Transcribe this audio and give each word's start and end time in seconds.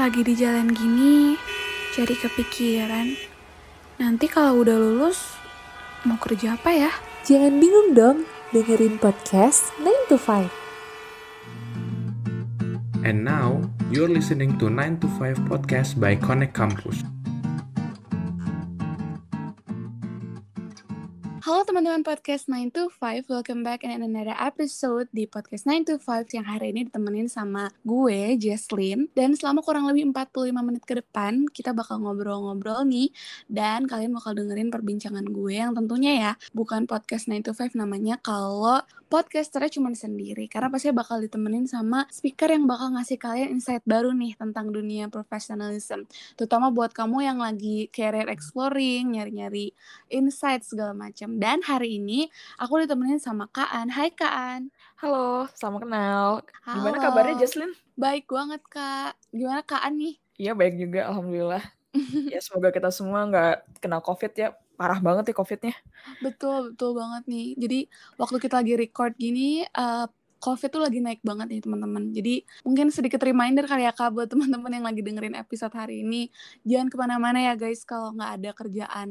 Lagi 0.00 0.24
di 0.24 0.32
jalan 0.32 0.72
gini, 0.72 1.36
jadi 1.92 2.16
kepikiran. 2.16 3.20
Nanti 4.00 4.32
kalau 4.32 4.64
udah 4.64 4.80
lulus, 4.80 5.36
mau 6.08 6.16
kerja 6.16 6.56
apa 6.56 6.72
ya? 6.72 6.88
Jangan 7.28 7.60
bingung 7.60 7.92
dong, 7.92 8.24
dengerin 8.48 8.96
podcast 8.96 9.68
9 9.76 10.08
to 10.08 10.16
5. 10.16 10.48
And 13.04 13.28
now, 13.28 13.60
you're 13.92 14.08
listening 14.08 14.56
to 14.56 14.72
9 14.72 15.04
to 15.04 15.08
5 15.20 15.52
podcast 15.52 16.00
by 16.00 16.16
Connect 16.16 16.56
Campus. 16.56 17.04
Halo 21.50 21.66
teman-teman 21.66 22.06
podcast 22.06 22.46
9 22.46 22.70
to 22.70 22.86
5, 22.94 23.26
welcome 23.26 23.66
back 23.66 23.82
in 23.82 23.90
another 23.90 24.38
episode 24.38 25.10
di 25.10 25.26
podcast 25.26 25.66
9 25.66 25.82
to 25.82 25.94
5 25.98 26.30
yang 26.30 26.46
hari 26.46 26.70
ini 26.70 26.86
ditemenin 26.86 27.26
sama 27.26 27.74
gue, 27.82 28.38
Jesslyn. 28.38 29.10
Dan 29.18 29.34
selama 29.34 29.58
kurang 29.58 29.90
lebih 29.90 30.14
45 30.14 30.46
menit 30.62 30.86
ke 30.86 31.02
depan, 31.02 31.50
kita 31.50 31.74
bakal 31.74 32.06
ngobrol-ngobrol 32.06 32.86
nih. 32.86 33.10
Dan 33.50 33.90
kalian 33.90 34.14
bakal 34.14 34.38
dengerin 34.38 34.70
perbincangan 34.70 35.26
gue 35.26 35.58
yang 35.58 35.74
tentunya 35.74 36.12
ya, 36.22 36.32
bukan 36.54 36.86
podcast 36.86 37.26
9 37.26 37.42
to 37.42 37.50
5 37.50 37.74
namanya 37.74 38.14
kalau 38.22 38.86
podcasternya 39.10 39.74
cuma 39.74 39.90
sendiri. 39.90 40.46
Karena 40.46 40.70
pasti 40.70 40.94
bakal 40.94 41.18
ditemenin 41.18 41.66
sama 41.66 42.06
speaker 42.14 42.46
yang 42.46 42.70
bakal 42.70 42.94
ngasih 42.94 43.18
kalian 43.18 43.58
insight 43.58 43.82
baru 43.82 44.14
nih 44.14 44.38
tentang 44.38 44.70
dunia 44.70 45.10
professionalism. 45.10 46.06
Terutama 46.38 46.70
buat 46.70 46.94
kamu 46.94 47.26
yang 47.26 47.42
lagi 47.42 47.90
career 47.90 48.30
exploring, 48.30 49.18
nyari-nyari 49.18 49.74
insight 50.14 50.62
segala 50.62 50.94
macam. 50.94 51.39
Dan 51.40 51.64
hari 51.64 51.96
ini 51.96 52.28
aku 52.60 52.84
ditemenin 52.84 53.16
sama 53.16 53.48
Kaan. 53.48 53.88
Hai 53.88 54.12
Kaan. 54.12 54.68
Halo, 55.00 55.48
sama 55.56 55.80
kenal. 55.80 56.44
Gimana 56.68 57.00
Halo. 57.00 57.04
kabarnya 57.08 57.40
Jesslyn? 57.40 57.72
Baik 57.96 58.28
banget 58.28 58.60
Kak. 58.68 59.16
Gimana 59.32 59.64
Kaan 59.64 59.96
nih? 59.96 60.20
Iya 60.36 60.52
baik 60.52 60.76
juga, 60.76 61.08
alhamdulillah. 61.08 61.64
ya 62.36 62.44
semoga 62.44 62.68
kita 62.68 62.92
semua 62.92 63.24
nggak 63.24 63.80
kena 63.80 64.04
covid 64.04 64.32
ya. 64.36 64.52
Parah 64.76 65.00
banget 65.00 65.32
ya 65.32 65.34
covidnya. 65.40 65.72
Betul, 66.20 66.76
betul 66.76 66.92
banget 66.92 67.24
nih. 67.24 67.48
Jadi 67.56 67.78
waktu 68.20 68.36
kita 68.36 68.60
lagi 68.60 68.74
record 68.76 69.16
gini, 69.16 69.64
uh, 69.64 70.12
COVID 70.40 70.68
tuh 70.72 70.82
lagi 70.82 70.98
naik 71.04 71.20
banget 71.20 71.46
nih 71.52 71.60
teman-teman. 71.60 72.10
Jadi 72.16 72.42
mungkin 72.64 72.88
sedikit 72.88 73.20
reminder 73.20 73.68
kali 73.68 73.84
ya 73.84 73.92
kak 73.92 74.10
buat 74.16 74.26
teman-teman 74.32 74.72
yang 74.72 74.84
lagi 74.88 75.04
dengerin 75.04 75.36
episode 75.36 75.76
hari 75.76 76.00
ini. 76.00 76.32
Jangan 76.64 76.88
ke 76.88 76.96
mana-mana 76.96 77.38
ya 77.38 77.54
guys 77.54 77.84
kalau 77.84 78.16
nggak 78.16 78.30
ada 78.40 78.50
kerjaan 78.56 79.08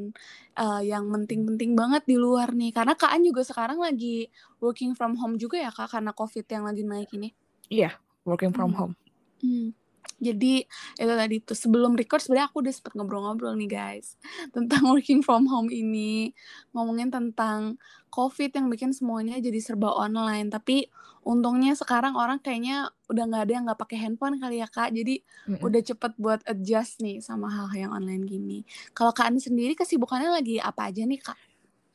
uh, 0.57 0.81
yang 0.81 1.05
penting-penting 1.07 1.77
banget 1.77 2.03
di 2.09 2.17
luar 2.17 2.51
nih. 2.51 2.73
Karena 2.73 2.97
Kaan 2.97 3.21
juga 3.21 3.45
sekarang 3.45 3.77
lagi 3.79 4.27
working 4.59 4.97
from 4.97 5.15
home 5.15 5.37
juga 5.37 5.61
ya 5.61 5.69
kak 5.69 5.93
karena 5.93 6.11
COVID 6.11 6.45
yang 6.49 6.63
lagi 6.65 6.81
naik 6.83 7.09
ini. 7.13 7.29
Iya, 7.69 7.93
working 8.25 8.51
from 8.51 8.73
Hmm. 8.73 8.79
home. 8.81 8.93
Hmm. 9.39 9.71
Jadi 10.19 10.63
itu 10.99 11.13
tadi 11.15 11.35
tuh 11.39 11.57
sebelum 11.57 11.95
record 11.95 12.19
sebenarnya 12.19 12.51
aku 12.51 12.61
udah 12.61 12.73
sempet 12.75 12.93
ngobrol-ngobrol 12.95 13.55
nih 13.55 13.71
guys 13.71 14.19
tentang 14.51 14.83
working 14.91 15.23
from 15.23 15.47
home 15.47 15.71
ini 15.71 16.35
ngomongin 16.75 17.09
tentang 17.09 17.79
COVID 18.11 18.51
yang 18.51 18.67
bikin 18.67 18.91
semuanya 18.91 19.39
jadi 19.39 19.57
serba 19.63 19.95
online. 19.95 20.51
Tapi 20.51 20.85
untungnya 21.23 21.77
sekarang 21.77 22.17
orang 22.17 22.39
kayaknya 22.39 22.89
udah 23.07 23.23
nggak 23.29 23.43
ada 23.47 23.53
yang 23.53 23.63
nggak 23.69 23.79
pakai 23.79 23.97
handphone 24.01 24.37
kali 24.37 24.59
ya 24.59 24.67
kak. 24.67 24.91
Jadi 24.91 25.21
Mm-mm. 25.47 25.63
udah 25.63 25.81
cepet 25.81 26.11
buat 26.19 26.41
adjust 26.45 26.99
nih 26.99 27.23
sama 27.23 27.47
hal 27.47 27.71
yang 27.73 27.91
online 27.95 28.27
gini. 28.27 28.67
Kalau 28.91 29.15
kak 29.15 29.31
Ani 29.31 29.39
sendiri 29.39 29.73
kesibukannya 29.77 30.29
lagi 30.29 30.57
apa 30.59 30.89
aja 30.89 31.05
nih 31.05 31.21
kak? 31.21 31.39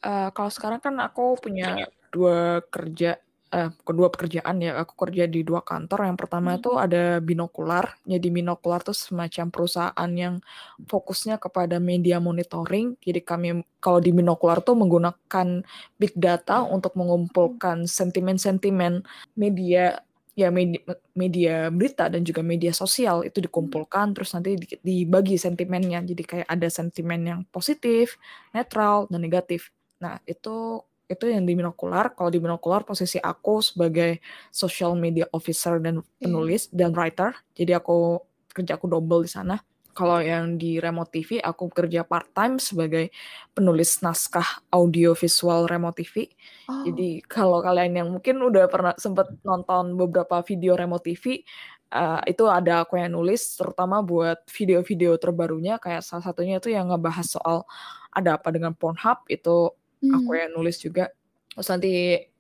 Eh, 0.05 0.29
kalau 0.37 0.51
sekarang 0.53 0.81
kan 0.85 0.95
aku 1.01 1.41
punya 1.41 1.89
dua 2.13 2.61
kerja, 2.69 3.17
eh, 3.55 3.71
kedua 3.87 4.11
pekerjaan 4.11 4.59
ya. 4.59 4.83
Aku 4.83 4.99
kerja 4.99 5.31
di 5.31 5.47
dua 5.47 5.63
kantor. 5.63 6.11
Yang 6.11 6.19
pertama 6.27 6.49
Hmm. 6.55 6.59
itu 6.59 6.71
ada 6.75 7.23
Binokular. 7.23 7.95
Jadi 8.03 8.29
Binokular 8.35 8.83
tuh 8.83 8.97
semacam 8.97 9.47
perusahaan 9.55 10.11
yang 10.11 10.43
fokusnya 10.91 11.39
kepada 11.39 11.79
media 11.79 12.19
monitoring. 12.19 12.99
Jadi 12.99 13.21
kami 13.23 13.49
kalau 13.79 14.03
di 14.03 14.11
Binokular 14.11 14.59
tuh 14.67 14.75
menggunakan 14.75 15.63
big 16.01 16.13
data 16.19 16.67
untuk 16.67 16.99
mengumpulkan 16.99 17.87
sentimen-sentimen 17.87 19.07
media 19.39 20.03
ya 20.35 20.51
media, 20.51 20.83
media 21.15 21.55
berita 21.71 22.11
dan 22.11 22.27
juga 22.27 22.43
media 22.43 22.75
sosial 22.75 23.23
itu 23.23 23.39
dikumpulkan 23.39 24.19
terus 24.19 24.35
nanti 24.35 24.59
di- 24.59 24.83
dibagi 24.83 25.39
sentimennya. 25.39 26.03
Jadi 26.03 26.23
kayak 26.27 26.49
ada 26.51 26.67
sentimen 26.67 27.23
yang 27.23 27.41
positif, 27.55 28.19
netral, 28.51 29.07
dan 29.07 29.23
negatif. 29.23 29.71
Nah, 30.03 30.19
itu 30.27 30.83
itu 31.05 31.25
yang 31.29 31.45
di 31.45 31.53
binokular. 31.53 32.17
Kalau 32.17 32.31
di 32.33 32.41
binokular 32.41 32.83
posisi 32.83 33.21
aku 33.21 33.61
sebagai 33.61 34.25
social 34.49 34.97
media 34.97 35.29
officer 35.37 35.77
dan 35.81 36.01
penulis 36.17 36.73
dan 36.73 36.97
writer. 36.97 37.37
Jadi 37.53 37.77
aku 37.77 38.21
kerja 38.51 38.81
aku 38.81 38.87
double 38.89 39.25
di 39.27 39.31
sana. 39.31 39.57
Kalau 39.95 40.19
yang 40.19 40.59
di 40.59 40.83
remote 40.83 41.15
TV 41.15 41.39
aku 41.39 41.71
kerja 41.71 42.03
part 42.03 42.27
time 42.35 42.59
sebagai 42.59 43.15
penulis 43.55 44.03
naskah 44.03 44.67
audio 44.75 45.15
visual 45.15 45.71
remote 45.71 46.03
TV. 46.03 46.27
Oh, 46.67 46.83
Jadi 46.83 47.23
kalau 47.31 47.63
kalian 47.63 48.03
yang 48.03 48.09
mungkin 48.11 48.43
udah 48.43 48.67
pernah 48.67 48.95
sempat 48.99 49.31
nonton 49.47 49.95
beberapa 49.95 50.43
video 50.43 50.75
remote 50.75 51.07
TV, 51.07 51.47
eh, 51.95 52.21
itu 52.27 52.45
ada 52.51 52.83
aku 52.83 52.99
yang 52.99 53.15
nulis, 53.15 53.55
terutama 53.55 54.03
buat 54.03 54.43
video-video 54.51 55.15
terbarunya, 55.15 55.79
kayak 55.79 56.03
salah 56.03 56.27
satunya 56.27 56.59
itu 56.59 56.75
yang 56.75 56.91
ngebahas 56.91 57.31
soal 57.31 57.63
ada 58.11 58.35
apa 58.35 58.51
dengan 58.51 58.75
Pornhub, 58.75 59.23
itu 59.31 59.71
aku 60.13 60.31
hmm. 60.33 60.41
yang 60.41 60.53
nulis 60.57 60.77
juga. 60.81 61.09
Terus 61.55 61.69
nanti 61.71 61.93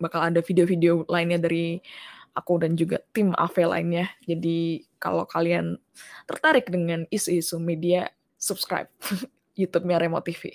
bakal 0.02 0.26
ada 0.26 0.40
video-video 0.42 1.06
lainnya 1.06 1.38
dari 1.38 1.78
aku 2.34 2.58
dan 2.58 2.74
juga 2.74 2.98
tim 3.14 3.30
AV 3.32 3.56
lainnya. 3.70 4.10
Jadi 4.26 4.82
kalau 4.98 5.24
kalian 5.24 5.78
tertarik 6.26 6.66
dengan 6.66 7.06
isu-isu 7.08 7.62
media, 7.62 8.10
subscribe 8.36 8.90
YouTube-nya 9.58 10.02
Remote 10.02 10.26
TV. 10.26 10.50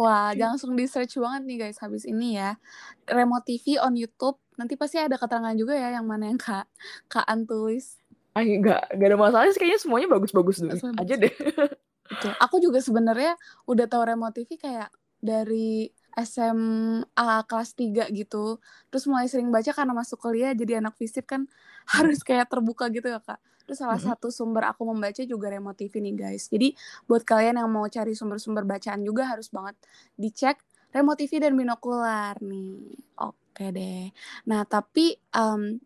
Wah, 0.00 0.32
jangan 0.32 0.56
langsung 0.56 0.72
di 0.72 0.88
search 0.88 1.20
banget 1.20 1.42
nih 1.44 1.56
guys 1.68 1.78
habis 1.84 2.08
ini 2.08 2.40
ya. 2.40 2.56
Remote 3.04 3.44
TV 3.44 3.76
on 3.76 3.92
YouTube. 3.92 4.40
Nanti 4.56 4.80
pasti 4.80 4.96
ada 4.96 5.20
keterangan 5.20 5.52
juga 5.52 5.76
ya 5.76 6.00
yang 6.00 6.08
mana 6.08 6.32
yang 6.32 6.40
Kak 6.40 6.64
Kaan 7.12 7.44
tulis. 7.44 8.00
Ah, 8.32 8.40
nggak 8.40 8.96
nggak 8.96 9.08
ada 9.12 9.18
masalah 9.20 9.52
sih 9.52 9.60
kayaknya 9.60 9.80
semuanya 9.84 10.08
bagus-bagus 10.08 10.64
dulu 10.64 10.72
Semuanya 10.72 11.04
aja 11.04 11.14
bagus. 11.20 11.24
deh. 11.28 11.34
Betul. 12.12 12.32
Aku 12.40 12.56
juga 12.60 12.78
sebenarnya 12.80 13.36
udah 13.68 13.86
tahu 13.88 14.02
Remote 14.08 14.34
TV 14.40 14.56
kayak 14.56 14.88
dari 15.20 15.92
SMA 16.20 17.34
kelas 17.48 17.70
3 17.74 18.08
gitu. 18.12 18.60
Terus 18.92 19.04
mulai 19.08 19.26
sering 19.28 19.48
baca 19.48 19.72
karena 19.72 19.92
masuk 19.96 20.18
kuliah 20.20 20.52
jadi 20.52 20.78
anak 20.84 20.96
fisip 20.96 21.24
kan 21.28 21.48
harus 21.94 22.20
kayak 22.22 22.48
terbuka 22.52 22.88
gitu 22.92 23.08
ya, 23.08 23.20
Kak. 23.20 23.40
Terus 23.62 23.78
salah 23.78 23.96
Mm-mm. 23.96 24.12
satu 24.12 24.28
sumber 24.28 24.66
aku 24.68 24.82
membaca 24.84 25.22
juga 25.22 25.46
Remote 25.48 25.86
TV 25.86 26.02
nih, 26.02 26.14
guys. 26.18 26.50
Jadi 26.50 26.74
buat 27.06 27.22
kalian 27.22 27.62
yang 27.62 27.70
mau 27.70 27.86
cari 27.86 28.12
sumber-sumber 28.12 28.66
bacaan 28.66 29.00
juga 29.06 29.30
harus 29.30 29.48
banget 29.48 29.78
dicek 30.18 30.58
Remote 30.92 31.24
TV 31.24 31.40
dan 31.40 31.56
binokular 31.56 32.36
nih. 32.42 32.98
Oke 33.16 33.72
deh. 33.72 34.12
Nah, 34.48 34.64
tapi 34.68 35.16
em, 35.32 35.80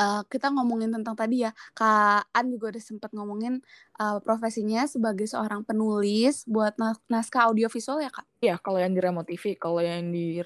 eh, 0.00 0.22
kita 0.32 0.48
ngomongin 0.48 0.90
tentang 0.90 1.12
tadi 1.12 1.44
ya, 1.44 1.52
Kak 1.76 2.32
An 2.32 2.48
juga 2.48 2.72
udah 2.72 2.82
sempat 2.82 3.10
ngomongin 3.12 3.60
eh, 4.00 4.18
profesinya 4.24 4.88
sebagai 4.88 5.28
seorang 5.28 5.62
penulis 5.68 6.48
buat 6.48 6.74
nas- 6.80 7.02
naskah 7.12 7.52
audiovisual 7.52 8.00
ya, 8.00 8.08
Kak? 8.08 8.24
Iya, 8.40 8.56
kalau 8.56 8.80
yang 8.80 8.96
di 8.96 9.00
Remote 9.04 9.28
TV, 9.28 9.60
kalau 9.60 9.84
yang 9.84 10.08
di 10.08 10.40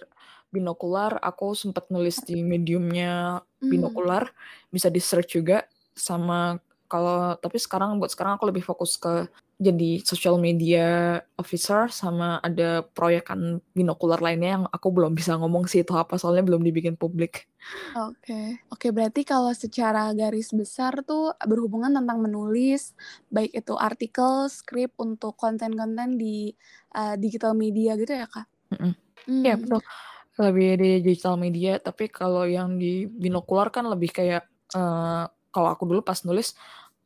binokular, 0.50 1.18
aku 1.22 1.54
sempat 1.54 1.90
nulis 1.90 2.22
di 2.22 2.42
mediumnya 2.42 3.42
Hmm. 3.62 3.70
binokular, 3.70 4.28
bisa 4.68 4.92
di 4.92 5.00
search 5.00 5.38
juga 5.40 5.64
sama 5.94 6.58
kalau 6.90 7.34
tapi 7.40 7.56
sekarang 7.58 7.96
buat 7.96 8.12
sekarang 8.12 8.36
aku 8.36 8.46
lebih 8.50 8.62
fokus 8.62 8.94
ke 9.00 9.26
jadi 9.54 10.02
social 10.02 10.36
media 10.42 11.18
officer 11.38 11.86
sama 11.86 12.42
ada 12.42 12.82
proyekan 12.82 13.62
binokular 13.70 14.18
lainnya 14.18 14.58
yang 14.58 14.64
aku 14.68 14.90
belum 14.90 15.14
bisa 15.14 15.38
ngomong 15.38 15.70
sih 15.70 15.86
itu 15.86 15.94
apa 15.94 16.18
soalnya 16.18 16.42
belum 16.42 16.66
dibikin 16.66 16.98
publik. 16.98 17.46
Oke, 17.94 18.60
oke 18.68 18.90
berarti 18.90 19.22
kalau 19.22 19.54
secara 19.54 20.10
garis 20.12 20.50
besar 20.50 21.06
tuh 21.06 21.32
berhubungan 21.46 21.94
tentang 21.94 22.18
menulis, 22.20 22.92
baik 23.30 23.54
itu 23.54 23.74
artikel, 23.78 24.50
skrip 24.50 24.92
untuk 24.98 25.38
konten-konten 25.38 26.18
di 26.18 26.52
eh, 26.92 27.14
digital 27.16 27.54
media 27.54 27.94
gitu 27.94 28.10
ya, 28.10 28.26
Kak? 28.26 28.46
Hmm. 28.74 28.94
Iya 29.30 29.54
betul. 29.56 29.80
Lebih 30.34 30.70
di 30.82 30.90
digital 31.00 31.38
media, 31.38 31.78
tapi 31.78 32.10
kalau 32.10 32.42
yang 32.44 32.74
di 32.76 33.06
binokular 33.06 33.70
kan 33.70 33.86
lebih 33.86 34.10
kayak 34.10 34.44
eh, 34.74 35.24
kalau 35.54 35.68
aku 35.70 35.86
dulu 35.86 36.02
pas 36.02 36.18
nulis 36.26 36.58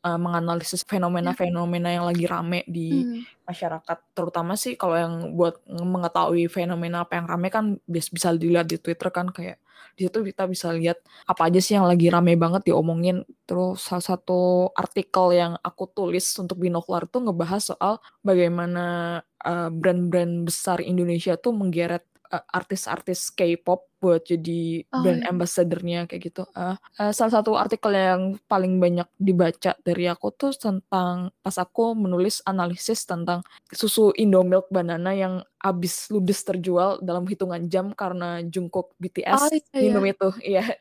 eh, 0.08 0.18
menganalisis 0.18 0.82
fenomena-fenomena 0.88 1.88
yang 1.92 2.04
lagi 2.08 2.24
rame 2.24 2.64
di 2.64 3.04
Hmm. 3.04 3.22
masyarakat, 3.48 3.98
terutama 4.16 4.56
sih 4.56 4.76
kalau 4.76 4.96
yang 4.96 5.14
buat 5.36 5.60
mengetahui 5.68 6.48
fenomena 6.52 7.04
apa 7.04 7.16
yang 7.20 7.26
rame 7.28 7.48
kan 7.48 7.64
bis- 7.88 8.12
bisa 8.12 8.32
dilihat 8.32 8.68
di 8.68 8.76
Twitter 8.80 9.08
kan 9.12 9.28
kayak 9.32 9.60
di 9.94 10.06
situ 10.06 10.20
kita 10.20 10.46
bisa 10.50 10.70
lihat 10.74 10.98
apa 11.26 11.48
aja 11.48 11.58
sih 11.62 11.74
yang 11.78 11.86
lagi 11.86 12.10
rame 12.10 12.34
banget 12.38 12.66
diomongin. 12.70 13.22
Terus 13.46 13.82
salah 13.82 14.04
satu 14.04 14.70
artikel 14.74 15.34
yang 15.34 15.52
aku 15.62 15.90
tulis 15.90 16.26
untuk 16.38 16.58
binokular 16.60 17.06
tuh 17.06 17.24
ngebahas 17.26 17.62
soal 17.74 17.94
bagaimana 18.22 19.18
eh, 19.44 19.70
brand-brand 19.70 20.46
besar 20.46 20.82
Indonesia 20.82 21.38
tuh 21.38 21.54
menggeret 21.54 22.02
uh, 22.02 22.17
artis-artis 22.30 23.32
K-pop 23.32 23.88
buat 23.98 24.22
jadi 24.22 24.86
Oh, 24.94 25.02
brand 25.02 25.26
iya. 25.26 25.28
ambassador-nya 25.28 26.00
kayak 26.06 26.22
gitu. 26.30 26.42
Uh, 26.54 26.78
uh, 27.02 27.10
salah 27.10 27.40
satu 27.42 27.58
artikel 27.58 27.90
yang 27.90 28.38
paling 28.46 28.78
banyak 28.78 29.08
dibaca 29.18 29.74
dari 29.82 30.06
aku 30.06 30.30
tuh 30.32 30.54
tentang 30.54 31.34
pas 31.42 31.56
aku 31.58 31.98
menulis 31.98 32.38
analisis 32.46 33.02
tentang 33.02 33.42
susu 33.74 34.14
Indomilk 34.14 34.70
Banana 34.70 35.10
yang 35.12 35.42
habis 35.58 36.06
ludes 36.08 36.46
terjual 36.46 37.02
dalam 37.02 37.26
hitungan 37.26 37.66
jam 37.66 37.90
karena 37.90 38.38
Jungkook 38.46 38.94
Oh, 38.94 39.00
BTS 39.02 39.42
iya 39.50 39.58
iya. 39.74 39.80
minum 39.90 40.04
itu. 40.06 40.28
Iya. 40.40 40.64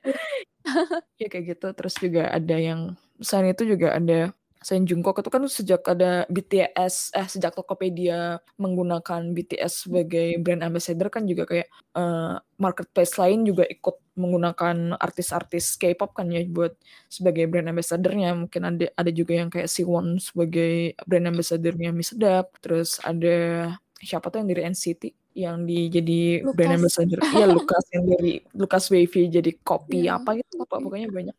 Iya. 0.67 0.99
Ya 1.15 1.27
kayak 1.31 1.45
gitu. 1.55 1.67
Terus 1.71 1.95
juga 1.95 2.27
ada 2.27 2.55
yang 2.59 2.99
selain 3.23 3.55
itu 3.55 3.63
juga 3.63 3.95
ada 3.95 4.35
selain 4.67 4.83
Jungkook 4.83 5.23
itu 5.23 5.31
kan 5.31 5.47
sejak 5.47 5.79
ada 5.87 6.27
BTS 6.27 7.15
eh 7.15 7.23
sejak 7.23 7.55
Tokopedia 7.55 8.43
menggunakan 8.59 9.31
BTS 9.31 9.87
sebagai 9.87 10.35
brand 10.43 10.59
ambassador 10.59 11.07
kan 11.07 11.23
juga 11.23 11.47
kayak 11.47 11.71
uh, 11.95 12.35
marketplace 12.59 13.15
lain 13.15 13.47
juga 13.47 13.63
ikut 13.63 13.95
menggunakan 14.19 14.99
artis-artis 14.99 15.79
K-pop 15.79 16.11
kan 16.11 16.27
ya 16.27 16.43
buat 16.51 16.75
sebagai 17.07 17.47
brand 17.47 17.71
ambassadornya. 17.71 18.35
Mungkin 18.35 18.61
ada 18.67 18.91
ada 18.91 19.11
juga 19.15 19.39
yang 19.39 19.47
kayak 19.47 19.71
Siwon 19.71 20.19
sebagai 20.19 20.99
brand 21.07 21.31
ambassadornya 21.31 21.95
Miss 21.95 22.11
Sedap 22.11 22.51
terus 22.59 22.99
ada 23.07 23.71
siapa 24.03 24.27
tuh 24.27 24.43
yang 24.43 24.51
dari 24.51 24.67
NCT 24.67 25.26
yang 25.37 25.69
di 25.69 25.85
jadi 25.93 26.19
brand 26.57 26.81
ambassador 26.81 27.19
iya 27.37 27.45
Lukas 27.45 27.85
yang 27.93 28.09
dari 28.09 28.41
Lukas 28.57 28.89
Wavy 28.89 29.29
jadi 29.29 29.51
kopi 29.61 30.09
Iya, 30.09 30.17
apa 30.17 30.29
gitu 30.41 30.65
kopi. 30.65 30.81
pokoknya 30.89 31.07
banyak 31.13 31.37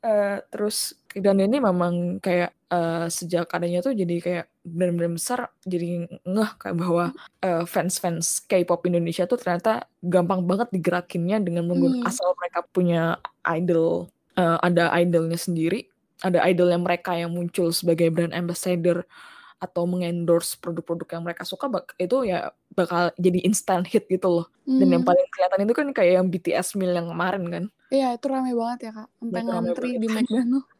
Eh, 0.00 0.40
terus 0.48 0.96
dan 1.12 1.36
ini 1.44 1.60
memang 1.60 2.24
kayak 2.24 2.56
eh, 2.72 3.06
sejak 3.12 3.52
adanya 3.52 3.84
tuh 3.84 3.92
jadi 3.92 4.16
kayak 4.16 4.46
brand-brand 4.64 5.12
besar 5.20 5.52
jadi 5.68 6.08
ngeh 6.24 6.50
kayak 6.56 6.76
bahwa 6.80 7.12
eh, 7.44 7.68
fans-fans 7.68 8.40
K-pop 8.48 8.80
Indonesia 8.88 9.28
tuh 9.28 9.36
ternyata 9.36 9.84
gampang 10.00 10.48
banget 10.48 10.72
digerakinnya 10.72 11.44
dengan 11.44 11.68
menggunakan 11.68 12.00
Hmm. 12.00 12.08
asal 12.08 12.32
mereka 12.32 12.64
punya 12.72 13.20
idol 13.44 14.08
eh, 14.40 14.58
ada 14.64 14.88
idolnya 14.96 15.36
sendiri 15.36 15.84
ada 16.24 16.48
idolnya 16.48 16.80
mereka 16.80 17.12
yang 17.20 17.36
muncul 17.36 17.68
sebagai 17.68 18.08
brand 18.08 18.32
ambassador 18.32 19.04
atau 19.60 19.84
mengendorse 19.84 20.56
produk-produk 20.56 21.20
yang 21.20 21.24
mereka 21.28 21.44
suka 21.44 21.68
itu 22.00 22.24
ya 22.24 22.48
bakal 22.70 23.10
jadi 23.18 23.42
instant 23.42 23.82
hit 23.84 24.06
gitu 24.06 24.28
loh 24.30 24.46
dan 24.64 24.86
yang 24.86 25.02
Hmm. 25.02 25.10
paling 25.10 25.26
kelihatan 25.34 25.60
itu 25.66 25.74
kan 25.74 25.86
kayak 25.90 26.12
yang 26.22 26.26
BTS 26.26 26.78
Meal 26.78 26.94
yang 26.94 27.10
kemarin 27.10 27.44
kan 27.46 27.64
Iya, 27.90 28.14
itu 28.14 28.26
rame 28.30 28.54
banget 28.54 28.78
ya, 28.86 28.92
Kak. 28.94 29.08
Sampai 29.18 29.42
ngantri 29.42 29.90
di 29.98 30.06
McDonald. 30.06 30.62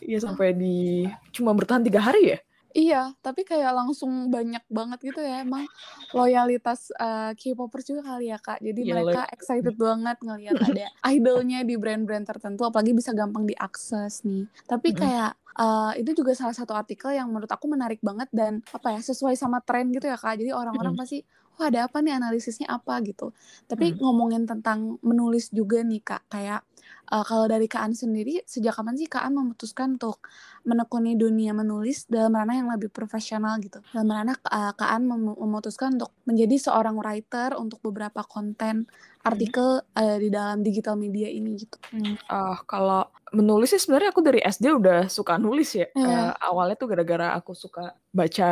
Iya 0.00 0.18
sampai 0.20 0.56
di 0.56 1.04
cuma 1.32 1.52
bertahan 1.52 1.84
tiga 1.84 2.00
hari 2.00 2.32
ya? 2.32 2.38
Iya, 2.74 3.02
tapi 3.20 3.44
kayak 3.44 3.70
langsung 3.70 4.32
banyak 4.32 4.64
banget 4.66 5.12
gitu 5.12 5.20
ya. 5.20 5.44
Emang 5.44 5.68
loyalitas 6.10 6.88
eh, 6.90 7.36
K-popers 7.36 7.84
juga 7.86 8.02
kali 8.02 8.32
ya, 8.32 8.40
Kak. 8.40 8.58
Jadi 8.58 8.80
Iya, 8.82 9.04
mereka 9.04 9.28
excited 9.30 9.76
banget 9.76 10.16
ngelihat 10.24 10.56
ada 10.72 10.84
idolnya 11.06 11.60
di 11.60 11.76
brand-brand 11.76 12.24
tertentu, 12.24 12.64
apalagi 12.64 12.96
bisa 12.96 13.12
gampang 13.12 13.44
diakses 13.44 14.24
nih. 14.24 14.48
Tapi 14.64 14.96
kayak 14.96 15.36
eh, 15.58 15.92
itu 16.02 16.10
juga 16.18 16.32
salah 16.34 16.54
satu 16.56 16.72
artikel 16.74 17.14
yang 17.14 17.30
menurut 17.30 17.50
aku 17.50 17.66
menarik 17.70 18.00
banget 18.02 18.28
dan 18.34 18.62
apa 18.74 18.94
ya 18.94 19.00
sesuai 19.02 19.34
sama 19.38 19.58
tren 19.62 19.90
gitu 19.94 20.06
ya, 20.10 20.18
Kak. 20.18 20.38
Jadi 20.40 20.50
orang-orang 20.54 20.94
pasti 20.98 21.22
wah 21.58 21.70
ada 21.70 21.86
apa 21.86 22.02
nih 22.02 22.18
analisisnya 22.18 22.66
apa 22.70 22.98
gitu. 23.06 23.30
Tapi 23.70 23.94
Mm. 23.94 24.02
ngomongin 24.02 24.42
tentang 24.50 24.98
menulis 25.06 25.50
juga 25.54 25.80
nih, 25.86 26.02
Kak. 26.02 26.22
Kayak 26.32 26.66
eh, 27.12 27.24
kalau 27.24 27.46
dari 27.46 27.66
Kak 27.66 27.82
An 27.82 27.92
sendiri, 27.92 28.42
sejak 28.44 28.76
kapan 28.76 28.94
sih 28.98 29.08
Kak 29.08 29.24
An 29.24 29.34
memutuskan 29.36 29.96
untuk 29.96 30.24
menekuni 30.64 31.14
dunia 31.14 31.52
menulis 31.52 32.08
dalam 32.08 32.32
ranah 32.32 32.56
yang 32.56 32.68
lebih 32.72 32.88
profesional 32.88 33.60
gitu. 33.60 33.84
Dalam 33.92 34.08
ranah 34.08 34.36
uh, 34.48 34.72
Kak 34.72 34.90
An 34.90 35.02
mem- 35.04 35.36
memutuskan 35.36 36.00
untuk 36.00 36.16
menjadi 36.24 36.56
seorang 36.56 36.96
writer 36.96 37.52
untuk 37.60 37.84
beberapa 37.84 38.24
konten 38.24 38.88
artikel 39.24 39.84
uh, 39.84 40.16
di 40.20 40.32
dalam 40.32 40.64
digital 40.64 40.96
media 40.96 41.28
ini 41.28 41.56
gitu. 41.60 41.76
Hmm, 41.92 42.16
ah, 42.28 42.60
kalau 42.64 43.08
menulis 43.34 43.74
sih 43.74 43.80
sebenarnya 43.82 44.14
aku 44.14 44.22
dari 44.22 44.40
SD 44.40 44.72
udah 44.72 45.10
suka 45.10 45.36
nulis 45.36 45.74
ya. 45.74 45.88
Iya. 45.92 46.06
Eh, 46.06 46.32
awalnya 46.48 46.76
tuh 46.78 46.88
gara-gara 46.88 47.34
aku 47.34 47.52
suka 47.52 47.92
baca 48.14 48.50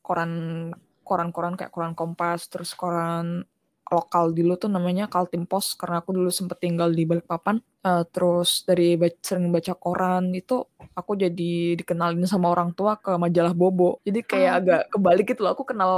koran 0.00 0.32
koran-koran 1.04 1.54
kayak 1.56 1.72
koran 1.72 1.92
Kompas, 1.92 2.48
terus 2.48 2.72
koran 2.72 3.44
lokal 3.88 4.30
dulu 4.30 4.54
tuh 4.54 4.68
namanya 4.68 5.06
Kaltim 5.06 5.44
Post 5.44 5.76
karena 5.76 6.00
aku 6.00 6.12
dulu 6.12 6.28
sempet 6.28 6.58
tinggal 6.58 6.88
di 6.90 7.04
Balikpapan. 7.04 7.56
Eh, 7.80 8.04
terus 8.10 8.62
dari 8.62 8.94
ba- 8.94 9.08
sering 9.22 9.48
baca 9.48 9.72
koran 9.72 10.34
itu 10.34 10.60
aku 10.92 11.14
jadi 11.14 11.72
dikenalin 11.74 12.26
sama 12.26 12.50
orang 12.50 12.74
tua 12.74 12.98
ke 12.98 13.14
majalah 13.14 13.54
Bobo. 13.54 13.98
Jadi 14.02 14.20
kayak 14.22 14.52
Ah. 14.52 14.58
agak 14.60 14.80
kebalik 14.92 15.26
gitu 15.26 15.40
loh. 15.42 15.52
Aku 15.54 15.62
kenal 15.62 15.92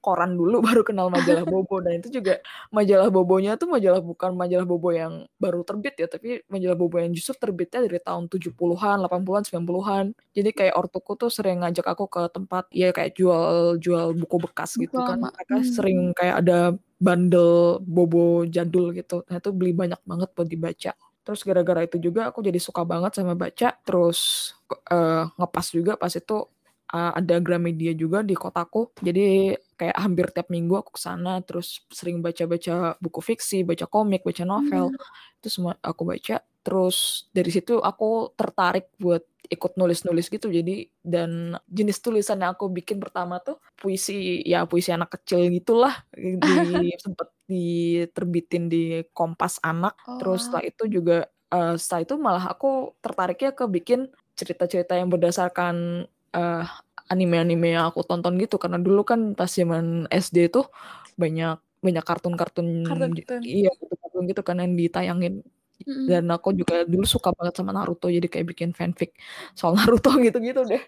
koran 0.00 0.38
dulu 0.38 0.62
baru 0.78 0.86
kenal 0.86 1.10
majalah 1.10 1.42
Bobo 1.42 1.82
dan 1.82 1.98
itu 1.98 2.08
juga 2.14 2.38
majalah 2.70 3.10
Bobonya 3.10 3.58
tuh 3.58 3.66
majalah 3.66 3.98
bukan 3.98 4.38
majalah 4.38 4.62
Bobo 4.62 4.94
yang 4.94 5.26
baru 5.36 5.66
terbit 5.66 5.98
ya, 5.98 6.06
tapi 6.06 6.46
majalah 6.46 6.78
Bobo 6.78 7.02
yang 7.02 7.10
justru 7.10 7.34
terbitnya 7.36 7.82
dari 7.82 7.98
tahun 7.98 8.30
70-an, 8.30 9.02
80-an, 9.02 9.42
90-an. 9.42 10.04
Jadi 10.30 10.50
kayak 10.54 10.74
ortuku 10.78 11.18
tuh 11.18 11.26
sering 11.26 11.58
ngajak 11.58 11.82
aku 11.84 12.06
ke 12.06 12.22
tempat 12.30 12.70
ya 12.70 12.94
kayak 12.94 13.18
jual-jual 13.18 14.14
buku 14.14 14.36
bekas 14.46 14.78
gitu 14.78 14.94
kan. 14.94 15.18
lama. 15.18 15.34
Mereka 15.34 15.54
Hmm. 15.58 15.66
sering 15.66 15.98
kayak 16.14 16.36
ada 16.46 16.58
bundle 16.96 17.80
Bobo 17.84 18.44
jadul 18.48 18.96
gitu. 18.96 19.22
Nah, 19.28 19.38
itu 19.38 19.50
beli 19.52 19.72
banyak 19.76 20.00
banget 20.04 20.28
buat 20.32 20.48
dibaca. 20.48 20.92
Terus 21.26 21.40
gara-gara 21.42 21.82
itu 21.82 21.98
juga 21.98 22.30
aku 22.30 22.40
jadi 22.44 22.58
suka 22.62 22.86
banget 22.86 23.18
sama 23.18 23.34
baca. 23.34 23.74
Terus 23.82 24.52
eh, 24.90 25.24
ngepas 25.36 25.66
juga 25.74 25.92
pas 25.98 26.12
itu 26.14 26.46
uh, 26.92 27.12
ada 27.18 27.36
Gramedia 27.42 27.92
juga 27.96 28.22
di 28.22 28.34
kotaku. 28.36 28.94
Jadi 29.02 29.56
kayak 29.74 29.96
hampir 29.98 30.26
tiap 30.30 30.48
minggu 30.52 30.74
aku 30.78 30.96
ke 30.96 31.00
sana 31.02 31.42
terus 31.42 31.82
sering 31.90 32.22
baca-baca 32.22 32.96
buku 33.02 33.20
fiksi, 33.22 33.66
baca 33.66 33.86
komik, 33.90 34.22
baca 34.22 34.44
novel. 34.46 34.94
Itu 35.42 35.48
semua 35.50 35.74
aku 35.82 36.06
baca. 36.06 36.42
Terus 36.62 37.28
dari 37.30 37.50
situ 37.50 37.78
aku 37.78 38.34
tertarik 38.34 38.90
buat 38.98 39.22
ikut 39.48 39.72
nulis-nulis 39.80 40.26
gitu. 40.28 40.48
Jadi 40.50 40.90
dan 41.02 41.56
jenis 41.70 41.98
tulisan 42.02 42.42
yang 42.42 42.54
aku 42.54 42.68
bikin 42.70 42.98
pertama 43.02 43.38
tuh 43.42 43.58
puisi 43.78 44.42
ya 44.44 44.66
puisi 44.68 44.90
anak 44.92 45.14
kecil 45.20 45.46
gitulah 45.50 45.94
di 46.14 46.92
sempet 47.04 47.28
diterbitin 47.48 48.68
di 48.72 49.02
Kompas 49.14 49.58
Anak. 49.62 49.94
Oh, 50.06 50.18
Terus 50.20 50.46
setelah 50.50 50.64
itu 50.66 50.84
juga 50.90 51.16
eh, 51.54 51.74
setelah 51.78 52.02
itu 52.04 52.14
malah 52.18 52.44
aku 52.52 52.94
tertariknya 53.00 53.50
ke 53.54 53.64
bikin 53.70 54.10
cerita-cerita 54.36 54.98
yang 54.98 55.08
berdasarkan 55.08 56.04
eh, 56.36 56.64
anime-anime 57.06 57.78
yang 57.78 57.86
aku 57.90 58.02
tonton 58.02 58.34
gitu 58.42 58.58
karena 58.58 58.78
dulu 58.82 59.06
kan 59.06 59.32
pas 59.38 59.46
zaman 59.50 60.10
SD 60.10 60.50
tuh 60.50 60.66
banyak 61.14 61.58
banyak 61.84 62.02
kartun-kartun 62.02 62.82
Kartun-kartun. 62.82 63.40
iya 63.46 63.70
kartun-kartun 63.78 64.24
gitu 64.26 64.42
kan 64.42 64.56
yang 64.58 64.74
ditayangin 64.74 65.34
Dan 65.84 66.32
aku 66.32 66.56
juga 66.56 66.88
dulu 66.88 67.04
suka 67.04 67.30
banget 67.36 67.60
sama 67.60 67.76
Naruto 67.76 68.08
jadi 68.08 68.24
kayak 68.30 68.46
bikin 68.56 68.70
fanfic 68.72 69.12
soal 69.52 69.74
Naruto 69.78 70.14
gitu-gitu 70.18 70.64
deh. 70.64 70.82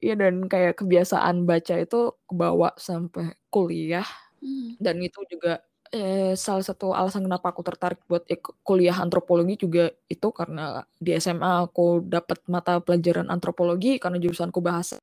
Iya 0.00 0.16
dan 0.16 0.48
kayak 0.48 0.80
kebiasaan 0.80 1.44
baca 1.44 1.74
itu 1.76 2.16
kebawa 2.28 2.72
sampai 2.76 3.36
kuliah. 3.52 4.06
Hmm. 4.40 4.72
dan 4.80 4.96
itu 5.04 5.20
juga 5.28 5.60
eh, 5.92 6.32
salah 6.32 6.64
satu 6.64 6.96
alasan 6.96 7.28
kenapa 7.28 7.52
aku 7.52 7.60
tertarik 7.60 8.00
buat 8.08 8.24
kuliah 8.64 8.96
antropologi 8.96 9.60
juga 9.60 9.92
itu 10.08 10.32
karena 10.32 10.80
di 10.96 11.12
SMA 11.20 11.68
aku 11.68 12.00
dapat 12.00 12.40
mata 12.48 12.80
pelajaran 12.80 13.28
antropologi 13.28 14.00
karena 14.00 14.16
jurusanku 14.16 14.64
bahasa. 14.64 14.96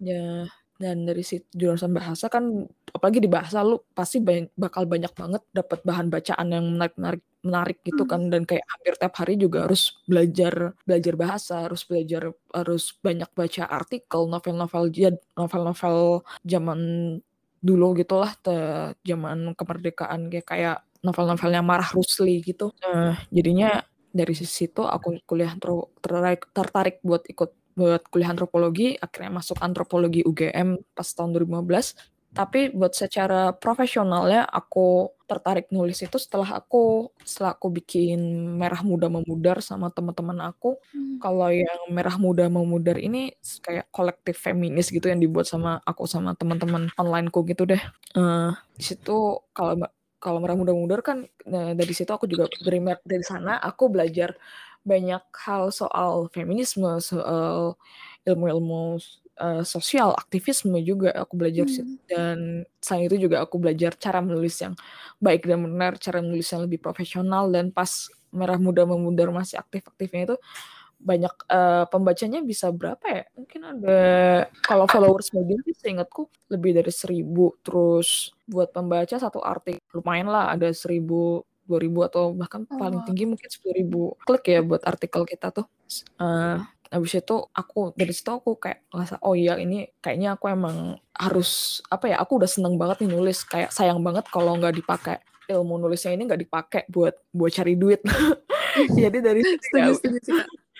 Ya 0.00 0.48
dan 0.74 1.06
dari 1.06 1.22
situ 1.22 1.46
jurusan 1.54 1.94
bahasa 1.94 2.26
kan 2.26 2.66
apalagi 2.90 3.22
di 3.22 3.30
bahasa 3.30 3.62
lu 3.62 3.78
pasti 3.94 4.18
banyak, 4.18 4.50
bakal 4.58 4.90
banyak 4.90 5.12
banget 5.14 5.42
dapat 5.54 5.78
bahan 5.86 6.06
bacaan 6.10 6.46
yang 6.50 6.66
menarik 6.74 7.22
menarik 7.44 7.78
gitu 7.84 8.08
kan 8.08 8.32
dan 8.32 8.42
kayak 8.48 8.64
hampir 8.72 8.94
tiap 8.96 9.14
hari 9.20 9.34
juga 9.36 9.68
harus 9.68 10.00
belajar 10.08 10.72
belajar 10.88 11.14
bahasa 11.14 11.54
harus 11.68 11.82
belajar 11.84 12.32
harus 12.56 12.84
banyak 13.04 13.30
baca 13.36 13.64
artikel 13.68 14.22
novel-novel 14.32 14.84
jad 14.90 15.16
novel-novel 15.36 16.24
zaman 16.48 16.80
dulu 17.64 17.96
gitulah 17.96 18.32
te- 18.44 18.92
zaman 19.08 19.56
kemerdekaan 19.56 20.28
kayak 20.28 20.46
kayak 20.48 20.76
novel-novelnya 21.04 21.60
Marah 21.64 21.88
Rusli 21.92 22.40
gitu. 22.44 22.72
Nah, 22.80 23.16
jadinya 23.28 23.80
dari 24.12 24.32
situ 24.36 24.84
aku 24.84 25.20
kuliah 25.28 25.52
tertarik, 26.00 26.48
tertarik 26.56 26.96
buat 27.04 27.24
ikut 27.28 27.50
buat 27.74 28.06
kuliah 28.06 28.30
antropologi, 28.30 28.94
akhirnya 28.94 29.42
masuk 29.42 29.58
antropologi 29.58 30.22
UGM 30.22 30.78
pas 30.94 31.08
tahun 31.10 31.34
2015. 31.34 31.98
Tapi 32.34 32.74
buat 32.74 32.90
secara 32.90 33.54
profesionalnya 33.54 34.42
aku 34.50 35.14
tertarik 35.24 35.70
nulis 35.70 36.02
itu 36.02 36.18
setelah 36.18 36.60
aku 36.60 37.08
setelah 37.22 37.54
aku 37.54 37.70
bikin 37.70 38.18
Merah 38.58 38.82
Muda 38.82 39.06
Memudar 39.06 39.62
sama 39.62 39.88
teman-teman 39.94 40.42
aku. 40.42 40.76
Hmm. 40.90 41.22
Kalau 41.22 41.48
yang 41.48 41.94
Merah 41.94 42.18
Muda 42.18 42.50
Memudar 42.50 42.98
ini 42.98 43.32
kayak 43.62 43.88
kolektif 43.94 44.36
feminis 44.42 44.90
gitu 44.90 45.06
yang 45.06 45.22
dibuat 45.22 45.46
sama 45.46 45.78
aku 45.86 46.10
sama 46.10 46.34
teman-teman 46.34 46.90
onlineku 46.98 47.46
gitu 47.46 47.70
deh. 47.70 47.80
Eh 48.18 48.52
di 48.74 48.82
situ 48.82 49.38
kalau 49.54 49.86
kalau 50.18 50.38
Merah 50.42 50.58
Muda 50.58 50.74
Memudar 50.74 51.00
kan 51.06 51.22
nah, 51.46 51.70
dari 51.72 51.94
situ 51.94 52.10
aku 52.10 52.26
juga 52.26 52.50
dari 52.66 52.82
dari 53.06 53.24
sana 53.24 53.62
aku 53.62 53.88
belajar 53.94 54.34
banyak 54.84 55.24
hal 55.32 55.72
soal 55.72 56.28
feminisme, 56.28 57.00
soal 57.00 57.80
ilmu-ilmu 58.28 59.00
uh, 59.40 59.62
sosial, 59.66 60.12
aktivisme 60.14 60.78
juga 60.84 61.10
aku 61.14 61.34
belajar 61.38 61.66
Hmm. 61.66 61.96
dan 62.10 62.38
selain 62.78 63.08
itu 63.08 63.28
juga 63.28 63.42
aku 63.44 63.56
belajar 63.58 63.96
cara 63.98 64.20
menulis 64.20 64.54
yang 64.60 64.74
baik 65.22 65.46
dan 65.48 65.64
benar, 65.64 65.96
cara 65.98 66.20
menulis 66.20 66.46
yang 66.52 66.62
lebih 66.66 66.78
profesional 66.82 67.48
dan 67.50 67.70
pas 67.72 68.08
Merah 68.34 68.58
Muda 68.58 68.82
Memudar 68.84 69.30
masih 69.30 69.62
aktif-aktifnya 69.62 70.34
itu 70.34 70.36
banyak 71.04 71.34
uh, 71.52 71.84
pembacanya 71.92 72.40
bisa 72.40 72.72
berapa 72.72 73.04
ya? 73.04 73.24
Mungkin 73.36 73.60
ada 73.60 73.98
kalau 74.64 74.88
followers 74.88 75.30
media 75.36 75.60
sih 75.68 75.76
seingatku 75.76 76.32
lebih 76.48 76.72
dari 76.80 76.88
seribu. 76.88 77.52
Terus 77.60 78.32
buat 78.48 78.72
pembaca 78.72 79.12
satu 79.20 79.44
artikel 79.44 79.80
lumayan 79.92 80.32
lah 80.32 80.50
ada 80.56 80.72
seribu 80.72 81.44
dua 81.64 81.78
ribu 81.80 82.04
atau 82.04 82.32
bahkan 82.36 82.64
Oh, 82.68 82.76
paling 82.76 83.04
tinggi 83.08 83.24
mungkin 83.24 83.48
sepuluh 83.48 83.74
ribu 83.76 84.00
klik 84.24 84.44
ya 84.48 84.60
buat 84.64 84.84
artikel 84.84 85.24
kita 85.28 85.52
tuh. 85.52 85.66
Uh, 86.20 86.60
habis 86.92 87.12
itu 87.16 87.36
aku 87.52 87.92
dari 87.96 88.12
situ 88.12 88.30
aku 88.32 88.56
kayak 88.60 88.84
ngerasa 88.92 89.20
oh 89.24 89.32
iya 89.36 89.56
ini 89.60 89.88
kayaknya 90.02 90.36
aku 90.36 90.52
emang 90.52 90.98
harus 91.14 91.80
apa 91.88 92.10
ya 92.10 92.16
aku 92.18 92.42
udah 92.42 92.50
seneng 92.50 92.74
banget 92.76 93.04
nih 93.06 93.10
nulis. 93.14 93.44
Kayak 93.46 93.70
sayang 93.70 94.02
banget 94.02 94.26
kalau 94.32 94.56
nggak 94.58 94.74
dipakai. 94.80 95.18
Ilmu 95.44 95.76
nulisnya 95.76 96.16
ini 96.16 96.24
nggak 96.24 96.42
dipakai 96.48 96.82
buat 96.88 97.14
buat 97.30 97.52
cari 97.52 97.76
duit. 97.76 98.00
Jadi 99.04 99.18
dari 99.20 99.40
situ 99.44 99.76
ya 99.76 99.92
Setuju, 99.94 100.18
setuju 100.18 100.32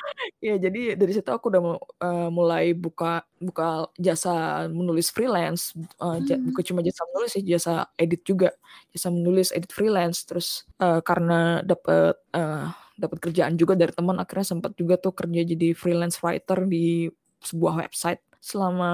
ya 0.45 0.61
jadi 0.61 0.99
dari 1.01 1.13
situ 1.17 1.31
aku 1.33 1.49
udah 1.49 1.63
uh, 1.81 2.29
mulai 2.29 2.77
buka 2.77 3.25
buka 3.41 3.89
jasa 3.97 4.67
menulis 4.69 5.09
freelance. 5.13 5.73
Uh, 5.97 6.21
Hmm. 6.21 6.51
bukan 6.51 6.65
cuma 6.65 6.81
jasa 6.85 7.03
menulis 7.13 7.31
sih 7.33 7.45
jasa 7.45 7.89
edit 7.97 8.21
juga. 8.25 8.53
Jasa 8.93 9.09
menulis 9.13 9.53
edit 9.53 9.73
freelance. 9.73 10.25
Terus 10.25 10.69
uh, 10.81 11.01
karena 11.01 11.61
dapet 11.65 12.17
uh, 12.37 12.73
dapat 12.99 13.19
kerjaan 13.31 13.55
juga 13.59 13.75
dari 13.75 13.93
teman 13.95 14.17
akhirnya 14.23 14.47
sempat 14.59 14.73
juga 14.79 14.95
tuh 15.01 15.13
kerja 15.15 15.43
jadi 15.47 15.75
freelance 15.75 16.21
writer 16.23 16.67
di 16.69 17.11
sebuah 17.43 17.85
website 17.87 18.23
selama 18.45 18.91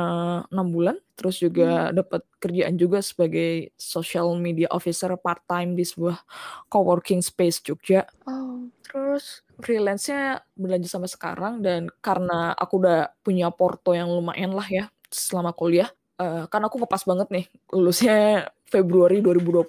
enam 0.55 0.69
bulan 0.71 0.97
terus 1.19 1.43
juga 1.43 1.91
dapat 1.91 2.23
kerjaan 2.39 2.79
juga 2.79 3.03
sebagai 3.03 3.75
social 3.75 4.39
media 4.39 4.71
officer 4.71 5.11
part 5.19 5.43
time 5.51 5.75
di 5.75 5.83
sebuah 5.83 6.23
coworking 6.71 7.19
space 7.21 7.59
Jogja 7.67 8.07
Oh. 8.27 8.71
Terus 8.91 9.47
freelance-nya 9.63 10.43
berlanjut 10.59 10.91
sampai 10.91 11.11
sekarang 11.11 11.55
dan 11.63 11.87
karena 12.03 12.55
aku 12.59 12.83
udah 12.83 13.15
punya 13.23 13.51
porto 13.55 13.95
yang 13.95 14.11
lumayan 14.11 14.51
lah 14.51 14.67
ya 14.67 14.85
selama 15.11 15.55
kuliah. 15.55 15.91
eh, 16.21 16.45
kan 16.53 16.61
aku 16.61 16.77
ngepas 16.85 17.03
banget 17.09 17.29
nih 17.33 17.45
lulusnya 17.73 18.51
Februari 18.71 19.19
2020 19.19 19.67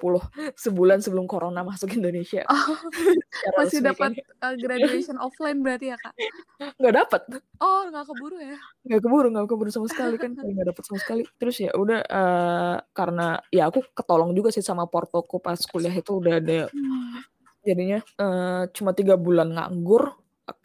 sebulan 0.53 1.01
sebelum 1.01 1.25
corona 1.25 1.65
masuk 1.65 1.91
Indonesia. 1.97 2.45
Oh, 3.41 3.65
masih 3.65 3.81
dapat 3.81 4.13
uh, 4.45 4.53
graduation 4.53 5.17
offline 5.17 5.65
berarti 5.65 5.89
ya, 5.89 5.97
Kak? 5.97 6.13
nggak 6.77 6.93
dapat 6.93 7.21
Oh, 7.57 7.89
nggak 7.89 8.05
keburu 8.05 8.37
ya? 8.37 8.57
nggak 8.85 9.01
keburu 9.01 9.27
nggak 9.33 9.47
keburu 9.49 9.69
sama 9.73 9.87
sekali 9.89 10.15
kan 10.21 10.31
nggak 10.37 10.67
dapat 10.69 10.83
sama 10.85 10.99
sekali 11.01 11.21
terus 11.41 11.57
ya 11.57 11.73
udah 11.73 11.99
eh, 12.05 12.75
karena 12.93 13.41
ya 13.49 13.65
aku 13.73 13.81
ketolong 13.97 14.37
juga 14.37 14.53
sih 14.53 14.61
sama 14.61 14.85
portoku 14.85 15.41
pas 15.41 15.57
kuliah 15.57 15.93
itu 15.93 16.21
udah 16.21 16.33
ada 16.37 16.59
Hmm. 16.69 17.17
jadinya 17.65 17.99
eh, 18.01 18.63
cuma 18.77 18.93
tiga 18.93 19.17
bulan 19.17 19.57
nganggur 19.57 20.13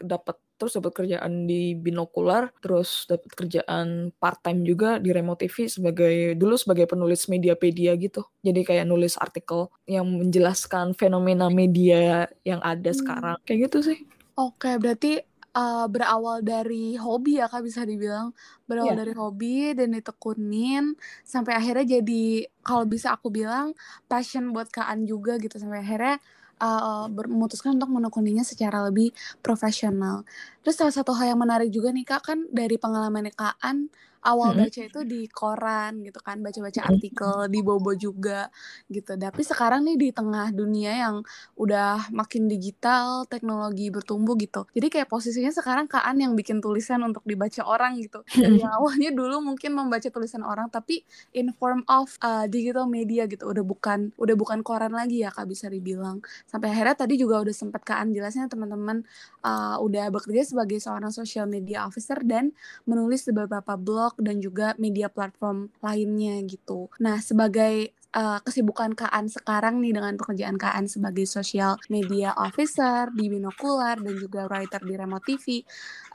dapat 0.00 0.36
terus 0.56 0.76
dapat 0.76 0.92
kerjaan 0.96 1.44
di 1.44 1.76
binokular 1.76 2.50
terus 2.58 3.04
dapat 3.04 3.30
kerjaan 3.36 4.10
part 4.16 4.40
time 4.40 4.64
juga 4.64 4.96
di 4.98 5.12
Remo 5.12 5.36
TV 5.36 5.68
sebagai 5.68 6.34
dulu 6.34 6.56
sebagai 6.56 6.88
penulis 6.88 7.28
mediapedia 7.28 7.92
gitu 7.96 8.24
jadi 8.40 8.60
kayak 8.64 8.86
nulis 8.88 9.14
artikel 9.16 9.68
yang 9.84 10.08
menjelaskan 10.08 10.96
fenomena 10.96 11.48
media 11.48 12.26
yang 12.42 12.60
ada 12.64 12.90
Hmm. 12.90 12.98
sekarang 13.00 13.36
kayak 13.44 13.68
gitu 13.70 13.78
sih 13.94 13.98
Oke, 14.36 14.76
berarti 14.76 15.16
uh, 15.56 15.88
berawal 15.88 16.44
dari 16.44 16.92
hobi 17.00 17.40
ya 17.40 17.48
Kak 17.48 17.64
bisa 17.64 17.88
dibilang. 17.88 18.36
Berawal 18.68 18.92
Iya. 18.92 19.00
dari 19.00 19.14
hobi 19.16 19.72
dan 19.72 19.96
ditekunin 19.96 20.92
sampai 21.24 21.56
akhirnya 21.56 22.00
jadi 22.00 22.44
kalau 22.60 22.84
bisa 22.84 23.16
aku 23.16 23.32
bilang 23.32 23.72
passion 24.04 24.52
buat 24.52 24.68
Kak 24.68 24.84
An 24.92 25.08
juga 25.08 25.40
gitu 25.40 25.56
sampai 25.56 25.80
akhirnya 25.80 26.16
uh, 26.60 27.06
ber- 27.10 27.30
memutuskan 27.30 27.76
untuk 27.76 27.92
menekuninya 27.92 28.42
secara 28.42 28.84
lebih 28.86 29.12
profesional. 29.40 30.24
Terus 30.62 30.76
salah 30.78 30.94
satu 30.94 31.12
hal 31.16 31.36
yang 31.36 31.40
menarik 31.40 31.68
juga 31.72 31.92
nih 31.92 32.04
Kak 32.04 32.22
kan 32.26 32.38
dari 32.52 32.76
pengalamannya 32.76 33.32
Kak 33.34 33.56
An 33.60 33.88
awal 34.26 34.58
Mm-mm. 34.58 34.66
baca 34.66 34.80
itu 34.82 35.00
di 35.06 35.30
koran 35.30 36.02
gitu 36.02 36.18
kan, 36.18 36.42
baca-baca 36.42 36.80
artikel 36.90 37.46
di 37.46 37.60
Bobo 37.62 37.94
juga 37.94 38.50
gitu. 38.90 39.14
Tapi 39.14 39.42
sekarang 39.46 39.86
nih 39.86 39.96
di 39.96 40.08
tengah 40.10 40.50
dunia 40.50 40.92
yang 41.06 41.16
udah 41.54 42.10
makin 42.10 42.50
digital, 42.50 43.22
teknologi 43.30 43.88
bertumbuh 43.94 44.34
gitu. 44.34 44.66
Jadi 44.74 44.86
kayak 44.90 45.06
posisinya 45.06 45.54
sekarang 45.54 45.86
Kak 45.86 46.02
An 46.02 46.18
yang 46.18 46.34
bikin 46.34 46.58
tulisan 46.58 47.06
untuk 47.06 47.22
dibaca 47.22 47.62
orang 47.62 48.02
gitu. 48.02 48.26
Dari 48.26 48.58
yang 48.58 48.74
awalnya 48.74 49.14
dulu 49.14 49.38
mungkin 49.38 49.78
membaca 49.78 50.10
tulisan 50.10 50.42
orang 50.42 50.66
tapi 50.74 51.06
in 51.30 51.54
form 51.54 51.86
of 51.86 52.10
uh, 52.26 52.50
digital 52.50 52.90
media 52.90 53.30
gitu. 53.30 53.46
Udah 53.46 53.62
bukan 53.62 54.10
udah 54.18 54.34
bukan 54.34 54.66
koran 54.66 54.90
lagi 54.90 55.22
ya 55.22 55.30
Kak 55.30 55.46
bisa 55.46 55.70
dibilang. 55.70 56.18
Sampai 56.50 56.74
akhirnya 56.74 57.06
tadi 57.06 57.14
juga 57.14 57.38
udah 57.38 57.54
sempat 57.54 57.86
Kak 57.86 58.02
An 58.02 58.10
jelasnya 58.10 58.50
teman-teman 58.50 59.06
uh, 59.46 59.78
udah 59.78 60.10
bekerja 60.10 60.42
sebagai 60.42 60.82
seorang 60.82 61.14
social 61.14 61.46
media 61.46 61.86
officer 61.86 62.18
dan 62.26 62.50
menulis 62.88 63.22
beberapa 63.30 63.76
blog 63.76 64.15
dan 64.18 64.40
juga 64.42 64.76
media 64.76 65.06
platform 65.08 65.72
lainnya 65.80 66.40
gitu. 66.44 66.88
Nah, 67.00 67.20
sebagai 67.20 67.94
uh, 68.16 68.40
kesibukan 68.42 68.96
Kaan 68.96 69.28
sekarang 69.30 69.78
nih 69.80 69.96
dengan 69.96 70.14
pekerjaan 70.16 70.56
Kaan 70.56 70.90
sebagai 70.90 71.24
social 71.28 71.76
media 71.92 72.32
officer 72.36 73.12
di 73.14 73.30
Binokular 73.30 74.00
dan 74.00 74.14
juga 74.16 74.50
writer 74.50 74.82
di 74.82 74.94
Remo 74.96 75.20
TV, 75.22 75.62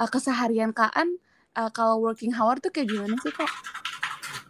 uh, 0.02 0.10
keseharian 0.10 0.74
Kaan 0.74 1.18
uh, 1.56 1.70
kalau 1.70 2.02
working 2.02 2.34
hour 2.36 2.58
tuh 2.58 2.74
kayak 2.74 2.90
gimana 2.92 3.16
sih 3.22 3.34
kak? 3.34 3.50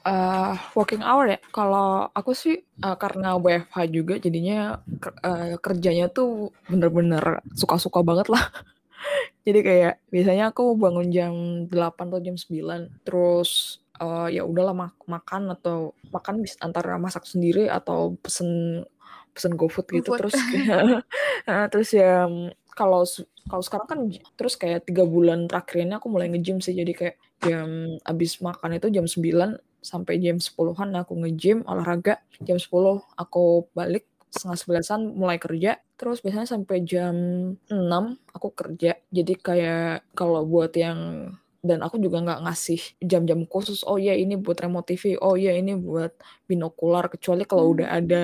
Eh, 0.02 0.54
working 0.74 1.06
hour 1.06 1.30
ya 1.30 1.38
kalau 1.54 2.10
aku 2.10 2.34
sih 2.34 2.58
eh, 2.58 2.98
karena 2.98 3.38
WFH 3.38 3.78
juga 3.94 4.18
jadinya 4.18 4.82
eh, 5.22 5.62
kerjanya 5.62 6.10
tuh 6.10 6.50
bener-bener 6.66 7.46
suka-suka 7.54 8.02
banget 8.02 8.34
lah 8.34 8.42
jadi 9.46 9.60
kayak 9.62 9.94
biasanya 10.14 10.46
aku 10.54 10.76
bangun 10.78 11.08
jam 11.10 11.34
8 11.68 12.12
atau 12.12 12.22
jam 12.22 12.36
9 12.38 12.90
terus 13.04 13.82
eh, 14.00 14.40
ya 14.40 14.44
udahlah 14.46 14.76
mak- 14.76 15.08
makan 15.10 15.54
atau 15.54 15.94
makan 16.14 16.42
bisa 16.46 16.58
antara 16.62 16.98
masak 17.02 17.26
sendiri 17.26 17.68
atau 17.68 18.16
pesen 18.22 18.84
pesen 19.32 19.56
GoFood 19.56 19.88
gitu 19.96 20.12
terus 20.16 20.36
kayak 20.36 21.06
terus 21.72 21.96
ya 21.96 22.28
kalau 22.76 23.04
kalau 23.50 23.64
sekarang 23.64 23.88
kan 23.88 24.00
terus 24.38 24.56
kayak 24.56 24.88
tiga 24.88 25.04
bulan 25.04 25.50
terakhir 25.50 25.84
ini 25.84 25.98
aku 25.98 26.08
mulai 26.08 26.32
nge-gym 26.32 26.64
sih. 26.64 26.72
Jadi 26.78 26.94
kayak 26.96 27.16
jam 27.42 27.98
abis 28.06 28.40
makan 28.40 28.78
itu 28.78 28.88
jam 28.94 29.06
9 29.10 29.58
sampai 29.82 30.22
jam 30.22 30.38
10-an 30.38 30.94
aku 30.94 31.18
nge-gym 31.26 31.66
olahraga 31.66 32.22
jam 32.46 32.62
10 32.62 33.02
aku 33.18 33.66
balik 33.74 34.06
setengah 34.32 34.58
sebelasan 34.60 35.02
mulai 35.14 35.38
kerja 35.38 35.78
terus 36.00 36.24
biasanya 36.24 36.48
sampai 36.50 36.78
jam 36.88 37.16
6 37.68 38.18
aku 38.32 38.50
kerja 38.56 38.96
jadi 39.12 39.34
kayak 39.38 40.16
kalau 40.16 40.44
buat 40.48 40.72
yang 40.76 41.32
dan 41.62 41.86
aku 41.86 42.02
juga 42.02 42.26
nggak 42.26 42.42
ngasih 42.50 42.82
jam-jam 43.06 43.46
khusus 43.46 43.86
oh 43.86 44.02
ya 44.02 44.18
ini 44.18 44.34
buat 44.34 44.58
remote 44.66 44.90
TV 44.98 45.14
oh 45.22 45.38
ya 45.38 45.54
ini 45.54 45.78
buat 45.78 46.10
binokular 46.50 47.06
kecuali 47.14 47.46
kalau 47.46 47.70
Hmm. 47.70 47.74
udah 47.78 47.88
ada 48.02 48.24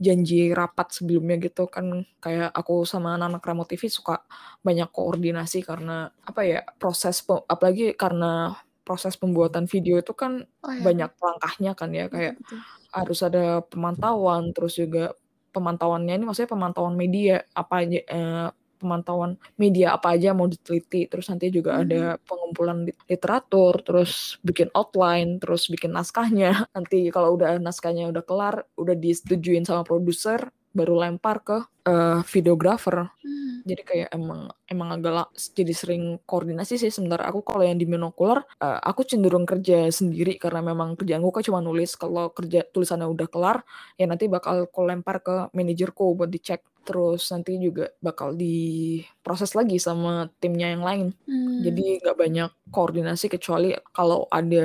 janji 0.00 0.56
rapat 0.56 0.96
sebelumnya 0.96 1.36
gitu 1.36 1.68
kan 1.68 2.08
kayak 2.24 2.48
aku 2.56 2.88
sama 2.88 3.20
anak-anak 3.20 3.44
remote 3.44 3.68
TV 3.76 3.92
suka 3.92 4.24
banyak 4.64 4.88
koordinasi 4.88 5.60
karena 5.68 6.08
apa 6.24 6.40
ya 6.48 6.60
proses 6.80 7.20
apalagi 7.44 7.92
karena 7.92 8.56
proses 8.88 9.20
pembuatan 9.20 9.68
video 9.68 10.00
itu 10.00 10.16
kan 10.16 10.48
Oh 10.62 10.72
ya, 10.72 10.80
banyak 10.80 11.12
langkahnya 11.20 11.72
kan 11.76 11.90
ya 11.92 12.08
kayak 12.08 12.40
betul. 12.40 12.62
harus 12.94 13.20
ada 13.20 13.60
pemantauan 13.68 14.52
terus 14.56 14.80
juga 14.80 15.12
pemantauannya 15.58 16.14
ini 16.14 16.24
maksudnya 16.24 16.50
pemantauan 16.54 16.94
media 16.94 17.42
apa 17.52 17.74
aja 17.82 17.98
eh, 18.06 18.48
pemantauan 18.78 19.34
media 19.58 19.98
apa 19.98 20.14
aja 20.14 20.30
mau 20.38 20.46
diteliti 20.46 21.10
terus 21.10 21.26
nanti 21.26 21.50
juga 21.50 21.74
Hmm. 21.76 21.82
ada 21.82 22.00
pengumpulan 22.22 22.86
lit- 22.86 23.02
literatur 23.10 23.74
terus 23.82 24.38
bikin 24.46 24.70
outline 24.70 25.42
terus 25.42 25.66
bikin 25.66 25.90
naskahnya 25.90 26.50
nanti 26.74 27.10
kalau 27.10 27.34
udah 27.34 27.58
naskahnya 27.58 28.06
udah 28.06 28.22
kelar 28.22 28.62
udah 28.78 28.94
disetujuin 28.94 29.66
sama 29.66 29.82
produser 29.82 30.46
baru 30.78 30.94
lempar 31.02 31.42
ke 31.42 31.58
eh, 31.82 32.20
videographer. 32.30 33.10
Hmm. 33.18 33.46
jadi 33.68 33.82
kayak 33.84 34.08
emang 34.16 34.48
emang 34.64 34.88
agak 34.96 35.28
jadi 35.52 35.74
sering 35.76 36.04
koordinasi 36.24 36.80
sih 36.80 36.88
sebentar. 36.94 37.20
Aku 37.26 37.44
kalau 37.44 37.66
yang 37.66 37.76
di 37.76 37.84
binokular 37.84 38.46
eh, 38.62 38.80
aku 38.80 39.02
cenderung 39.04 39.44
kerja 39.44 39.90
sendiri 39.90 40.38
karena 40.38 40.62
memang 40.62 40.94
kerjaanku 40.94 41.34
kan 41.34 41.42
cuma 41.42 41.60
nulis. 41.60 41.98
Kalau 41.98 42.30
kerja 42.32 42.64
tulisannya 42.64 43.10
udah 43.10 43.28
kelar 43.28 43.66
ya 43.98 44.06
nanti 44.06 44.30
bakal 44.30 44.70
aku 44.70 44.80
lempar 44.86 45.20
ke 45.20 45.50
manajerku 45.52 46.14
buat 46.16 46.30
dicek. 46.30 46.62
Terus 46.86 47.28
nanti 47.34 47.60
juga 47.60 47.92
bakal 48.00 48.32
diproses 48.32 49.52
lagi 49.52 49.76
sama 49.76 50.32
timnya 50.40 50.72
yang 50.72 50.84
lain. 50.86 51.08
Hmm. 51.28 51.60
jadi 51.60 52.00
nggak 52.00 52.16
banyak 52.16 52.50
koordinasi 52.70 53.26
kecuali 53.28 53.74
kalau 53.92 54.24
ada 54.30 54.64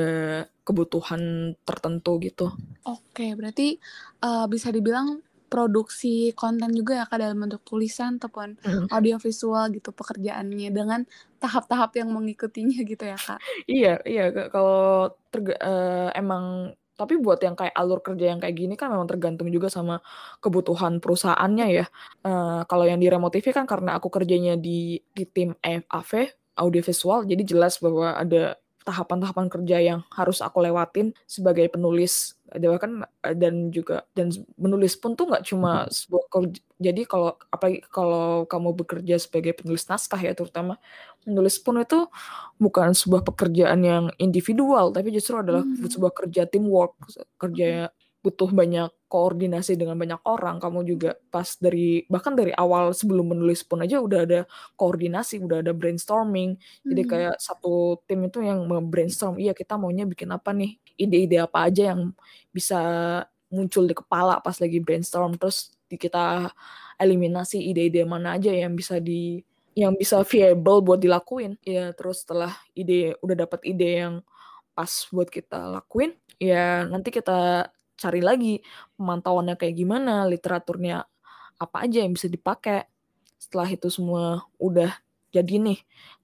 kebutuhan 0.63 1.53
tertentu 1.67 2.17
gitu. 2.24 2.48
Oke, 2.88 3.36
berarti 3.36 3.77
uh, 4.24 4.48
bisa 4.48 4.72
dibilang 4.72 5.20
produksi 5.53 6.33
konten 6.41 6.69
juga 6.79 6.93
ya 7.01 7.05
kak 7.10 7.19
dalam 7.24 7.38
bentuk 7.43 7.62
tulisan 7.69 8.12
ataupun 8.19 8.50
Mhm. 8.65 8.88
audiovisual 8.95 9.65
gitu 9.75 9.89
pekerjaannya 10.00 10.69
dengan 10.77 11.01
tahap-tahap 11.43 11.91
yang 12.00 12.10
mengikutinya 12.17 12.79
gitu 12.91 13.03
ya 13.13 13.19
kak. 13.27 13.41
Iya 13.72 13.89
iya 14.07 14.22
kalau 14.53 15.12
eee, 15.33 16.07
emang 16.19 16.74
tapi 16.93 17.17
buat 17.17 17.41
yang 17.41 17.57
kayak 17.57 17.74
alur 17.74 18.00
kerja 18.05 18.25
yang 18.31 18.39
kayak 18.39 18.53
gini 18.55 18.74
kan 18.77 18.93
memang 18.93 19.10
tergantung 19.10 19.50
juga 19.50 19.67
sama 19.67 19.98
kebutuhan 20.43 21.01
perusahaannya 21.03 21.65
ya. 21.74 21.86
Eee, 22.24 22.60
kalau 22.69 22.86
yang 22.88 23.00
di 23.01 23.07
Remote 23.12 23.33
TV 23.41 23.48
kan 23.55 23.65
karena 23.67 23.98
aku 23.98 24.07
kerjanya 24.13 24.53
di 24.55 25.01
di 25.12 25.24
tim 25.27 25.57
AV, 25.65 26.12
audiovisual, 26.60 27.25
jadi 27.27 27.43
jelas 27.43 27.81
bahwa 27.81 28.13
ada 28.15 28.55
tahapan-tahapan 28.86 29.48
kerja 29.52 29.78
yang 29.82 30.00
harus 30.13 30.40
aku 30.44 30.60
lewatin 30.63 31.16
sebagai 31.25 31.68
penulis. 31.72 32.36
Ada 32.54 32.78
kan 32.78 33.02
dan 33.40 33.74
juga 33.74 34.06
dan 34.13 34.30
menulis 34.62 34.94
pun 35.00 35.18
tuh 35.18 35.25
nggak 35.32 35.42
cuma 35.50 35.90
sebuah 35.90 36.24
kerj 36.30 36.62
jadi 36.78 37.02
kalau 37.10 37.34
apalagi 37.50 37.82
kalau 37.90 38.46
kamu 38.46 38.70
bekerja 38.78 39.16
sebagai 39.18 39.58
penulis 39.58 39.88
naskah 39.90 40.20
ya 40.22 40.36
terutama, 40.38 40.78
menulis 41.25 41.58
pun 41.63 41.80
itu 41.82 42.06
bukan 42.62 42.92
sebuah 42.94 43.24
pekerjaan 43.25 43.82
yang 43.86 44.06
individual, 44.22 44.92
tapi 44.94 45.10
justru 45.16 45.40
adalah 45.40 45.63
Mmm. 45.66 45.90
sebuah 45.90 46.13
kerja 46.13 46.46
teamwork, 46.46 46.94
kerja 47.42 47.90
butuh 48.24 48.50
banyak 48.56 48.89
koordinasi 49.12 49.75
dengan 49.75 50.00
banyak 50.00 50.22
orang. 50.25 50.58
Kamu 50.63 50.82
juga 50.88 51.13
pas 51.30 51.46
dari 51.60 52.08
bahkan 52.08 52.34
dari 52.34 52.56
awal 52.56 52.96
sebelum 52.96 53.36
menulis 53.36 53.62
pun 53.68 53.84
aja 53.84 54.00
udah 54.00 54.20
ada 54.25 54.39
koordinasi, 54.80 55.44
udah 55.44 55.60
ada 55.62 55.75
brainstorming. 55.75 56.56
Jadi 56.88 57.01
Mmm. 57.06 57.12
kayak 57.12 57.36
satu 57.38 58.00
tim 58.08 58.24
itu 58.27 58.39
yang 58.42 58.63
me-brainstorm, 58.65 59.38
"Iya 59.44 59.51
kita 59.53 59.75
maunya 59.77 60.08
bikin 60.08 60.32
apa 60.32 60.56
nih? 60.56 60.80
Ide-ide 60.98 61.44
apa 61.44 61.68
aja 61.70 61.94
yang 61.96 62.15
bisa 62.56 62.80
muncul 63.53 63.86
di 63.86 63.94
kepala 63.98 64.39
pas 64.42 64.58
lagi 64.63 64.80
brainstorm." 64.82 65.36
Terus 65.38 65.75
kita 65.92 66.50
eliminasi 66.98 67.60
ide-ide 67.62 68.01
mana 68.08 68.39
aja 68.39 68.50
yang 68.53 68.74
bisa 68.74 68.98
di 69.03 69.44
yang 69.75 69.98
bisa 69.98 70.22
viable 70.25 70.80
buat 70.86 71.01
dilakuin. 71.01 71.58
Ya 71.65 71.92
terus 71.98 72.24
setelah 72.25 72.53
ide 72.77 73.18
udah 73.25 73.36
dapat 73.46 73.62
ide 73.65 73.89
yang 74.06 74.15
pas 74.77 74.92
buat 75.13 75.30
kita 75.32 75.70
lakuin, 75.82 76.13
ya 76.42 76.86
nanti 76.89 77.10
kita 77.15 77.70
cari 78.00 78.22
lagi 78.24 78.60
pemantauannya 79.00 79.56
kayak 79.60 79.76
gimana, 79.80 80.26
literaturnya 80.30 81.06
apa 81.62 81.78
aja 81.88 82.04
yang 82.06 82.14
bisa 82.18 82.28
dipakai. 82.32 82.88
Setelah 83.42 83.70
itu 83.72 83.88
semua 83.94 84.46
udah 84.62 84.92
jadi 85.36 85.58
nih, 85.62 85.80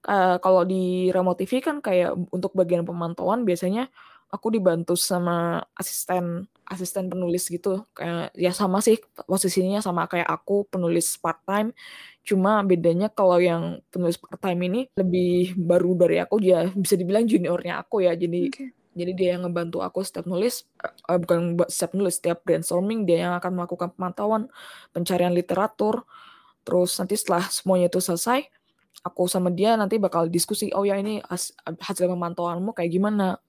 eee, 0.10 0.38
kalau 0.44 0.64
di 0.68 1.10
Remote 1.14 1.42
TV 1.46 1.54
kan 1.66 1.80
kayak 1.84 2.16
untuk 2.34 2.54
bagian 2.58 2.84
pemantauan 2.88 3.44
biasanya 3.48 3.90
aku 4.34 4.50
dibantu 4.54 4.94
sama 5.00 5.62
asisten 5.78 6.48
asisten 6.70 7.10
penulis 7.12 7.50
gitu, 7.52 7.84
kayak 7.98 8.30
ya 8.38 8.52
sama 8.56 8.80
sih 8.86 8.98
posisinya 9.30 9.82
sama 9.84 10.06
kayak 10.12 10.28
aku 10.30 10.66
penulis 10.72 11.18
part-time, 11.22 11.74
cuma 12.28 12.62
bedanya 12.66 13.10
kalau 13.14 13.38
yang 13.42 13.82
penulis 13.94 14.18
part-time 14.22 14.62
ini 14.72 14.82
lebih 15.00 15.58
baru 15.60 15.94
dari 16.00 16.18
aku, 16.24 16.40
ya 16.44 16.70
bisa 16.74 16.96
dibilang 17.00 17.26
juniornya 17.30 17.82
aku 17.86 18.06
ya. 18.08 18.14
Jadi 18.18 18.50
Oke. 18.54 18.74
Jadi 18.98 19.12
dia 19.14 19.30
yang 19.38 19.46
ngebantu 19.48 19.82
aku 19.86 20.02
setiap 20.02 20.26
nulis, 20.26 20.66
eee, 20.82 21.18
bukan 21.22 21.58
setiap 21.70 21.92
nulis, 21.98 22.18
setiap 22.18 22.42
brainstorming 22.46 23.06
dia 23.06 23.30
yang 23.30 23.34
akan 23.38 23.52
melakukan 23.58 23.90
pemantauan, 23.94 24.50
pencarian 24.92 25.34
literatur, 25.34 26.04
terus 26.66 26.98
nanti 26.98 27.16
setelah 27.18 27.46
semuanya 27.50 27.88
itu 27.90 28.02
selesai, 28.02 28.46
aku 29.06 29.30
sama 29.32 29.50
dia 29.54 29.76
nanti 29.80 29.96
bakal 30.02 30.28
diskusi, 30.28 30.70
"Oh 30.76 30.84
ya 30.84 31.00
ini 31.00 31.24
has 31.30 31.56
hasil 31.64 32.10
pemantauanmu 32.12 32.76
kayak 32.76 32.92
gimana? 32.92 33.40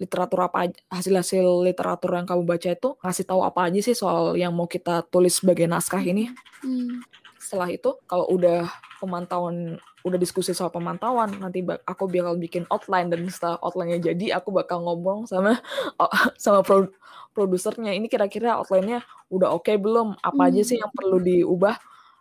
Literatur 0.00 0.48
apa 0.48 0.64
aj 0.64 0.72
hasil-hasil 0.88 1.44
literatur 1.66 2.16
yang 2.16 2.24
kamu 2.24 2.48
baca 2.48 2.68
itu 2.72 2.96
ngasih 3.04 3.24
tahu 3.28 3.44
apa 3.44 3.68
aja 3.68 3.80
sih 3.84 3.92
soal 3.92 4.32
yang 4.38 4.54
mau 4.56 4.64
kita 4.64 5.04
tulis 5.10 5.40
sebagai 5.42 5.66
naskah 5.68 6.00
ini?" 6.00 6.30
Mmm. 6.64 7.04
Setelah 7.40 7.72
itu 7.72 7.96
kalau 8.04 8.28
udah 8.30 8.68
pemantauan 9.00 9.80
udah 10.00 10.18
diskusi 10.20 10.56
soal 10.56 10.72
pemantauan, 10.72 11.36
nanti 11.40 11.60
aku 11.84 12.08
bakal 12.08 12.34
bikin 12.40 12.64
outline 12.72 13.12
dan 13.12 13.24
setelah 13.28 13.60
outline-nya 13.60 14.12
jadi, 14.12 14.40
aku 14.40 14.48
bakal 14.54 14.80
ngomong 14.84 15.28
sama 15.28 15.60
o 16.02 16.06
sama 16.40 16.64
pro 16.64 16.88
produsernya, 17.36 17.94
"Ini 17.94 18.10
kira-kira 18.10 18.58
outline-nya 18.58 19.04
udah 19.30 19.54
oke 19.54 19.70
belum? 19.76 20.18
Apa 20.20 20.50
aja 20.50 20.62
sih 20.64 20.80
Mmm. 20.80 20.82
yang 20.88 20.92
perlu 20.92 21.18
diubah?" 21.20 21.76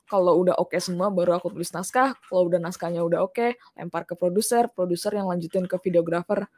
Kalau 0.09 0.41
udah 0.41 0.57
oke 0.57 0.73
semua 0.81 1.13
baru 1.13 1.37
aku 1.37 1.53
tulis 1.53 1.69
naskah, 1.69 2.17
kalau 2.25 2.49
udah 2.49 2.57
naskahnya 2.57 3.05
udah 3.05 3.29
oke, 3.29 3.53
lempar 3.77 4.09
ke 4.09 4.17
produser, 4.17 4.65
produser 4.73 5.13
yang 5.13 5.29
lanjutin 5.29 5.69
ke 5.69 5.77
videographer, 5.85 6.49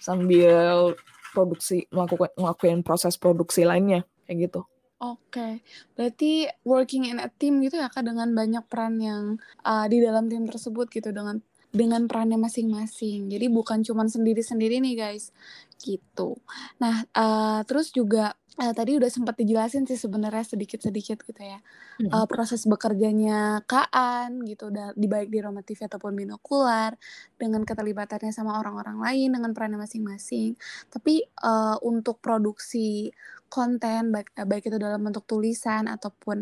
sambil 0.00 0.96
produksi 1.36 1.84
melakukan 1.92 2.32
ngelakuin 2.32 2.80
proses 2.80 3.20
produksi 3.20 3.68
lainnya, 3.68 4.08
kayak 4.24 4.48
gitu. 4.48 4.64
Oke, 5.04 5.58
berarti 5.98 6.46
working 6.62 7.10
in 7.10 7.18
a 7.18 7.26
team 7.26 7.58
gitu 7.66 7.82
ya 7.82 7.90
Kak, 7.90 8.06
dengan 8.06 8.30
banyak 8.30 8.62
peran 8.70 8.94
yang, 9.02 9.42
eee, 9.66 9.84
di 9.90 9.98
dalam 9.98 10.30
tim 10.30 10.46
tersebut 10.46 10.86
gitu, 10.94 11.10
dengan 11.10 11.42
dengan 11.74 12.06
perannya 12.06 12.38
masing-masing. 12.38 13.26
Jadi 13.34 13.50
bukan 13.50 13.82
cuman 13.82 14.06
sendiri-sendiri 14.06 14.78
nih 14.78 14.94
guys, 14.94 15.34
gitu. 15.82 16.38
Nah, 16.78 17.02
eee, 17.10 17.60
terus 17.66 17.90
juga, 17.90 18.38
eee, 18.62 18.70
tadi 18.78 18.94
udah 18.94 19.10
sempet 19.10 19.34
dijelasin 19.42 19.82
sih 19.90 19.98
sebenarnya 19.98 20.46
sedikit-sedikit 20.54 21.26
gitu 21.26 21.42
ya, 21.42 21.58
Mhm. 21.98 22.14
eee, 22.14 22.26
proses 22.30 22.62
bekerjanya 22.70 23.66
Kak 23.66 23.90
An 23.90 24.46
gitu, 24.46 24.70
di 24.94 25.06
baik 25.10 25.34
di 25.34 25.42
TV 25.42 25.80
ataupun 25.90 26.14
Binokular, 26.14 26.94
dengan 27.42 27.66
keterlibatannya 27.66 28.30
sama 28.30 28.54
orang-orang 28.62 29.02
lain, 29.02 29.34
dengan 29.34 29.50
perannya 29.50 29.82
masing-masing. 29.82 30.54
Tapi, 30.94 31.26
eee, 31.26 31.76
untuk 31.82 32.22
produksi 32.22 33.10
konten 33.54 34.10
baik 34.14 34.28
eee, 34.38 34.46
baik 34.50 34.64
itu 34.70 34.78
dalam 34.82 35.00
bentuk 35.06 35.24
tulisan 35.30 35.86
ataupun 35.86 36.38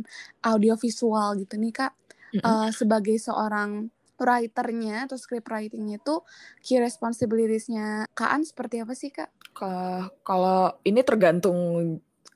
audiovisual 0.49 1.37
gitu 1.43 1.55
nih 1.61 1.73
Kak, 1.77 1.93
Mhm. 2.33 2.43
eee, 2.49 2.69
sebagai 2.73 3.17
seorang 3.21 3.93
writer-nya 4.23 5.11
atau 5.11 5.19
script 5.21 5.51
writing-nya 5.53 5.99
itu 6.03 6.17
key 6.65 6.79
responsibilities-nya 6.81 8.07
Kak 8.19 8.31
An 8.35 8.43
seperti 8.49 8.77
apa 8.85 8.95
sih 8.97 9.11
Kak? 9.13 9.33
Ka 9.57 10.09
kalau 10.25 10.81
ini 10.89 11.01
tergantung 11.05 11.59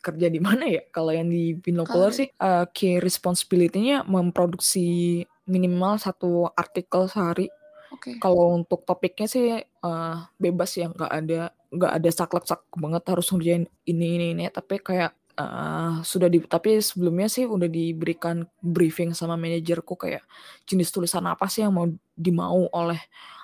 kerja 0.04 0.28
di 0.30 0.38
mana 0.38 0.68
ya, 0.70 0.82
kalau 0.94 1.10
yang 1.10 1.26
di 1.32 1.56
Binokular 1.58 2.10
Kalau 2.10 2.14
sih, 2.14 2.28
eee, 2.30 2.64
key 2.76 3.00
responsibility-nya 3.02 4.06
memproduksi 4.06 5.22
minimal 5.50 5.98
1 5.98 6.46
artikel 6.54 7.08
sehari. 7.10 7.50
Oke. 7.90 8.22
Kalau 8.22 8.54
untuk 8.58 8.84
topiknya 8.88 9.26
sih, 9.30 9.46
eee, 9.64 10.16
bebas 10.40 10.70
ya, 10.78 10.88
nggak 10.92 11.12
ada 11.12 11.42
nggak 11.76 11.92
ada 12.02 12.10
saklek-saklek 12.12 12.74
banget 12.80 13.02
harus 13.12 13.26
ngerjain 13.32 13.64
ini 13.88 14.06
ini 14.18 14.26
ini, 14.36 14.44
tapi 14.52 14.80
kayak, 14.82 15.12
eee, 15.38 15.92
sudah 16.04 16.28
di 16.32 16.40
tapi 16.44 16.80
sebelumnya 16.82 17.28
sih 17.30 17.44
udah 17.48 17.68
diberikan 17.70 18.44
briefing 18.64 19.12
sama 19.16 19.36
manajerku 19.40 19.94
kayak 20.00 20.24
jenis 20.68 20.90
tulisan 20.94 21.24
apa 21.28 21.46
sih 21.52 21.62
yang 21.66 21.74
mau 21.76 21.86
dimau 22.16 22.66
oleh 22.72 22.98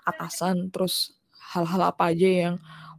atasan, 0.08 0.72
terus 0.74 1.14
hal-hal 1.54 1.92
apa 1.94 2.10
aja 2.14 2.28
yang 2.50 2.54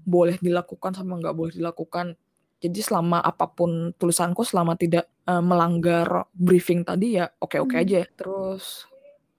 boleh 0.05 0.37
dilakukan 0.41 0.93
sama 0.95 1.17
nggak 1.19 1.35
boleh 1.35 1.53
dilakukan. 1.57 2.15
Jadi 2.63 2.79
selama 2.79 3.19
apa 3.19 3.49
pun 3.51 3.91
tulisanku 3.99 4.43
selama 4.47 4.77
tidak, 4.79 5.09
eee, 5.27 5.43
melanggar 5.43 6.27
briefing 6.31 6.85
tadi 6.87 7.19
ya 7.19 7.27
oke-oke 7.41 7.75
Mmm. 7.75 7.83
aja. 7.83 8.01
Terus 8.15 8.87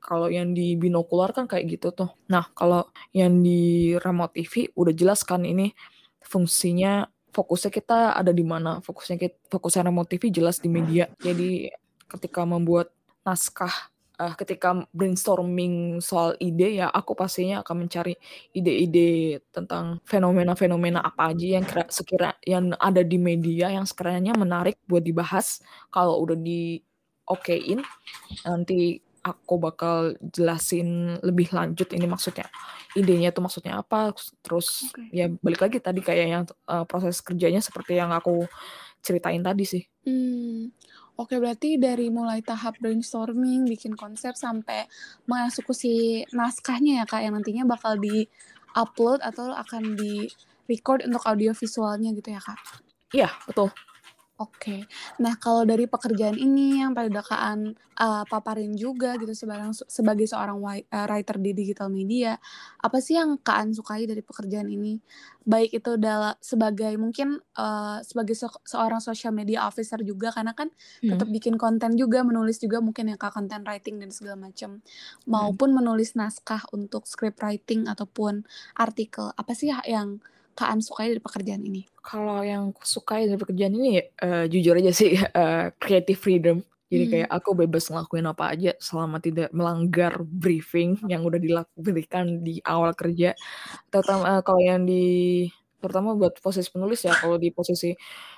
kalau 0.04 0.28
yang 0.28 0.52
di 0.52 0.76
Binokular 0.76 1.32
kan 1.32 1.48
kayak 1.48 1.64
gitu 1.80 1.88
tuh. 1.96 2.12
Nah, 2.28 2.52
kalau 2.52 2.92
yang 3.16 3.40
di 3.40 3.96
Remote 3.96 4.36
TV 4.36 4.68
udah 4.76 4.92
jelas 4.92 5.24
kan 5.24 5.40
ini 5.48 5.72
fungsinya 6.20 7.08
fokusnya 7.32 7.70
kita 7.72 7.98
ada 8.14 8.30
di 8.30 8.44
mana, 8.44 8.84
fokusnya 8.84 9.16
kit 9.16 9.34
fokusnya 9.48 9.88
Remote 9.88 10.12
TV 10.12 10.28
jelas 10.28 10.60
di 10.60 10.68
media. 10.68 11.08
Jadi 11.18 11.72
ketika 12.06 12.44
membuat 12.46 12.92
naskah, 13.26 13.72
eee, 14.20 14.34
ketika 14.38 14.86
brainstorming 14.94 15.98
soal 15.98 16.36
ide 16.38 16.78
ya 16.84 16.86
aku 16.92 17.16
pastinya 17.18 17.64
akan 17.66 17.88
mencari 17.88 18.14
ide-ide 18.54 19.40
tentang 19.50 19.98
fenomena-fenomena 20.06 21.02
apa 21.02 21.34
aja 21.34 21.58
yang 21.58 21.64
kira 21.66 21.84
sekira 21.90 22.30
yang 22.46 22.76
ada 22.78 23.02
di 23.02 23.18
media 23.18 23.72
yang 23.74 23.88
sekiranya 23.88 24.36
menarik 24.36 24.78
buat 24.86 25.02
dibahas. 25.02 25.64
Kalau 25.90 26.20
udah 26.22 26.38
diokein, 26.38 27.82
nanti 28.46 29.00
aku 29.24 29.56
bakal 29.56 30.12
jelasin 30.20 31.16
lebih 31.24 31.48
lanjut 31.56 31.88
ini 31.96 32.04
maksudnya 32.04 32.44
idenya 32.92 33.32
itu 33.32 33.40
maksudnya 33.40 33.80
apa, 33.80 34.12
terus 34.44 34.92
Oke. 34.92 35.08
ya 35.10 35.26
balik 35.42 35.60
lagi 35.64 35.78
tadi 35.80 36.00
kayak 36.04 36.26
yang, 36.28 36.44
eee, 36.46 36.84
proses 36.86 37.18
kerjanya 37.24 37.64
seperti 37.64 37.96
yang 37.98 38.12
aku 38.12 38.44
ceritain 39.00 39.40
tadi 39.40 39.64
sih. 39.64 39.84
Mmm, 40.04 40.68
oke 41.16 41.34
berarti 41.40 41.80
dari 41.80 42.12
mulai 42.12 42.44
tahap 42.44 42.76
brainstorming, 42.76 43.64
bikin 43.72 43.96
konsep, 43.96 44.36
sampai 44.36 44.84
mengeksekusi 45.24 46.28
naskahnya 46.36 47.00
ya 47.00 47.04
Kak, 47.08 47.24
yang 47.24 47.32
nantinya 47.40 47.64
bakal 47.64 47.96
di-upload 47.96 49.24
atau 49.24 49.48
akan 49.56 49.96
di-record 49.96 51.08
untuk 51.08 51.24
audio 51.24 51.56
visualnya 51.56 52.12
gitu 52.12 52.36
ya 52.36 52.40
Kak? 52.44 52.60
Iya, 53.16 53.28
betul. 53.48 53.72
Oke. 54.34 54.90
Nah, 55.22 55.38
kalau 55.38 55.62
dari 55.62 55.86
pekerjaan 55.86 56.34
ini 56.34 56.82
yang 56.82 56.90
pada 56.90 57.06
Kakak 57.22 57.70
uh, 58.02 58.26
paparin 58.26 58.74
juga 58.74 59.14
gitu 59.14 59.30
sebarang 59.30 59.70
sebagai 59.86 60.26
seorang 60.26 60.58
writer 60.90 61.38
di 61.38 61.54
digital 61.54 61.86
media, 61.86 62.34
apa 62.82 62.98
sih 62.98 63.14
yang 63.14 63.38
Kak 63.38 63.70
sukai 63.70 64.10
dari 64.10 64.26
pekerjaan 64.26 64.66
ini? 64.66 64.98
Baik 65.46 65.78
itu 65.78 65.94
dalam 66.02 66.34
sebagai 66.42 66.90
mungkin 66.98 67.38
uh, 67.54 68.02
sebagai 68.02 68.34
se 68.34 68.50
seorang 68.66 68.98
social 68.98 69.30
media 69.30 69.70
officer 69.70 70.02
juga 70.02 70.34
karena 70.34 70.50
kan 70.50 70.66
hmm. 70.66 71.14
tetap 71.14 71.30
bikin 71.30 71.54
konten 71.54 71.94
juga, 71.94 72.26
menulis 72.26 72.58
juga 72.58 72.82
mungkin 72.82 73.14
yang 73.14 73.20
Kak 73.22 73.38
content 73.38 73.62
writing 73.62 74.02
dan 74.02 74.10
segala 74.10 74.50
macam. 74.50 74.82
Maupun 75.30 75.70
hmm. 75.70 75.78
menulis 75.78 76.18
naskah 76.18 76.66
untuk 76.74 77.06
script 77.06 77.38
writing 77.38 77.86
ataupun 77.86 78.42
artikel. 78.74 79.30
Apa 79.38 79.54
sih 79.54 79.70
yang 79.86 80.18
Kak 80.54 80.70
An 80.70 80.80
sukai 80.80 81.10
dari 81.10 81.22
pekerjaan 81.22 81.62
ini? 81.66 81.82
Kalau 82.00 82.40
yang 82.46 82.70
suka 82.80 83.18
dari 83.20 83.36
pekerjaan 83.36 83.74
ini, 83.74 83.98
uh, 84.22 84.46
jujur 84.46 84.78
aja 84.78 84.94
sih, 84.94 85.18
uh, 85.18 85.70
creative 85.82 86.18
freedom. 86.18 86.62
Jadi 86.88 87.04
hmm. 87.04 87.12
kayak 87.12 87.30
aku 87.32 87.50
bebas 87.58 87.90
ngelakuin 87.90 88.26
apa 88.30 88.44
aja 88.54 88.72
selama 88.78 89.18
tidak 89.18 89.50
melanggar 89.50 90.22
briefing 90.22 90.94
yang 91.10 91.26
udah 91.26 91.42
diberikan 91.74 92.44
di 92.46 92.62
awal 92.62 92.94
kerja. 92.94 93.34
Terutama 93.90 94.38
uh, 94.38 94.42
kalau 94.46 94.62
yang 94.62 94.86
di 94.86 95.48
terutama 95.82 96.16
buat 96.16 96.38
posisi 96.40 96.70
penulis 96.70 97.02
ya, 97.04 97.12
kalau 97.18 97.36
di 97.36 97.50
posisi 97.50 97.92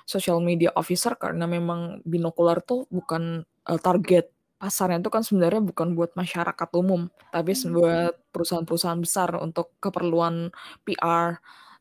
social 0.09 0.40
media 0.40 0.72
officer 0.74 1.14
karena 1.14 1.44
memang 1.46 2.02
binokular 2.02 2.64
tuh 2.64 2.88
bukan 2.88 3.44
uh, 3.44 3.79
target 3.79 4.33
pasarnya 4.57 5.05
itu 5.05 5.12
kan 5.12 5.20
sebenarnya 5.20 5.61
bukan 5.61 5.92
buat 5.92 6.16
masyarakat 6.16 6.68
umum, 6.81 7.12
tapi 7.29 7.52
hmm. 7.52 7.70
buat 7.76 8.14
perusahaan-perusahaan 8.33 9.00
besar 9.05 9.37
untuk 9.37 9.76
keperluan 9.85 10.48
PR 10.83 11.37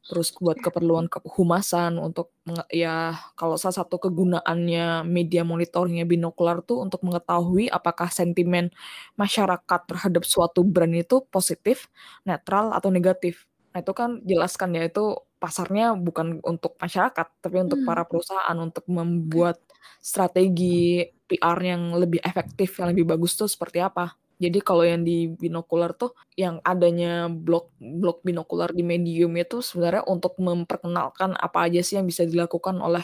terus 0.05 0.29
buat 0.37 0.61
keperluan 0.61 1.09
kehumasan 1.09 1.97
untuk 1.97 2.29
ya 2.69 3.17
kalau 3.33 3.57
salah 3.57 3.81
satu 3.81 3.97
kegunaannya 3.97 5.01
media 5.01 5.41
monitornya 5.41 6.05
binokular 6.05 6.61
tuh 6.61 6.85
untuk 6.85 7.01
mengetahui 7.01 7.73
apakah 7.73 8.13
sentimen 8.13 8.69
masyarakat 9.17 9.81
terhadap 9.89 10.23
suatu 10.23 10.61
brand 10.61 10.93
itu 10.93 11.25
positif, 11.33 11.89
netral 12.21 12.69
atau 12.77 12.93
negatif. 12.93 13.49
Nah, 13.73 13.81
itu 13.81 13.91
kan 13.97 14.21
jelaskan 14.23 14.77
ya 14.77 14.85
itu 14.85 15.17
pasarnya 15.41 15.97
bukan 15.97 16.39
untuk 16.45 16.77
masyarakat 16.79 17.27
tapi 17.41 17.57
untuk 17.59 17.81
hmm. 17.81 17.87
para 17.89 18.05
perusahaan 18.05 18.57
untuk 18.61 18.85
membuat 18.87 19.59
strategi 19.99 21.01
PR 21.25 21.57
yang 21.65 21.97
lebih 21.97 22.21
efektif, 22.21 22.77
yang 22.77 22.93
lebih 22.93 23.09
bagus 23.09 23.33
tuh 23.33 23.49
seperti 23.49 23.81
apa. 23.81 24.13
Jadi 24.35 24.59
kalau 24.59 24.83
yang 24.83 25.07
di 25.07 25.31
binokular 25.31 25.95
tuh 25.95 26.11
yang 26.35 26.59
adanya 26.61 27.31
blok 27.31 27.71
blok 27.79 28.19
binokular 28.21 28.75
di 28.75 28.83
medium 28.83 29.31
itu 29.39 29.63
sebenarnya 29.63 30.03
untuk 30.07 30.35
memperkenalkan 30.37 31.39
apa 31.39 31.71
aja 31.71 31.79
sih 31.79 31.95
yang 31.95 32.07
bisa 32.07 32.27
dilakukan 32.27 32.75
oleh 32.83 33.03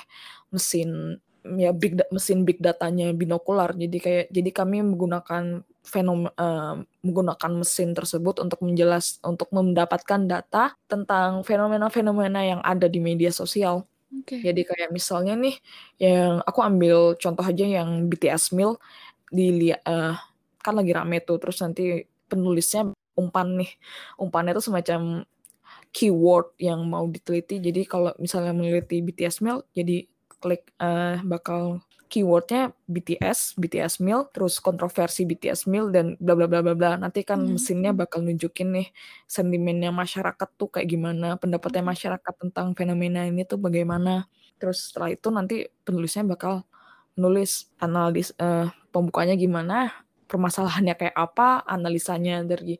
mesin 0.51 1.19
ya 1.41 1.73
big 1.73 1.97
mesin 2.13 2.45
big 2.45 2.59
datanya 2.61 3.09
binokular. 3.15 3.73
Jadi 3.73 3.97
kayak 3.97 4.25
jadi 4.29 4.49
kami 4.53 4.83
menggunakan 4.85 5.65
fenom 5.81 6.29
uh, 6.29 6.75
menggunakan 7.01 7.51
mesin 7.57 7.97
tersebut 7.97 8.37
untuk 8.37 8.61
menjelas 8.61 9.17
untuk 9.25 9.49
mendapatkan 9.49 10.29
data 10.29 10.77
tentang 10.85 11.41
fenomena-fenomena 11.41 12.41
yang 12.45 12.61
ada 12.61 12.85
di 12.85 13.01
media 13.01 13.33
sosial. 13.33 13.89
Okay. 14.11 14.43
Jadi 14.43 14.67
kayak 14.67 14.89
misalnya 14.91 15.33
nih 15.39 15.55
yang 15.97 16.43
aku 16.43 16.59
ambil 16.61 17.15
contoh 17.17 17.45
aja 17.47 17.63
yang 17.63 18.11
BTS 18.11 18.53
Meal 18.53 18.75
di 19.31 19.71
uh, 19.71 20.13
kan 20.61 20.77
lagi 20.77 20.93
rame 20.93 21.19
tuh 21.25 21.37
terus 21.41 21.59
nanti 21.61 22.05
penulisnya 22.29 22.93
umpan 23.17 23.59
nih 23.59 23.71
umpannya 24.17 24.55
tuh 24.55 24.65
semacam 24.71 25.27
keyword 25.91 26.55
yang 26.61 26.87
mau 26.87 27.03
diteliti 27.09 27.59
jadi 27.59 27.83
kalau 27.83 28.15
misalnya 28.17 28.55
meneliti 28.55 29.03
BTS 29.03 29.43
Meal 29.43 29.65
jadi 29.75 30.07
klik 30.41 30.73
uh, 30.81 31.21
bakal 31.21 31.83
keywordnya 32.11 32.75
BTS, 32.91 33.55
BTS 33.55 34.03
Meal, 34.03 34.27
terus 34.35 34.59
kontroversi 34.59 35.23
BTS 35.23 35.63
Meal 35.71 35.87
dan 35.95 36.19
bla 36.19 36.35
bla 36.35 36.43
bla 36.43 36.59
bla 36.59 36.75
bla. 36.75 36.99
Nanti 36.99 37.23
kan 37.23 37.39
hmm. 37.39 37.55
mesinnya 37.55 37.95
bakal 37.95 38.27
nunjukin 38.27 38.75
nih 38.75 38.91
sentimennya 39.31 39.95
masyarakat 39.95 40.49
tuh 40.59 40.67
kayak 40.75 40.91
gimana, 40.91 41.39
pendapatnya 41.39 41.79
hmm. 41.79 41.91
masyarakat 41.95 42.33
tentang 42.35 42.75
fenomena 42.75 43.23
ini 43.23 43.47
tuh 43.47 43.55
bagaimana. 43.55 44.27
Terus 44.59 44.91
setelah 44.91 45.15
itu 45.15 45.31
nanti 45.31 45.71
penulisnya 45.87 46.27
bakal 46.27 46.67
nulis 47.15 47.71
analis 47.79 48.35
uh, 48.43 48.67
pembukanya 48.91 49.39
gimana, 49.39 49.95
permasalahannya 50.31 50.95
kayak 50.95 51.15
apa, 51.19 51.67
analisanya 51.67 52.47
dari 52.47 52.79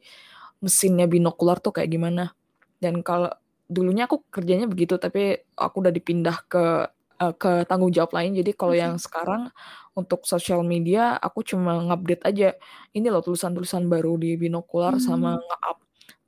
mesinnya 0.64 1.12
binokular 1.12 1.60
tuh 1.60 1.76
kayak 1.76 1.92
gimana. 1.92 2.32
Dan 2.80 3.04
kalau 3.04 3.28
dulunya 3.68 4.08
aku 4.08 4.24
kerjanya 4.32 4.72
begitu, 4.72 4.96
tapi 4.96 5.36
aku 5.60 5.76
udah 5.84 5.92
dipindah 5.92 6.38
ke 6.48 6.64
uh, 7.22 7.34
ke 7.38 7.68
tanggung 7.70 7.94
jawab 7.94 8.18
lain. 8.18 8.34
Jadi 8.34 8.52
kalau 8.58 8.74
yang 8.74 8.98
sekarang 8.98 9.54
untuk 9.94 10.26
sosial 10.26 10.66
media 10.66 11.20
aku 11.22 11.46
cuma 11.46 11.78
ngupdate 11.86 12.24
aja. 12.26 12.50
Ini 12.96 13.08
loh 13.14 13.22
tulisan-tulisan 13.22 13.86
baru 13.86 14.18
di 14.18 14.34
binokular 14.40 14.98
hmm. 14.98 15.04
sama 15.04 15.38
nge-up 15.38 15.78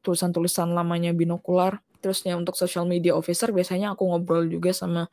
tulisan-tulisan 0.06 0.70
lamanya 0.76 1.16
binokular. 1.16 1.82
Terusnya 2.04 2.36
untuk 2.36 2.60
social 2.60 2.84
media 2.84 3.16
officer 3.16 3.50
biasanya 3.56 3.96
aku 3.96 4.04
ngobrol 4.04 4.44
juga 4.52 4.76
sama 4.76 5.08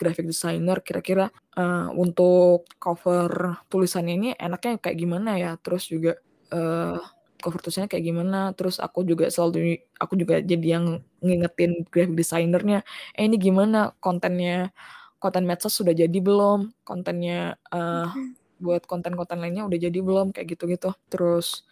graphic 0.00 0.26
designer 0.28 0.82
kira-kira 0.82 1.30
uh, 1.56 1.88
untuk 1.94 2.66
cover 2.82 3.58
tulisannya 3.70 4.14
ini 4.18 4.28
enaknya 4.36 4.78
kayak 4.82 4.98
gimana 4.98 5.38
ya? 5.38 5.56
Terus 5.60 5.88
juga 5.90 6.18
uh, 6.54 6.98
cover 7.40 7.60
tulisannya 7.62 7.90
kayak 7.90 8.04
gimana? 8.04 8.40
Terus 8.58 8.80
aku 8.82 9.06
juga 9.06 9.28
selalu 9.30 9.80
aku 9.98 10.14
juga 10.18 10.40
jadi 10.42 10.80
yang 10.80 11.00
ngingetin 11.24 11.86
graphic 11.88 12.16
designernya 12.16 12.82
eh 13.16 13.24
ini 13.26 13.36
gimana? 13.38 13.94
Kontennya 14.02 14.74
konten 15.22 15.44
medsos 15.48 15.72
sudah 15.76 15.92
jadi 15.96 16.18
belum? 16.20 16.72
Kontennya 16.84 17.56
uh, 17.72 18.10
buat 18.60 18.84
konten-konten 18.88 19.40
lainnya 19.40 19.64
udah 19.68 19.78
jadi 19.78 19.98
belum? 20.00 20.32
Kayak 20.34 20.58
gitu-gitu. 20.58 20.90
Terus 21.08 21.64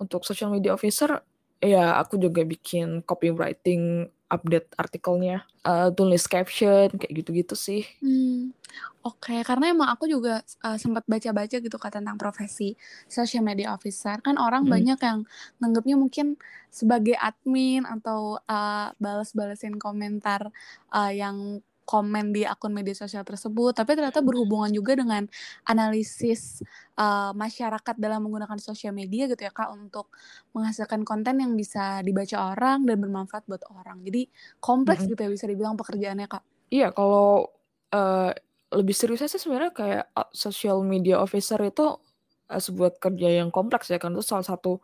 untuk 0.00 0.24
social 0.24 0.48
media 0.50 0.72
officer 0.72 1.20
ya 1.60 2.00
aku 2.00 2.16
juga 2.16 2.40
bikin 2.40 3.04
copywriting 3.04 4.08
update 4.30 4.70
artikelnya, 4.78 5.42
uh, 5.66 5.90
tulis 5.90 6.24
caption 6.30 6.88
kayak 6.94 7.12
gitu-gitu 7.20 7.58
sih. 7.58 7.82
Hmm, 7.98 8.54
oke, 9.02 9.42
karena 9.42 9.74
emang 9.74 9.90
aku 9.90 10.06
juga 10.06 10.46
uh, 10.62 10.78
sempat 10.78 11.02
baca-baca 11.10 11.58
gitu 11.58 11.76
kan 11.76 11.90
tentang 11.90 12.16
profesi 12.16 12.78
social 13.10 13.42
media 13.42 13.74
officer. 13.74 14.22
Kan 14.22 14.38
orang 14.38 14.64
hmm. 14.64 14.72
banyak 14.72 14.98
yang 15.02 15.18
nanggapnya 15.58 15.98
mungkin 15.98 16.38
sebagai 16.70 17.18
admin 17.18 17.82
atau 17.82 18.38
uh, 18.46 18.94
balas-balasin 19.02 19.76
komentar 19.76 20.54
uh, 20.94 21.10
yang 21.10 21.58
komen 21.90 22.30
di 22.30 22.46
akun 22.46 22.70
media 22.70 22.94
sosial 22.94 23.26
tersebut, 23.26 23.74
tapi 23.74 23.98
ternyata 23.98 24.22
berhubungan 24.22 24.70
juga 24.70 24.94
dengan 24.94 25.26
analisis 25.66 26.62
uh, 26.94 27.34
masyarakat 27.34 27.98
dalam 27.98 28.22
menggunakan 28.22 28.62
sosial 28.62 28.94
media 28.94 29.26
gitu 29.26 29.42
ya 29.42 29.50
kak 29.50 29.74
untuk 29.74 30.14
menghasilkan 30.54 31.02
konten 31.02 31.42
yang 31.42 31.58
bisa 31.58 31.98
dibaca 32.06 32.54
orang 32.54 32.86
dan 32.86 33.02
bermanfaat 33.02 33.42
buat 33.50 33.66
orang. 33.74 34.06
Jadi 34.06 34.30
kompleks 34.62 35.02
mm 35.02 35.10
-hmm. 35.10 35.12
gitu 35.18 35.20
ya 35.26 35.30
bisa 35.34 35.46
dibilang 35.50 35.74
pekerjaannya 35.74 36.30
kak. 36.30 36.46
Iya 36.70 36.94
kalau 36.94 37.50
uh, 37.90 38.30
lebih 38.70 38.94
seriusnya 38.94 39.26
sih 39.26 39.42
sebenarnya 39.42 39.74
kayak 39.74 40.06
social 40.30 40.86
media 40.86 41.18
officer 41.18 41.58
itu 41.66 41.98
uh, 42.46 42.60
sebuah 42.62 43.02
kerja 43.02 43.42
yang 43.42 43.50
kompleks 43.50 43.90
ya 43.90 43.98
kan 43.98 44.14
itu 44.14 44.22
salah 44.22 44.46
satu 44.46 44.78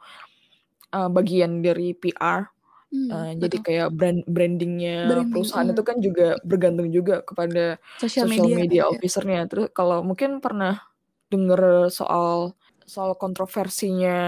uh, 0.90 1.06
bagian 1.06 1.62
dari 1.62 1.94
PR 1.94 2.55
Hmm, 2.86 3.10
uh, 3.10 3.32
jadi 3.34 3.56
kayak 3.66 3.88
brand 3.98 4.20
brandingnya 4.30 5.10
Branding, 5.10 5.30
perusahaan 5.34 5.66
itu 5.66 5.82
kan 5.82 5.96
juga 5.98 6.38
bergantung 6.46 6.88
juga 6.94 7.18
kepada 7.26 7.82
social 7.98 8.30
social 8.30 8.30
media 8.30 8.56
media 8.56 8.82
officer-nya. 8.86 9.40
Terus 9.50 9.66
kalau 9.74 10.06
mungkin 10.06 10.38
pernah 10.38 10.78
denger 11.26 11.90
soal 11.90 12.54
soal 12.86 13.18
kontroversinya 13.18 14.18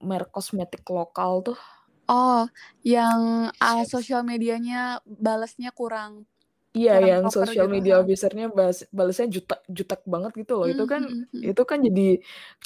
merek 0.00 0.32
kosmetik 0.32 0.82
lokal 0.88 1.44
tuh. 1.44 1.58
Oh, 2.08 2.48
yang, 2.80 3.52
uh, 3.60 3.84
sosial 3.84 4.24
medianya 4.24 5.04
balasnya 5.04 5.76
kurang 5.76 6.24
Iya, 6.76 7.00
yang 7.00 7.24
social 7.32 7.64
gitu 7.66 7.74
media 7.80 7.94
officer-nya 8.04 8.52
balas 8.52 8.84
balasnya 8.92 9.26
jutak 9.66 10.04
banget 10.04 10.32
gitu 10.36 10.60
loh. 10.60 10.68
Itu 10.68 10.84
kan 10.84 11.02
hmm, 11.08 11.32
hmm. 11.32 11.42
itu 11.50 11.62
kan 11.64 11.78
jadi 11.80 12.08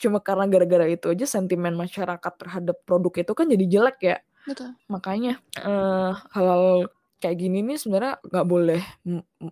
cuma 0.03 0.19
karena 0.19 0.45
gara-gara 0.51 0.87
itu 0.91 1.07
aja 1.09 1.25
sentimen 1.25 1.73
masyarakat 1.79 2.33
terhadap 2.35 2.77
produk 2.83 3.13
itu 3.23 3.33
kan 3.33 3.47
jadi 3.47 3.65
jelek 3.71 3.99
ya. 4.03 4.17
Betul. 4.47 4.75
Makanya, 4.91 5.39
uh, 5.63 6.11
hal-hal 6.35 6.91
kayak 7.23 7.39
gini 7.39 7.63
nih 7.63 7.79
sebenarnya 7.79 8.19
nggak 8.27 8.47
boleh, 8.51 8.83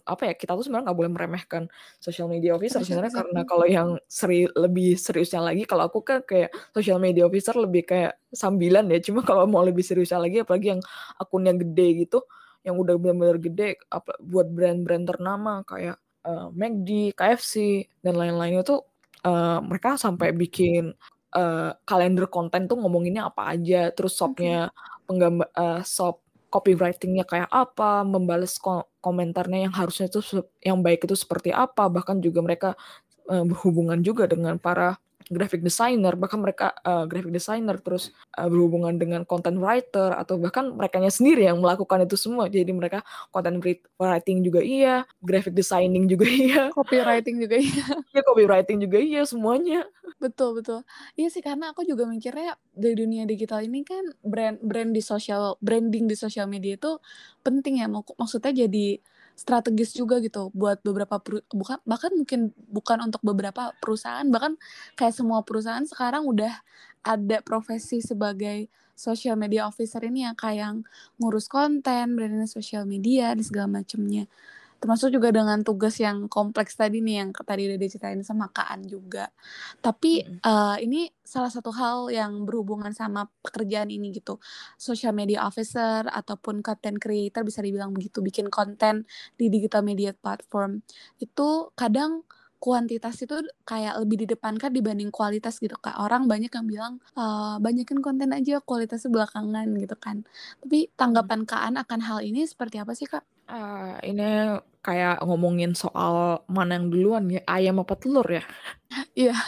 apa 0.03 0.23
ya, 0.27 0.35
kita 0.35 0.59
tuh 0.59 0.67
sebenarnya 0.67 0.91
nggak 0.91 0.99
boleh 0.99 1.13
meremehkan 1.15 1.63
social 2.03 2.27
media 2.27 2.59
officer 2.59 2.83
sebenarnya 2.83 3.15
karena 3.23 3.41
kalau 3.47 3.63
yang 3.71 3.89
seri 4.11 4.51
lebih 4.59 4.99
seriusnya 4.99 5.39
lagi 5.39 5.63
kalau 5.71 5.87
aku 5.87 6.03
kan 6.03 6.27
kayak 6.27 6.51
social 6.75 6.99
media 6.99 7.31
officer 7.31 7.55
lebih 7.55 7.87
kayak 7.87 8.19
sambilan 8.35 8.91
ya, 8.91 8.99
cuma 8.99 9.23
kalau 9.23 9.47
mau 9.47 9.63
lebih 9.63 9.87
seriusnya 9.87 10.19
lagi 10.19 10.43
apalagi 10.43 10.75
yang 10.75 10.83
akunnya 11.23 11.55
gede 11.55 11.89
gitu, 12.11 12.19
yang 12.67 12.75
udah 12.75 12.99
benar-benar 12.99 13.39
gede 13.39 13.79
apa 13.87 14.19
buat 14.19 14.51
brand-brand 14.51 15.07
ternama 15.07 15.63
kayak, 15.63 15.95
uh, 16.27 16.51
McD, 16.51 17.15
KFC, 17.15 17.87
dan 18.03 18.19
lain-lain 18.19 18.67
itu, 18.67 18.83
uh, 19.23 19.63
mereka 19.63 19.95
sampai 19.95 20.35
bikin 20.35 20.91
uh, 21.35 21.77
kalender 21.87 22.27
konten 22.31 22.67
tuh 22.71 22.79
ngomonginnya 22.79 23.31
apa 23.31 23.55
aja, 23.55 23.91
terus 23.95 24.17
shopnya 24.19 24.71
penggambar 25.07 25.49
uh, 25.55 25.83
shop 25.83 26.23
copywritingnya 26.51 27.25
kayak 27.27 27.51
apa, 27.51 28.03
membalas 28.03 28.59
ko 28.59 28.91
komentarnya 28.99 29.71
yang 29.71 29.75
harusnya 29.75 30.11
itu 30.11 30.21
yang 30.67 30.83
baik 30.83 31.07
itu 31.07 31.15
seperti 31.15 31.55
apa, 31.55 31.87
bahkan 31.87 32.19
juga 32.19 32.43
mereka 32.43 32.71
uh, 33.31 33.45
berhubungan 33.47 34.03
juga 34.03 34.27
dengan 34.27 34.59
para 34.59 34.99
graphic 35.31 35.63
designer 35.63 36.19
bahkan 36.19 36.43
mereka 36.43 36.75
uh, 36.83 37.07
graphic 37.07 37.31
designer 37.31 37.79
terus 37.79 38.11
uh, 38.35 38.51
berhubungan 38.51 38.99
dengan 38.99 39.23
content 39.23 39.57
writer 39.63 40.13
atau 40.19 40.37
bahkan 40.43 40.75
mereka 40.75 40.99
sendiri 41.07 41.47
yang 41.47 41.63
melakukan 41.63 42.03
itu 42.03 42.19
semua. 42.19 42.51
Jadi 42.51 42.75
mereka 42.75 43.07
content 43.31 43.63
writing 43.97 44.43
juga 44.43 44.61
iya 44.61 45.07
graphic 45.23 45.55
designing 45.55 46.11
juga 46.11 46.27
iya. 46.45 46.75
Copywriting 46.75 47.39
juga 47.39 47.57
iya. 47.57 47.87
Ya 48.15 48.21
copywriting 48.27 48.83
juga 48.83 48.99
iya 48.99 49.23
semuanya. 49.23 49.87
Betul 50.19 50.59
betul. 50.59 50.83
Iya 51.15 51.31
sih 51.31 51.41
karena 51.41 51.71
aku 51.71 51.87
juga 51.87 52.05
mikirnya 52.11 52.59
dari 52.75 52.99
dunia 52.99 53.23
digital 53.25 53.63
ini 53.63 53.87
kan 53.87 54.03
brand 54.27 54.59
brand 54.59 54.91
di 54.91 55.01
sosial 55.01 55.55
branding 55.63 56.11
di 56.11 56.19
sosial 56.19 56.51
media 56.51 56.75
itu 56.75 56.99
penting 57.47 57.81
ya. 57.81 57.87
Maksudnya 57.87 58.67
jadi 58.67 58.99
strategis 59.41 59.97
juga 59.97 60.21
gitu 60.21 60.53
buat 60.53 60.85
beberapa 60.85 61.17
bukan 61.49 61.81
bahkan 61.89 62.13
mungkin 62.13 62.53
bukan 62.69 63.09
untuk 63.09 63.25
beberapa 63.25 63.73
perusahaan 63.81 64.29
bahkan 64.29 64.61
kayak 65.01 65.17
semua 65.17 65.41
perusahaan 65.41 65.85
sekarang 65.89 66.29
udah 66.29 66.53
ada 67.01 67.41
profesi 67.41 68.05
sebagai 68.05 68.69
social 68.93 69.41
media 69.41 69.65
officer 69.65 70.05
ini 70.05 70.29
yang 70.29 70.37
kayak 70.37 70.85
ngurus 71.17 71.49
konten, 71.49 72.13
branding 72.13 72.45
sosial 72.45 72.85
media 72.85 73.33
dan 73.33 73.41
segala 73.41 73.81
macamnya 73.81 74.29
termasuk 74.81 75.13
juga 75.13 75.29
dengan 75.29 75.61
tugas 75.61 76.01
yang 76.01 76.27
kompleks 76.27 76.73
tadi 76.75 77.05
nih 77.05 77.21
yang 77.21 77.31
tadi 77.37 77.69
udah 77.69 77.79
diceritain 77.79 78.25
sama 78.25 78.49
Kaan 78.49 78.89
juga. 78.89 79.29
Tapi 79.85 80.25
mm. 80.25 80.41
uh, 80.41 80.77
ini 80.81 81.13
salah 81.21 81.53
satu 81.53 81.69
hal 81.71 82.09
yang 82.09 82.49
berhubungan 82.49 82.91
sama 82.97 83.29
pekerjaan 83.45 83.93
ini 83.93 84.11
gitu. 84.17 84.41
Social 84.81 85.13
media 85.13 85.45
officer 85.45 86.09
ataupun 86.09 86.65
content 86.65 86.97
creator 86.97 87.45
bisa 87.45 87.61
dibilang 87.61 87.93
begitu 87.93 88.25
bikin 88.25 88.49
konten 88.49 89.05
di 89.37 89.53
digital 89.53 89.85
media 89.85 90.17
platform. 90.17 90.81
Itu 91.21 91.77
kadang 91.77 92.25
kuantitas 92.61 93.17
itu 93.25 93.41
kayak 93.65 94.05
lebih 94.05 94.29
didepankan 94.29 94.69
dibanding 94.69 95.09
kualitas 95.09 95.57
gitu 95.57 95.75
kak. 95.81 95.97
Orang 95.97 96.29
banyak 96.29 96.53
yang 96.53 96.69
bilang 96.69 96.93
e, 97.17 97.25
banyakin 97.57 98.05
konten 98.05 98.37
aja 98.37 98.61
kualitasnya 98.61 99.09
belakangan 99.09 99.67
gitu 99.81 99.97
kan. 99.97 100.29
Tapi 100.61 100.93
tanggapan 100.93 101.49
Kaan 101.49 101.81
akan 101.81 102.01
hal 102.05 102.21
ini 102.21 102.45
seperti 102.45 102.77
apa 102.77 102.93
sih 102.93 103.09
kak? 103.09 103.25
Uh, 103.51 103.99
ini 104.07 104.63
kayak 104.81 105.21
ngomongin 105.27 105.75
soal 105.75 106.47
mana 106.47 106.79
yang 106.79 106.87
duluan 106.89 107.27
ya, 107.29 107.43
ayam 107.51 107.83
apa 107.83 107.99
telur 107.99 108.27
ya? 108.27 108.45
Iya. 109.15 109.35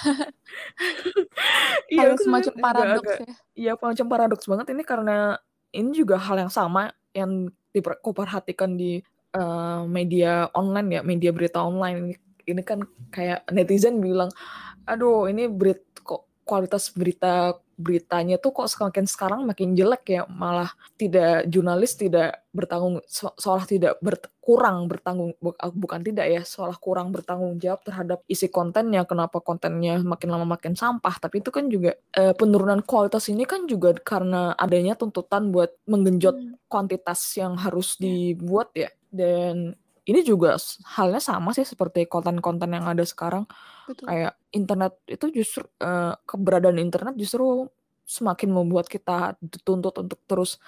Iya, 1.92 2.16
Kayak 2.16 2.24
semacam 2.24 2.54
paradoks 2.56 3.14
ya. 3.20 3.26
Iya, 3.52 3.72
semacam 3.76 4.06
paradoks 4.08 4.46
banget 4.48 4.66
ini 4.72 4.82
karena 4.84 5.36
ini 5.76 5.90
juga 5.92 6.16
hal 6.16 6.40
yang 6.40 6.52
sama 6.52 6.88
yang 7.12 7.52
diperhatikan 7.72 8.80
di 8.80 9.04
uh, 9.36 9.84
media 9.84 10.48
online 10.56 10.88
ya, 10.88 11.00
media 11.04 11.30
berita 11.36 11.60
online 11.60 11.96
ini. 12.00 12.14
Ini 12.48 12.62
kan 12.64 12.80
kayak 13.12 13.44
netizen 13.52 14.00
bilang, 14.00 14.32
aduh 14.88 15.28
ini 15.28 15.52
berit 15.52 15.84
kok 16.00 16.31
kualitas 16.52 16.92
berita 16.92 17.56
beritanya 17.80 18.36
tuh 18.36 18.52
kok 18.52 18.68
semakin 18.68 19.08
sekarang 19.08 19.48
makin 19.48 19.72
jelek 19.72 20.04
ya 20.12 20.22
malah 20.28 20.68
tidak 21.00 21.48
jurnalis 21.48 21.96
tidak 21.96 22.44
bertanggung 22.52 23.00
seolah 23.40 23.64
tidak 23.64 23.96
berkurang 24.04 24.84
bertanggung 24.84 25.32
ah, 25.56 25.72
bukan 25.72 26.04
tidak 26.04 26.28
ya 26.28 26.42
seolah 26.44 26.76
kurang 26.76 27.08
bertanggung 27.08 27.56
jawab 27.56 27.80
terhadap 27.80 28.20
isi 28.28 28.52
kontennya 28.52 29.08
kenapa 29.08 29.40
kontennya 29.40 30.04
makin 30.04 30.28
lama 30.28 30.44
makin 30.44 30.76
sampah 30.76 31.16
tapi 31.16 31.40
itu 31.40 31.48
kan 31.48 31.72
juga 31.72 31.96
eh, 32.12 32.36
penurunan 32.36 32.84
kualitas 32.84 33.32
ini 33.32 33.48
kan 33.48 33.64
juga 33.64 33.96
karena 33.96 34.52
adanya 34.52 34.92
tuntutan 34.92 35.48
buat 35.48 35.72
menggenjot 35.88 36.36
hmm. 36.36 36.68
kuantitas 36.68 37.24
yang 37.40 37.56
harus 37.56 37.96
iya. 37.96 38.04
dibuat 38.04 38.68
ya 38.76 38.92
dan 39.08 39.72
ini 40.02 40.20
juga 40.26 40.58
halnya 40.98 41.22
sama 41.22 41.54
sih 41.54 41.62
seperti 41.62 42.10
konten-konten 42.10 42.74
yang 42.74 42.86
ada 42.90 43.06
sekarang. 43.06 43.46
Betul. 43.86 44.10
Kayak 44.10 44.32
internet 44.50 44.92
itu 45.06 45.26
justru 45.30 45.64
uh, 45.78 46.18
keberadaan 46.26 46.82
internet 46.82 47.14
justru 47.14 47.70
semakin 48.02 48.50
membuat 48.50 48.90
kita 48.90 49.38
dituntut 49.38 49.94
untuk 50.02 50.18
terus 50.26 50.58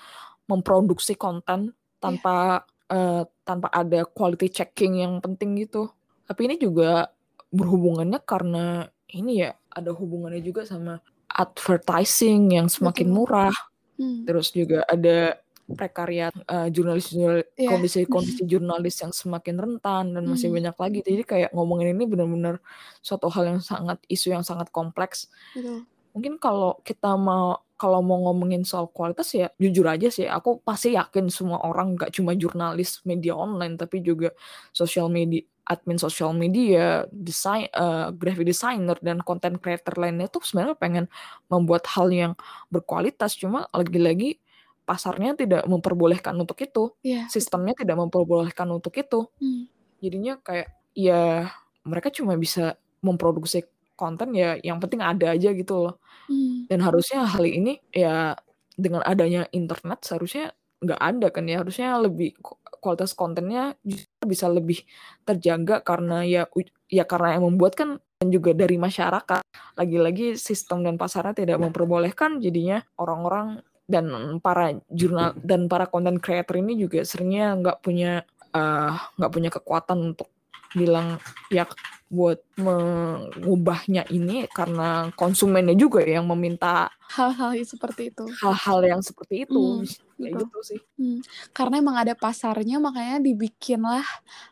memproduksi 0.46 1.18
konten 1.18 1.74
tanpa 1.98 2.62
yeah. 2.86 2.94
uh, 2.94 3.22
tanpa 3.42 3.68
ada 3.74 4.06
quality 4.06 4.54
checking 4.54 5.02
yang 5.02 5.18
penting 5.18 5.58
gitu. 5.58 5.90
Tapi 6.30 6.46
ini 6.46 6.56
juga 6.56 7.10
berhubungannya 7.50 8.22
karena 8.22 8.86
ini 9.10 9.46
ya 9.46 9.54
ada 9.70 9.90
hubungannya 9.90 10.42
juga 10.42 10.62
sama 10.62 11.02
advertising 11.26 12.54
yang 12.54 12.70
semakin 12.70 13.10
Betul. 13.10 13.16
murah. 13.18 13.56
Hmm. 13.98 14.22
Terus 14.26 14.54
juga 14.54 14.86
ada 14.86 15.38
prekariat 15.64 16.32
uh, 16.48 16.68
jurnalis 16.68 17.08
jurnalis 17.12 17.48
yeah. 17.56 17.70
kondisi 17.72 18.04
kondisi 18.04 18.42
jurnalis 18.50 18.96
yang 19.00 19.12
semakin 19.16 19.56
rentan 19.56 20.12
dan 20.12 20.24
masih 20.28 20.52
mm. 20.52 20.56
banyak 20.60 20.76
lagi 20.76 20.98
jadi 21.00 21.22
kayak 21.24 21.50
ngomongin 21.56 21.96
ini 21.96 22.04
benar-benar 22.04 22.60
suatu 23.00 23.32
hal 23.32 23.56
yang 23.56 23.60
sangat 23.64 23.96
isu 24.06 24.36
yang 24.36 24.44
sangat 24.44 24.68
kompleks 24.68 25.32
mm. 25.56 25.88
mungkin 26.12 26.36
kalau 26.36 26.76
kita 26.84 27.16
mau 27.16 27.64
kalau 27.74 28.04
mau 28.04 28.30
ngomongin 28.30 28.62
soal 28.62 28.86
kualitas 28.92 29.32
ya 29.34 29.48
jujur 29.58 29.88
aja 29.88 30.12
sih 30.12 30.28
aku 30.28 30.62
pasti 30.62 30.94
yakin 30.94 31.32
semua 31.32 31.64
orang 31.64 31.96
nggak 31.96 32.12
cuma 32.14 32.36
jurnalis 32.36 33.02
media 33.08 33.34
online 33.34 33.80
tapi 33.80 34.04
juga 34.04 34.30
sosial 34.70 35.08
media 35.10 35.42
admin 35.64 35.96
sosial 35.96 36.36
media, 36.36 37.08
desain, 37.08 37.72
uh, 37.72 38.12
graphic 38.12 38.44
designer 38.44 39.00
dan 39.00 39.24
content 39.24 39.56
creator 39.56 39.96
lainnya 39.96 40.28
tuh 40.28 40.44
sebenarnya 40.44 40.76
pengen 40.76 41.04
membuat 41.48 41.88
hal 41.88 42.12
yang 42.12 42.32
berkualitas. 42.68 43.32
Cuma 43.32 43.64
lagi-lagi 43.72 44.43
pasarnya 44.84 45.36
tidak 45.36 45.64
memperbolehkan 45.64 46.36
untuk 46.36 46.60
itu, 46.60 46.92
yeah. 47.00 47.24
sistemnya 47.32 47.72
tidak 47.76 47.96
memperbolehkan 47.96 48.68
untuk 48.68 48.92
itu. 48.96 49.28
Hmm. 49.40 49.68
Jadinya 50.00 50.36
kayak 50.40 50.68
ya 50.92 51.48
mereka 51.84 52.12
cuma 52.12 52.36
bisa 52.36 52.76
memproduksi 53.04 53.64
konten 53.96 54.32
ya 54.36 54.56
yang 54.60 54.78
penting 54.80 55.00
ada 55.00 55.32
aja 55.32 55.50
gitu 55.56 55.88
loh. 55.88 55.94
Hmm. 56.28 56.68
Dan 56.68 56.84
harusnya 56.84 57.24
hal 57.24 57.44
ini 57.44 57.80
ya 57.92 58.36
dengan 58.74 59.02
adanya 59.06 59.46
internet 59.54 60.04
seharusnya 60.04 60.52
nggak 60.84 61.00
ada 61.00 61.26
kan 61.32 61.44
ya 61.48 61.64
harusnya 61.64 61.96
lebih 61.96 62.36
kualitas 62.84 63.16
kontennya 63.16 63.72
bisa 64.20 64.52
lebih 64.52 64.84
terjaga 65.24 65.80
karena 65.80 66.20
ya 66.28 66.44
ya 66.92 67.08
karena 67.08 67.40
yang 67.40 67.48
membuat 67.48 67.72
kan 67.72 67.96
dan 68.20 68.28
juga 68.28 68.52
dari 68.52 68.76
masyarakat 68.76 69.40
lagi-lagi 69.80 70.36
sistem 70.36 70.84
dan 70.84 71.00
pasarnya 71.00 71.32
tidak 71.32 71.58
memperbolehkan 71.60 72.44
jadinya 72.44 72.84
orang-orang 73.00 73.64
dan 73.84 74.38
para 74.40 74.72
jurnal 74.88 75.36
dan 75.44 75.68
para 75.68 75.84
content 75.88 76.16
creator 76.20 76.56
ini 76.56 76.80
juga 76.80 77.04
seringnya 77.04 77.52
nggak 77.60 77.78
punya 77.84 78.24
eh, 78.52 78.92
nggak 79.20 79.30
uh, 79.30 79.34
punya 79.34 79.50
kekuatan 79.52 80.14
untuk 80.14 80.32
bilang 80.74 81.22
ya 81.48 81.64
buat 82.10 82.42
mengubahnya 82.58 84.06
ini 84.10 84.50
karena 84.50 85.10
konsumennya 85.14 85.74
juga 85.78 86.02
yang 86.02 86.26
meminta 86.26 86.90
hal-hal 87.14 87.54
seperti 87.62 88.10
itu 88.10 88.26
hal-hal 88.42 88.82
yang 88.82 89.00
seperti 89.02 89.46
itu 89.46 89.54
hmm, 89.82 89.86
kayak 90.18 90.34
gitu. 90.42 90.58
sih 90.62 90.80
hmm. 90.98 91.22
karena 91.54 91.78
emang 91.78 91.96
ada 91.98 92.14
pasarnya 92.18 92.82
makanya 92.82 93.22
dibikinlah 93.22 94.06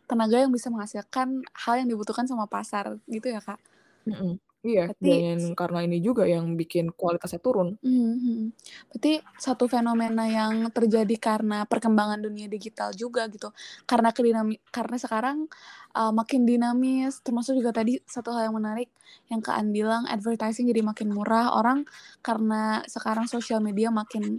tenaga 0.06 0.42
yang 0.42 0.54
bisa 0.54 0.70
menghasilkan 0.70 1.42
hal 1.54 1.74
yang 1.82 1.90
dibutuhkan 1.90 2.26
sama 2.26 2.46
pasar 2.46 2.98
gitu 3.10 3.30
ya 3.30 3.42
kak 3.42 3.58
mm 4.06 4.14
-mm. 4.14 4.34
Iya, 4.62 4.82
Berarti 4.86 5.08
dan 5.10 5.38
karena 5.58 5.78
ini 5.86 5.98
juga 6.06 6.22
yang 6.34 6.54
bikin 6.60 6.94
kualitasnya 6.98 7.40
turun. 7.42 7.68
Mhm. 7.82 8.54
Berarti 8.94 9.18
satu 9.34 9.66
fenomena 9.66 10.22
yang 10.30 10.70
terjadi 10.70 11.18
karena 11.18 11.66
perkembangan 11.66 12.22
dunia 12.22 12.46
digital 12.46 12.94
juga 12.94 13.26
gitu. 13.26 13.50
Karena 13.90 14.14
kedinami 14.14 14.54
karena 14.70 14.96
sekarang 15.02 15.50
uh, 15.98 16.14
makin 16.14 16.46
dinamis, 16.46 17.18
termasuk 17.26 17.58
juga 17.58 17.74
tadi 17.74 17.98
satu 18.06 18.30
hal 18.30 18.46
yang 18.46 18.56
menarik 18.62 18.86
yang 19.26 19.42
Kak 19.42 19.58
An 19.58 19.74
bilang 19.74 20.06
advertising 20.06 20.70
jadi 20.70 20.86
makin 20.86 21.10
murah. 21.10 21.58
Orang 21.58 21.90
karena 22.22 22.86
sekarang 22.86 23.26
sosial 23.26 23.58
media 23.58 23.90
makin 23.90 24.38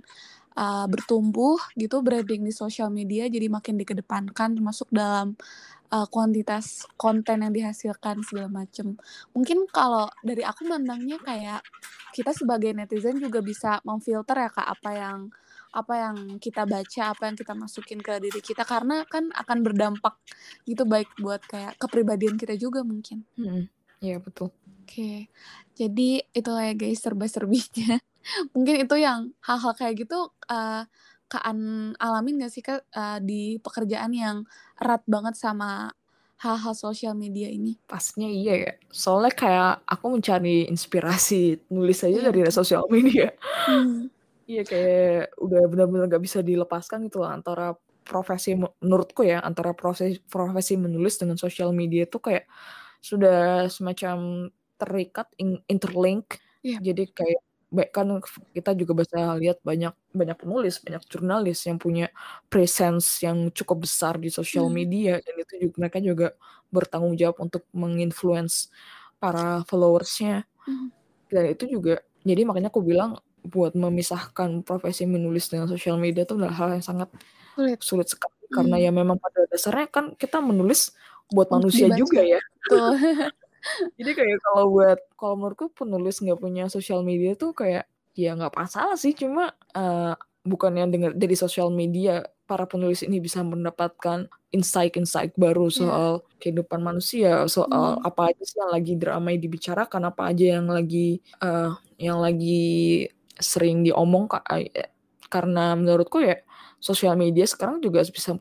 uh, 0.55 0.87
bertumbuh 0.87 1.59
gitu, 1.75 1.99
branding 1.99 2.47
di 2.47 2.53
sosial 2.55 2.87
media 2.95 3.27
jadi 3.27 3.51
makin 3.51 3.75
dikedepankan 3.75 4.55
termasuk 4.55 4.87
dalam 4.87 5.35
uh, 5.93 6.07
kuantitas 6.09 6.89
konten 6.97 7.45
yang 7.45 7.53
dihasilkan 7.53 8.25
segala 8.25 8.49
macem. 8.49 8.97
Mungkin 9.37 9.69
kalau 9.69 10.09
dari 10.25 10.41
aku 10.41 10.65
mandangnya 10.65 11.21
kayak 11.21 11.61
kita 12.17 12.33
sebagai 12.33 12.73
netizen 12.73 13.21
juga 13.21 13.45
bisa 13.45 13.77
memfilter 13.85 14.37
ya 14.37 14.49
kak 14.49 14.67
apa 14.67 14.89
yang 14.93 15.19
apa 15.73 15.93
yang 15.97 16.17
kita 16.37 16.69
baca, 16.69 17.03
apa 17.17 17.23
yang 17.29 17.37
kita 17.37 17.53
masukin 17.57 17.97
ke 17.97 18.21
diri 18.21 18.41
kita 18.45 18.61
karena 18.61 19.05
kan 19.09 19.33
akan 19.33 19.65
berdampak 19.65 20.21
gitu 20.69 20.85
baik 20.85 21.09
buat 21.17 21.41
kayak 21.49 21.81
kepribadian 21.81 22.37
kita 22.37 22.53
juga 22.57 22.85
mungkin. 22.85 23.25
Hmm, 23.33 23.65
iya 23.97 24.21
betul. 24.21 24.53
Oke, 24.85 25.33
jadi 25.73 26.21
itulah 26.29 26.69
ya 26.69 26.77
guys 26.77 27.01
serba-serbinya. 27.01 27.97
mungkin 28.53 28.85
itu 28.87 28.95
yang 28.95 29.35
hal-hal 29.43 29.73
kayak 29.75 30.05
gitu 30.05 30.31
uh, 30.47 30.83
Kaan 31.33 31.91
alamin 31.97 32.45
gak 32.45 32.53
sih 32.53 32.61
Kak 32.61 32.85
uh, 32.93 33.17
di 33.17 33.57
pekerjaan 33.57 34.13
yang 34.13 34.45
erat 34.77 35.01
banget 35.09 35.33
sama 35.33 35.89
hal-hal 36.37 36.77
sosial 36.77 37.17
media 37.17 37.49
ini? 37.49 37.81
Pastinya 37.89 38.29
iya 38.29 38.53
ya. 38.69 38.71
Soalnya 38.93 39.33
kayak 39.33 39.73
aku 39.89 40.05
mencari 40.13 40.69
inspirasi 40.69 41.57
nulis 41.73 42.05
aja 42.05 42.21
yeah. 42.21 42.25
dari 42.29 42.39
sosial 42.53 42.85
media. 42.93 43.33
Hmm. 43.65 44.13
Iya 44.43 44.67
kayak 44.67 45.39
udah 45.39 45.61
benar-benar 45.71 46.11
gak 46.11 46.23
bisa 46.27 46.43
dilepaskan 46.43 47.07
gitu 47.07 47.23
lah 47.23 47.31
antara 47.31 47.79
profesi 48.03 48.59
menurutku 48.59 49.23
ya 49.23 49.39
antara 49.39 49.71
profesi 49.71 50.19
profesi 50.19 50.75
menulis 50.75 51.15
dengan 51.15 51.39
sosial 51.39 51.71
media 51.71 52.03
itu 52.03 52.19
kayak 52.19 52.51
sudah 52.99 53.71
semacam 53.71 54.51
terikat 54.75 55.31
interlink. 55.71 56.43
Iya. 56.59 56.83
Jadi 56.91 57.03
kayak 57.15 57.39
kan 57.95 58.07
kita 58.53 58.71
juga 58.77 58.93
bisa 59.01 59.33
lihat 59.41 59.57
banyak 59.65 59.93
banyak 60.13 60.37
penulis, 60.37 60.77
banyak 60.85 61.01
jurnalis 61.09 61.65
yang 61.69 61.77
punya 61.81 62.07
presence 62.51 63.19
yang 63.25 63.49
cukup 63.53 63.85
besar 63.89 64.17
di 64.21 64.29
sosial 64.29 64.69
Hmm. 64.69 64.77
media 64.77 65.17
dan 65.25 65.35
itu 65.41 65.53
juga 65.69 65.75
mereka 65.81 65.97
juga 66.03 66.27
bertanggung 66.69 67.15
jawab 67.17 67.37
untuk 67.41 67.63
menginfluence 67.73 68.69
para 69.17 69.65
followersnya. 69.69 70.45
Mhm. 70.67 70.91
Dan 71.33 71.43
itu 71.53 71.65
juga 71.67 72.03
jadi 72.25 72.43
makanya 72.47 72.69
aku 72.73 72.81
bilang 72.85 73.19
buat 73.47 73.73
memisahkan 73.75 74.63
profesi 74.67 75.03
menulis 75.09 75.49
dengan 75.51 75.67
sosial 75.71 75.97
media 75.99 76.23
itu 76.27 76.35
adalah 76.39 76.53
hal 76.55 76.69
yang 76.79 76.85
sangat 76.85 77.09
Sulit. 77.57 77.83
sulit 77.83 78.07
sekali 78.11 78.35
karena 78.53 78.77
Hmm. 78.77 78.85
ya 78.85 78.91
memang 78.95 79.17
pada 79.21 79.45
dasarnya 79.51 79.87
kan 79.91 80.05
kita 80.17 80.39
menulis 80.43 80.93
buat 81.33 81.49
manusia 81.53 81.87
dibaca. 81.89 81.99
juga 81.99 82.21
ya. 82.25 82.39
Betul. 82.65 82.89
Jadi 83.97 84.11
kayak 84.17 84.37
kalau 84.43 84.63
buat 84.73 84.99
kalau 85.15 85.35
menurutku 85.39 85.71
penulis 85.73 86.19
nggak 86.19 86.39
punya 86.39 86.63
sosial 86.67 87.01
media 87.05 87.33
tuh 87.37 87.53
kayak 87.55 87.87
ya 88.13 88.37
nggak 88.37 88.53
masalah 88.53 88.93
sih 88.99 89.13
cuma 89.17 89.53
uh, 89.73 90.13
bukan 90.45 90.75
yang 90.77 90.89
dengar 90.93 91.11
dari 91.17 91.33
sosial 91.33 91.71
media 91.73 92.27
para 92.45 92.67
penulis 92.67 93.01
ini 93.01 93.17
bisa 93.23 93.41
mendapatkan 93.41 94.27
insight-insight 94.53 95.33
baru 95.39 95.71
Iya. 95.71 95.77
soal 95.79 96.11
kehidupan 96.43 96.83
manusia, 96.83 97.47
soal 97.49 97.97
Hmm. 97.97 98.05
apa 98.05 98.29
aja 98.35 98.43
sih 98.43 98.59
yang 98.59 98.71
lagi 98.75 98.93
ramai 98.99 99.39
dibicarakan, 99.39 100.11
apa 100.11 100.29
aja 100.35 100.59
yang 100.59 100.67
lagi 100.69 101.23
uh, 101.41 101.73
yang 101.97 102.19
lagi 102.21 103.07
sering 103.39 103.81
diomong 103.81 104.27
karena 105.31 105.73
menurutku 105.73 106.21
ya 106.21 106.37
sosial 106.77 107.15
media 107.17 107.47
sekarang 107.49 107.81
juga 107.81 108.03
bisa 108.05 108.35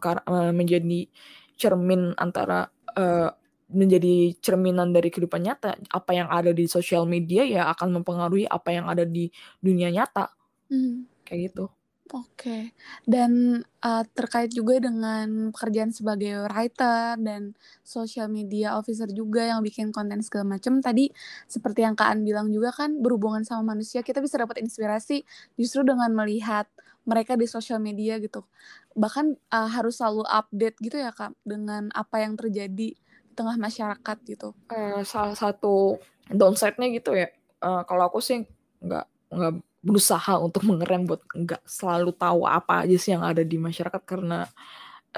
menjadi 0.53 1.09
cermin 1.57 2.13
antara 2.19 2.69
uh, 2.99 3.31
menjadi 3.73 4.37
cerminan 4.39 4.93
dari 4.93 5.09
kehidupan 5.09 5.43
nyata. 5.43 5.77
Apa 5.91 6.13
yang 6.15 6.29
ada 6.29 6.53
di 6.53 6.69
sosial 6.71 7.09
media 7.09 7.43
ya 7.45 7.69
akan 7.73 8.01
mempengaruhi 8.01 8.47
apa 8.47 8.71
yang 8.73 8.87
ada 8.87 9.03
di 9.03 9.33
dunia 9.59 9.91
nyata. 9.91 10.31
Hmm. 10.71 11.09
Kayak 11.25 11.41
gitu. 11.53 11.65
Oke. 12.13 12.77
Dan 13.09 13.65
uh, 13.81 14.05
terkait 14.13 14.53
juga 14.53 14.77
dengan 14.77 15.49
pekerjaan 15.49 15.97
sebagai 15.97 16.45
writer 16.45 17.17
dan 17.17 17.57
social 17.81 18.29
media 18.29 18.77
officer 18.77 19.09
juga 19.09 19.49
yang 19.49 19.65
bikin 19.65 19.89
konten 19.97 20.21
segala 20.21 20.61
macam. 20.61 20.85
Tadi 20.85 21.09
seperti 21.49 21.89
yang 21.89 21.97
Kak 21.97 22.13
An 22.13 22.21
bilang 22.29 22.53
juga 22.53 22.69
kan 22.77 23.01
berhubungan 23.01 23.49
sama 23.49 23.73
manusia, 23.73 24.05
kita 24.05 24.21
bisa 24.21 24.37
dapat 24.37 24.61
inspirasi 24.61 25.25
justru 25.57 25.89
dengan 25.89 26.13
melihat 26.13 26.69
mereka 27.09 27.33
di 27.33 27.49
sosial 27.49 27.81
media 27.81 28.21
gitu. 28.21 28.45
Bahkan 28.93 29.49
uh, 29.49 29.69
harus 29.73 29.97
selalu 29.97 30.29
update 30.29 30.77
gitu 30.85 31.01
ya 31.01 31.17
Kak 31.17 31.33
dengan 31.49 31.89
apa 31.97 32.21
yang 32.21 32.37
terjadi 32.37 32.93
di 32.93 32.93
tengah 33.33 33.57
masyarakat 33.57 34.17
gitu. 34.29 34.55
Uh, 34.69 35.03
salah 35.03 35.37
satu 35.37 35.99
downside-nya 36.29 36.89
gitu 36.95 37.17
ya. 37.17 37.29
Uh, 37.63 37.83
kalau 37.89 38.09
aku 38.09 38.21
sih 38.21 38.45
nggak 38.83 39.07
nggak 39.33 39.53
berusaha 39.83 40.39
untuk 40.39 40.63
mengerem 40.63 41.09
buat 41.09 41.23
nggak 41.35 41.63
selalu 41.67 42.15
tahu 42.15 42.47
apa 42.47 42.87
aja 42.87 42.97
sih 43.01 43.11
yang 43.17 43.27
ada 43.27 43.43
di 43.43 43.59
masyarakat 43.59 44.03
karena 44.07 44.47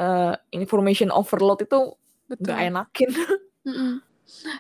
uh, 0.01 0.35
information 0.55 1.13
overload 1.13 1.67
itu 1.67 1.93
nggak 2.31 2.59
enakin. 2.73 3.11
Mm 3.65 3.73
-mm. 3.73 3.93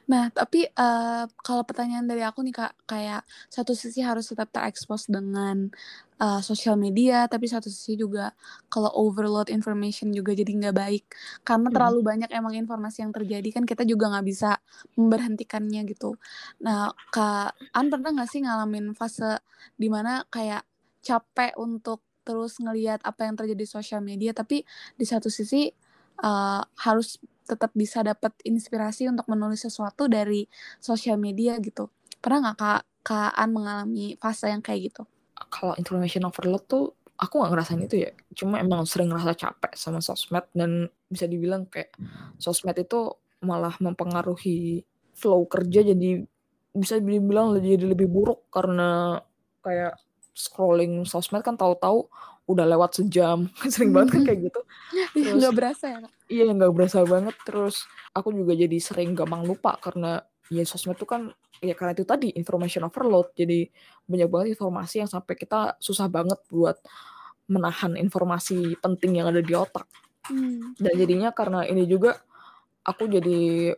Nah, 0.09 0.29
tapi 0.33 0.68
uh, 0.68 1.24
kalau 1.40 1.64
pertanyaan 1.64 2.05
dari 2.05 2.20
aku 2.24 2.44
nih 2.44 2.55
Kak, 2.55 2.72
kayak 2.88 3.24
satu 3.48 3.72
sisi 3.72 4.05
harus 4.05 4.29
tetap 4.29 4.53
terekspos 4.53 5.09
dengan 5.09 5.72
uh, 6.20 6.40
sosial 6.44 6.77
media, 6.77 7.24
tapi 7.29 7.48
satu 7.48 7.68
sisi 7.72 7.96
juga 7.96 8.33
kalau 8.68 8.92
overload 8.92 9.48
information 9.48 10.12
juga 10.12 10.37
jadi 10.37 10.53
nggak 10.53 10.77
baik. 10.77 11.05
Karena 11.42 11.68
Hmm. 11.68 11.74
terlalu 11.74 12.00
banyak 12.05 12.31
emang 12.33 12.55
informasi 12.57 13.05
yang 13.05 13.12
terjadi 13.12 13.48
kan 13.61 13.64
kita 13.64 13.83
juga 13.88 14.12
nggak 14.12 14.27
bisa 14.29 14.61
memberhentikannya 15.00 15.81
gitu. 15.88 16.16
Nah, 16.64 16.92
Kak 17.12 17.57
An 17.72 17.88
pernah 17.88 18.11
nggak 18.14 18.29
sih 18.31 18.40
ngalamin 18.44 18.92
fase 18.96 19.40
di 19.81 19.88
mana 19.88 20.24
kayak 20.29 20.64
capek 21.05 21.57
untuk 21.61 22.00
terus 22.24 22.57
ngelihat 22.57 23.05
apa 23.05 23.29
yang 23.29 23.37
terjadi 23.37 23.61
di 23.64 23.68
sosial 23.68 24.00
media, 24.00 24.33
tapi 24.33 24.64
di 24.96 25.05
satu 25.05 25.29
sisi 25.29 25.68
uh, 26.24 26.62
harus 26.81 27.20
tetap 27.45 27.71
bisa 27.77 28.01
dapat 28.01 28.33
inspirasi 28.43 29.09
untuk 29.09 29.29
menulis 29.29 29.63
sesuatu 29.63 30.09
dari 30.09 30.49
sosial 30.81 31.21
media 31.21 31.61
gitu. 31.61 31.93
Pernah 32.19 32.51
nggak 32.51 32.57
kak 32.59 32.83
Kak 33.05 33.37
An 33.37 33.53
mengalami 33.53 34.17
fase 34.17 34.49
yang 34.49 34.65
kayak 34.65 34.91
gitu? 34.93 35.03
Kalau 35.53 35.77
information 35.77 36.25
overload 36.25 36.65
tuh 36.65 36.97
aku 37.21 37.45
nggak 37.45 37.53
ngerasain 37.53 37.85
itu 37.85 37.97
ya. 38.09 38.11
Cuma 38.33 38.57
emang 38.57 38.89
sering 38.89 39.13
ngerasa 39.13 39.37
capek 39.37 39.77
sama 39.77 40.01
sosmed 40.01 40.49
dan 40.57 40.89
bisa 41.13 41.29
dibilang 41.29 41.69
kayak 41.69 41.93
sosmed 42.41 42.81
itu 42.81 43.13
malah 43.45 43.77
mempengaruhi 43.77 44.83
flow 45.13 45.45
kerja 45.45 45.85
jadi 45.85 46.25
bisa 46.75 46.99
dibilang 46.99 47.55
jadi 47.61 47.93
lebih 47.93 48.09
buruk 48.09 48.49
karena 48.51 49.21
kayak 49.63 49.95
scrolling 50.35 51.07
sosmed 51.07 51.45
kan 51.47 51.55
tahu-tahu 51.55 52.11
udah 52.51 52.67
lewat 52.67 52.99
sejam 52.99 53.47
sering 53.73 53.95
banget 53.95 54.19
kan 54.19 54.23
kayak 54.27 54.41
gitu 54.51 54.61
terus 55.15 55.39
nggak 55.39 55.55
berasa 55.55 55.85
ya? 55.93 55.99
Iya 56.29 56.49
nggak 56.49 56.73
berasa 56.75 57.05
banget. 57.05 57.37
Terus 57.45 57.85
aku 58.17 58.33
juga 58.33 58.53
jadi 58.57 58.79
sering 58.81 59.13
gampang 59.17 59.45
lupa 59.45 59.77
karena 59.81 60.23
ya 60.53 60.63
sosmed 60.69 61.01
itu 61.01 61.09
kan 61.09 61.33
ya 61.65 61.73
karena 61.73 61.97
itu 61.97 62.05
tadi 62.05 62.29
information 62.35 62.87
overload. 62.89 63.33
Jadi 63.37 63.69
banyak 64.09 64.29
banget 64.29 64.49
informasi 64.59 65.05
yang 65.05 65.11
sampai 65.11 65.35
kita 65.37 65.77
susah 65.81 66.09
banget 66.09 66.39
buat 66.49 66.77
menahan 67.49 68.01
informasi 68.01 68.81
penting 68.81 69.21
yang 69.21 69.29
ada 69.29 69.45
di 69.45 69.53
otak. 69.53 69.89
Hmm. 70.25 70.73
dan 70.81 70.97
jadinya 70.97 71.37
karena 71.37 71.69
ini 71.69 71.85
juga 71.85 72.17
aku 72.81 73.13
jadi 73.13 73.77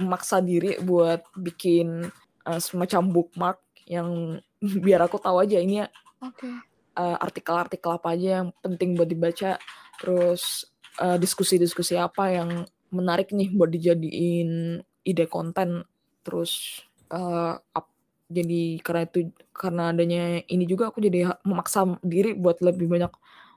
memaksa 0.00 0.40
diri 0.40 0.80
buat 0.80 1.28
bikin 1.36 2.08
uh, 2.48 2.56
semacam 2.56 3.12
bookmark 3.12 3.60
yang 3.84 4.40
biar 4.84 5.04
aku 5.04 5.20
tahu 5.20 5.44
aja 5.44 5.60
ini 5.60 5.84
ya 5.84 5.92
okay 6.24 6.56
uh, 6.98 7.16
artikel-artikel 7.20 7.90
apa 7.90 8.14
aja 8.14 8.28
yang 8.42 8.48
penting 8.62 8.94
buat 8.94 9.10
dibaca, 9.10 9.58
terus 9.98 10.66
uh, 11.00 11.18
diskusi-diskusi 11.18 11.98
apa 11.98 12.30
yang 12.30 12.50
menarik 12.94 13.34
nih 13.34 13.50
buat 13.50 13.70
dijadiin 13.70 14.78
ide 15.04 15.26
konten, 15.26 15.82
terus 16.22 16.82
uh, 17.10 17.58
up, 17.58 17.86
jadi 18.30 18.78
karena 18.80 19.02
itu 19.06 19.18
karena 19.50 19.90
adanya 19.90 20.40
ini 20.46 20.64
juga 20.64 20.88
aku 20.88 21.02
jadi 21.02 21.34
memaksa 21.42 21.98
diri 22.00 22.34
buat 22.38 22.62
lebih 22.62 22.86
banyak 22.86 23.12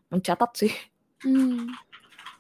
mencatat 0.09 0.51
sih. 0.57 0.73
Hmm. 1.21 1.69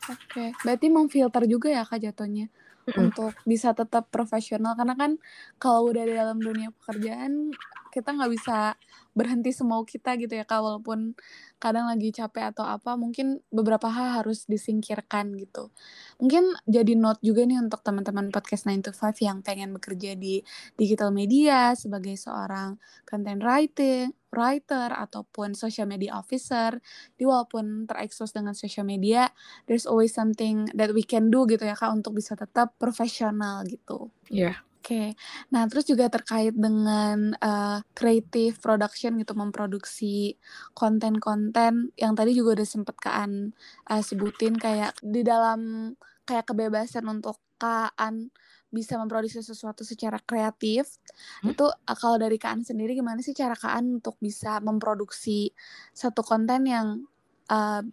Oke, 0.07 0.23
okay. 0.31 0.49
berarti 0.63 0.87
memfilter 0.87 1.43
juga 1.49 1.67
ya 1.67 1.83
kak 1.83 1.99
jatuhnya 1.99 2.47
mm-hmm. 2.87 3.03
untuk 3.03 3.33
bisa 3.43 3.75
tetap 3.75 4.07
profesional 4.07 4.73
karena 4.79 4.95
kan 4.95 5.11
kalau 5.59 5.91
udah 5.91 6.03
di 6.07 6.15
dalam 6.15 6.39
dunia 6.39 6.71
pekerjaan 6.71 7.51
kita 7.91 8.13
nggak 8.13 8.31
bisa 8.33 8.75
berhenti 9.17 9.49
semau 9.49 9.81
kita 9.81 10.13
gitu 10.21 10.37
ya 10.37 10.45
kak 10.45 10.61
walaupun 10.61 11.17
kadang 11.57 11.89
lagi 11.89 12.13
capek 12.13 12.53
atau 12.53 12.61
apa 12.69 12.93
mungkin 12.93 13.41
beberapa 13.49 13.89
hal 13.89 14.21
harus 14.21 14.45
disingkirkan 14.45 15.33
gitu 15.41 15.73
mungkin 16.21 16.53
jadi 16.69 16.93
note 16.93 17.17
juga 17.25 17.49
nih 17.49 17.57
untuk 17.57 17.81
teman-teman 17.81 18.29
podcast 18.29 18.69
9 18.69 18.85
to 18.85 18.93
5 18.93 19.17
yang 19.25 19.41
pengen 19.41 19.73
bekerja 19.73 20.13
di 20.13 20.45
digital 20.77 21.09
media 21.09 21.73
sebagai 21.73 22.13
seorang 22.13 22.77
content 23.09 23.41
writing 23.41 24.13
writer 24.29 24.93
ataupun 24.93 25.57
social 25.57 25.89
media 25.89 26.13
officer 26.13 26.77
di 27.17 27.25
walaupun 27.25 27.89
terekspos 27.89 28.37
dengan 28.37 28.53
social 28.53 28.85
media 28.85 29.33
there's 29.65 29.89
always 29.89 30.13
something 30.13 30.69
that 30.77 30.93
we 30.93 31.01
can 31.01 31.33
do 31.33 31.49
gitu 31.49 31.65
ya 31.65 31.73
kak 31.73 31.89
untuk 31.89 32.13
bisa 32.13 32.37
tetap 32.37 32.77
profesional 32.77 33.65
gitu 33.65 34.13
Iya. 34.29 34.53
Yeah. 34.53 34.66
Oke, 34.87 34.95
okay. 34.95 35.09
nah 35.51 35.67
terus 35.67 35.83
juga 35.83 36.07
terkait 36.07 36.55
dengan 36.55 37.35
uh, 37.43 37.83
creative 37.91 38.55
production 38.63 39.19
gitu, 39.19 39.35
memproduksi 39.35 40.39
konten-konten 40.71 41.91
yang 41.99 42.15
tadi 42.15 42.31
juga 42.31 42.55
udah 42.55 42.63
sempet 42.63 42.95
Kaan 42.95 43.51
uh, 43.91 43.99
sebutin 43.99 44.55
kayak 44.55 44.95
di 45.03 45.27
dalam 45.27 45.91
kayak 46.23 46.47
kebebasan 46.47 47.03
untuk 47.03 47.35
Kaan 47.59 48.31
bisa 48.71 48.95
memproduksi 48.95 49.43
sesuatu 49.43 49.83
secara 49.83 50.23
kreatif. 50.23 51.03
Hmm? 51.43 51.51
Itu 51.51 51.67
uh, 51.67 51.97
kalau 51.99 52.15
dari 52.15 52.39
Kaan 52.39 52.63
sendiri 52.63 52.95
gimana 52.95 53.19
sih 53.19 53.35
cara 53.35 53.59
Kaan 53.59 53.99
untuk 53.99 54.15
bisa 54.23 54.63
memproduksi 54.63 55.51
satu 55.91 56.23
konten 56.23 56.63
yang 56.63 57.03
uh, 57.51 57.83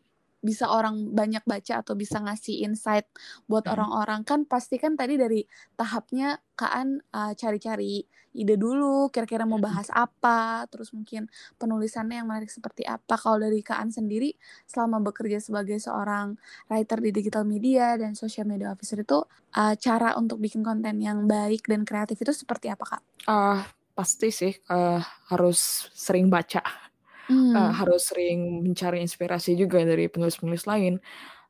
bisa 0.45 0.69
orang 0.69 1.17
banyak 1.17 1.41
baca 1.49 1.81
atau 1.81 1.97
bisa 1.97 2.21
ngasih 2.21 2.69
insight 2.69 3.09
buat 3.49 3.65
orang-orang 3.65 4.21
hmm. 4.23 4.29
kan 4.29 4.41
pasti 4.45 4.77
kan 4.77 4.93
tadi 4.93 5.17
dari 5.17 5.41
tahapnya 5.81 6.37
Kaan 6.55 7.03
uh, 7.11 7.33
cari-cari 7.35 8.05
ide 8.35 8.59
dulu 8.59 9.09
kira-kira 9.09 9.47
mau 9.47 9.63
bahas 9.63 9.89
apa 9.95 10.67
terus 10.69 10.91
mungkin 10.91 11.31
penulisannya 11.57 12.21
yang 12.21 12.29
menarik 12.29 12.51
seperti 12.51 12.85
apa 12.85 13.15
kalau 13.17 13.41
dari 13.41 13.65
Kaan 13.65 13.89
sendiri 13.89 14.37
selama 14.69 15.01
bekerja 15.01 15.41
sebagai 15.41 15.81
seorang 15.81 16.37
writer 16.69 16.99
di 17.01 17.11
digital 17.15 17.47
media 17.49 17.97
dan 17.97 18.13
social 18.19 18.45
media 18.45 18.75
officer 18.75 19.01
itu 19.01 19.23
uh, 19.57 19.75
cara 19.79 20.19
untuk 20.19 20.43
bikin 20.43 20.61
konten 20.61 21.01
yang 21.01 21.25
baik 21.25 21.65
dan 21.67 21.87
kreatif 21.87 22.21
itu 22.21 22.35
seperti 22.35 22.69
apa 22.69 22.85
Kak? 22.85 23.03
Uh, 23.25 23.63
pasti 23.95 24.35
sih 24.35 24.53
uh, 24.69 24.99
harus 25.31 25.89
sering 25.95 26.27
baca 26.27 26.84
Hmm. 27.25 27.57
Uh, 27.57 27.73
harus 27.73 28.05
sering 28.11 28.61
mencari 28.67 29.01
inspirasi 29.01 29.57
juga 29.57 29.81
dari 29.81 30.09
penulis-penulis 30.13 30.69
lain. 30.69 31.01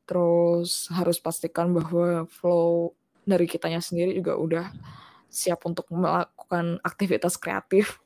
Terus 0.06 0.88
harus 0.92 1.18
pastikan 1.18 1.72
bahwa 1.72 2.28
flow 2.28 2.92
dari 3.24 3.48
kitanya 3.48 3.80
sendiri 3.80 4.12
juga 4.14 4.36
udah 4.36 4.66
siap 5.32 5.64
untuk 5.66 5.88
melakukan 5.90 6.78
aktivitas 6.84 7.40
kreatif. 7.40 7.98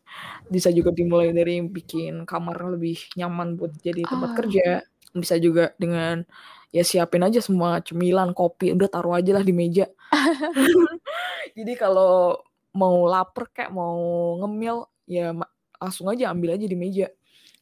Bisa 0.48 0.72
juga 0.72 0.94
dimulai 0.94 1.34
dari 1.36 1.60
bikin 1.60 2.24
kamar 2.24 2.56
lebih 2.78 2.96
nyaman 3.18 3.58
buat 3.58 3.74
jadi 3.84 4.06
tempat 4.06 4.30
Ah. 4.32 4.36
kerja. 4.38 4.66
Bisa 5.12 5.36
juga 5.40 5.74
dengan 5.76 6.24
ya 6.72 6.84
siapin 6.84 7.24
aja 7.24 7.40
semua 7.44 7.80
cemilan, 7.84 8.32
kopi, 8.32 8.72
udah 8.76 8.88
taruh 8.88 9.16
aja 9.18 9.36
lah 9.36 9.44
di 9.44 9.52
meja. 9.52 9.88
Jadi 11.58 11.72
kalau 11.76 12.38
mau 12.76 13.04
lapar 13.08 13.50
kayak 13.50 13.72
mau 13.74 13.98
ngemil 14.44 14.86
ya 15.08 15.32
ma- 15.34 15.50
langsung 15.80 16.06
aja 16.10 16.30
ambil 16.30 16.54
aja 16.56 16.66
di 16.68 16.76
meja. 16.78 17.08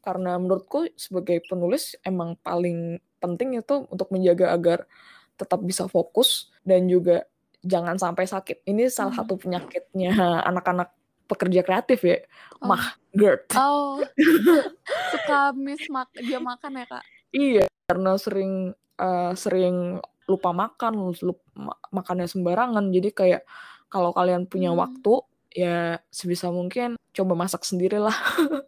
Karena 0.06 0.38
menurutku 0.38 0.86
sebagai 0.94 1.42
penulis 1.42 1.98
emang 2.00 2.38
paling 2.38 2.94
penting 3.18 3.58
itu 3.58 3.90
untuk 3.90 4.06
menjaga 4.14 4.54
agar 4.54 4.86
tetap 5.34 5.58
bisa 5.60 5.90
fokus 5.90 6.46
dan 6.62 6.86
juga 6.86 7.26
jangan 7.60 7.98
sampai 7.98 8.22
sakit. 8.22 8.62
Ini 8.62 8.86
salah 8.86 9.10
Hmm. 9.10 9.26
satu 9.26 9.34
penyakitnya 9.34 10.14
anak-anak 10.46 10.94
pekerja 11.26 11.66
kreatif 11.66 12.06
ya, 12.06 12.22
Oh. 12.62 12.70
mah 12.70 12.94
GERD. 13.10 13.50
Oh, 13.58 13.98
suka 15.12 15.50
miss 15.52 15.82
mak 15.90 16.06
dia 16.14 16.38
makan 16.38 16.78
ya 16.78 16.86
kak? 16.86 17.04
Iya, 17.34 17.64
karena 17.84 18.14
sering 18.14 18.52
eh, 18.96 19.32
sering 19.34 19.98
lupa 20.24 20.50
makan, 20.50 21.12
lup- 21.20 21.44
ma- 21.52 21.76
makannya 21.92 22.24
sembarangan. 22.24 22.88
Jadi 22.88 23.12
kayak 23.12 23.42
kalau 23.86 24.10
kalian 24.10 24.46
punya 24.46 24.70
Hmm. 24.70 24.80
waktu, 24.80 25.20
ya 25.52 25.98
sebisa 26.08 26.48
mungkin 26.48 26.94
coba 27.12 27.34
masak 27.34 27.60
sendiri 27.60 27.98
lah. 27.98 28.14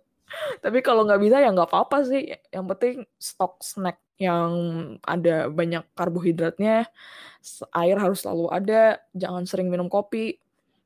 Tapi 0.61 0.79
kalau 0.85 1.07
nggak 1.07 1.21
bisa 1.23 1.37
ya 1.43 1.51
nggak 1.55 1.71
apa-apa 1.71 1.99
sih. 2.07 2.35
Yang 2.55 2.65
penting 2.75 2.97
stok 3.19 3.61
snack 3.63 3.99
yang 4.19 4.51
ada 5.07 5.47
banyak 5.47 5.87
karbohidratnya, 5.95 6.91
air 7.75 7.97
harus 8.03 8.27
selalu 8.27 8.51
ada, 8.51 8.99
jangan 9.15 9.47
sering 9.47 9.71
minum 9.71 9.87
kopi, 9.87 10.39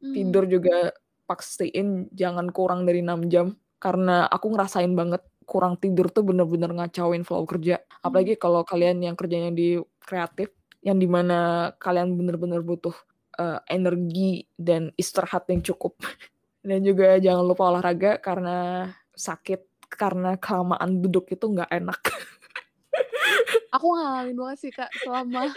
Hmm. 0.02 0.14
tidur 0.18 0.44
juga 0.50 0.90
pastiin 1.30 2.10
jangan 2.10 2.50
kurang 2.50 2.82
dari 2.82 3.06
6 3.06 3.30
jam 3.30 3.54
karena 3.78 4.26
aku 4.26 4.50
ngerasain 4.50 4.90
banget 4.98 5.22
kurang 5.46 5.78
tidur 5.78 6.10
tuh 6.10 6.26
bener-bener 6.26 6.74
ngacauin 6.74 7.22
flow 7.22 7.46
kerja 7.46 7.78
apalagi 8.02 8.34
kalau 8.34 8.66
kalian 8.66 8.98
yang 8.98 9.14
kerjanya 9.14 9.54
di 9.54 9.78
kreatif 10.02 10.50
yang 10.82 10.98
di 10.98 11.06
mana 11.06 11.70
kalian 11.78 12.18
bener-bener 12.18 12.66
butuh 12.66 12.94
eh, 13.38 13.62
energi 13.70 14.42
dan 14.58 14.90
istirahat 14.98 15.46
yang 15.54 15.62
cukup 15.62 15.94
dan 16.66 16.82
juga 16.82 17.22
jangan 17.22 17.46
lupa 17.46 17.70
olahraga 17.70 18.18
karena 18.18 18.90
sakit 19.14 19.60
karena 19.92 20.40
kelamaan 20.40 21.04
duduk 21.04 21.28
itu 21.28 21.44
nggak 21.44 21.68
enak 21.68 22.00
Aku 23.72 23.88
ngalamin 23.96 24.36
banget 24.36 24.58
sih 24.68 24.72
kak 24.72 24.92
selama 25.00 25.48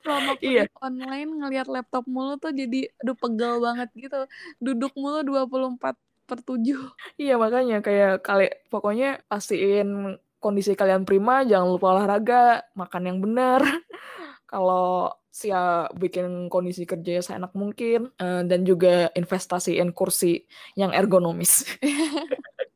selama 0.00 0.32
Iya. 0.40 0.64
online 0.80 1.28
ngelihat 1.36 1.68
laptop 1.68 2.08
mulu 2.08 2.40
tuh 2.40 2.48
jadi 2.48 2.88
aduh 2.96 3.12
pegel 3.12 3.60
banget 3.60 3.88
gitu. 3.92 4.24
Duduk 4.56 4.92
mulu 4.96 5.20
24 5.20 6.00
per 6.24 6.38
7. 6.40 6.80
Iya 7.20 7.36
makanya 7.36 7.84
kayak 7.84 8.24
kali 8.24 8.48
pokoknya 8.72 9.20
pastiin 9.28 10.16
kondisi 10.40 10.72
kalian 10.72 11.04
prima, 11.04 11.44
jangan 11.44 11.68
lupa 11.76 11.92
olahraga, 11.92 12.64
makan 12.72 13.02
yang 13.04 13.18
benar. 13.20 13.60
Kalau 14.52 15.12
siap 15.32 15.92
bikin 15.96 16.48
kondisi 16.52 16.84
kerja 16.88 17.20
seenak 17.24 17.52
mungkin 17.52 18.12
eh, 18.16 18.42
dan 18.48 18.64
juga 18.64 19.12
investasiin 19.12 19.92
kursi 19.92 20.44
yang 20.72 20.96
ergonomis. 20.96 21.68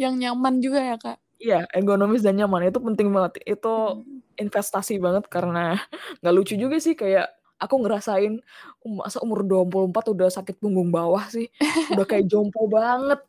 Yang 0.00 0.14
nyaman 0.22 0.54
juga 0.62 0.80
ya 0.82 0.96
kak. 0.98 1.18
Iya, 1.42 1.66
ergonomis 1.74 2.22
dan 2.22 2.38
nyaman 2.38 2.70
itu 2.70 2.78
penting 2.78 3.08
banget. 3.10 3.42
Itu 3.46 3.98
Hmm. 3.98 4.22
investasi 4.38 4.96
banget 5.02 5.26
karena 5.28 5.76
nggak 6.22 6.34
lucu 6.34 6.54
juga 6.56 6.78
sih 6.80 6.94
kayak 6.96 7.28
aku 7.62 7.78
ngerasain 7.82 8.42
um, 8.82 9.02
masa 9.02 9.22
umur 9.22 9.46
24 9.46 10.10
udah 10.14 10.28
sakit 10.32 10.58
punggung 10.62 10.90
bawah 10.90 11.22
sih. 11.30 11.46
Udah 11.92 12.06
kayak 12.08 12.26
jompo 12.30 12.66
banget. 12.70 13.20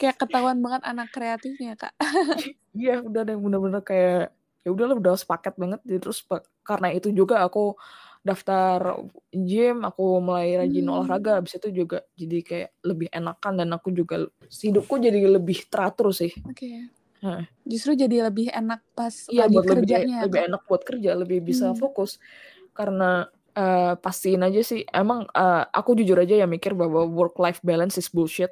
Kayak 0.00 0.16
ketahuan 0.18 0.58
banget 0.64 0.82
anak 0.84 1.08
kreatifnya 1.14 1.74
kak. 1.78 1.94
Iya, 2.72 3.04
udah 3.04 3.20
deh 3.28 3.36
bener-bener 3.36 3.84
kayak 3.84 4.32
ya 4.64 4.70
udahlah 4.72 4.96
udah 4.96 5.12
sepaket 5.20 5.54
banget. 5.60 5.80
Jadi 5.84 5.98
terus 6.08 6.24
karena 6.64 6.88
itu 6.88 7.12
juga 7.12 7.44
aku 7.44 7.76
daftar 8.22 9.02
gym, 9.34 9.82
aku 9.86 10.22
mulai 10.22 10.54
rajin 10.60 10.86
Hmm. 10.88 10.90
olahraga. 10.90 11.38
Habis 11.42 11.58
itu 11.62 11.68
juga 11.84 11.98
jadi 12.18 12.38
kayak 12.46 12.70
lebih 12.86 13.08
enakan 13.12 13.52
dan 13.60 13.68
aku 13.76 13.90
juga 13.94 14.26
hidupku 14.48 14.96
jadi 15.02 15.18
lebih 15.26 15.66
teratur 15.72 16.10
sih. 16.14 16.32
Oke. 16.48 16.90
Heeh. 17.22 17.46
Justru 17.66 17.92
jadi 17.94 18.16
lebih 18.28 18.50
enak 18.50 18.80
pas 18.98 19.14
Iya, 19.30 19.46
lagi 19.46 19.54
buat 19.54 19.66
lebih 19.70 19.86
kerjanya 19.86 20.14
ya 20.24 20.26
lebih 20.26 20.40
kak. 20.40 20.46
enak 20.50 20.62
buat 20.66 20.82
kerja, 20.82 21.10
lebih 21.14 21.38
bisa 21.46 21.72
Hmm. 21.72 21.78
fokus. 21.78 22.18
Karena 22.74 23.26
eh, 23.54 23.94
pastiin 24.00 24.42
aja 24.42 24.60
sih, 24.64 24.82
emang 24.90 25.28
eh, 25.30 25.62
aku 25.70 25.94
jujur 25.98 26.18
aja 26.18 26.34
ya 26.42 26.46
mikir 26.50 26.72
bahwa 26.74 27.06
work 27.06 27.36
life 27.38 27.60
balance 27.62 27.96
is 28.00 28.08
bullshit. 28.10 28.50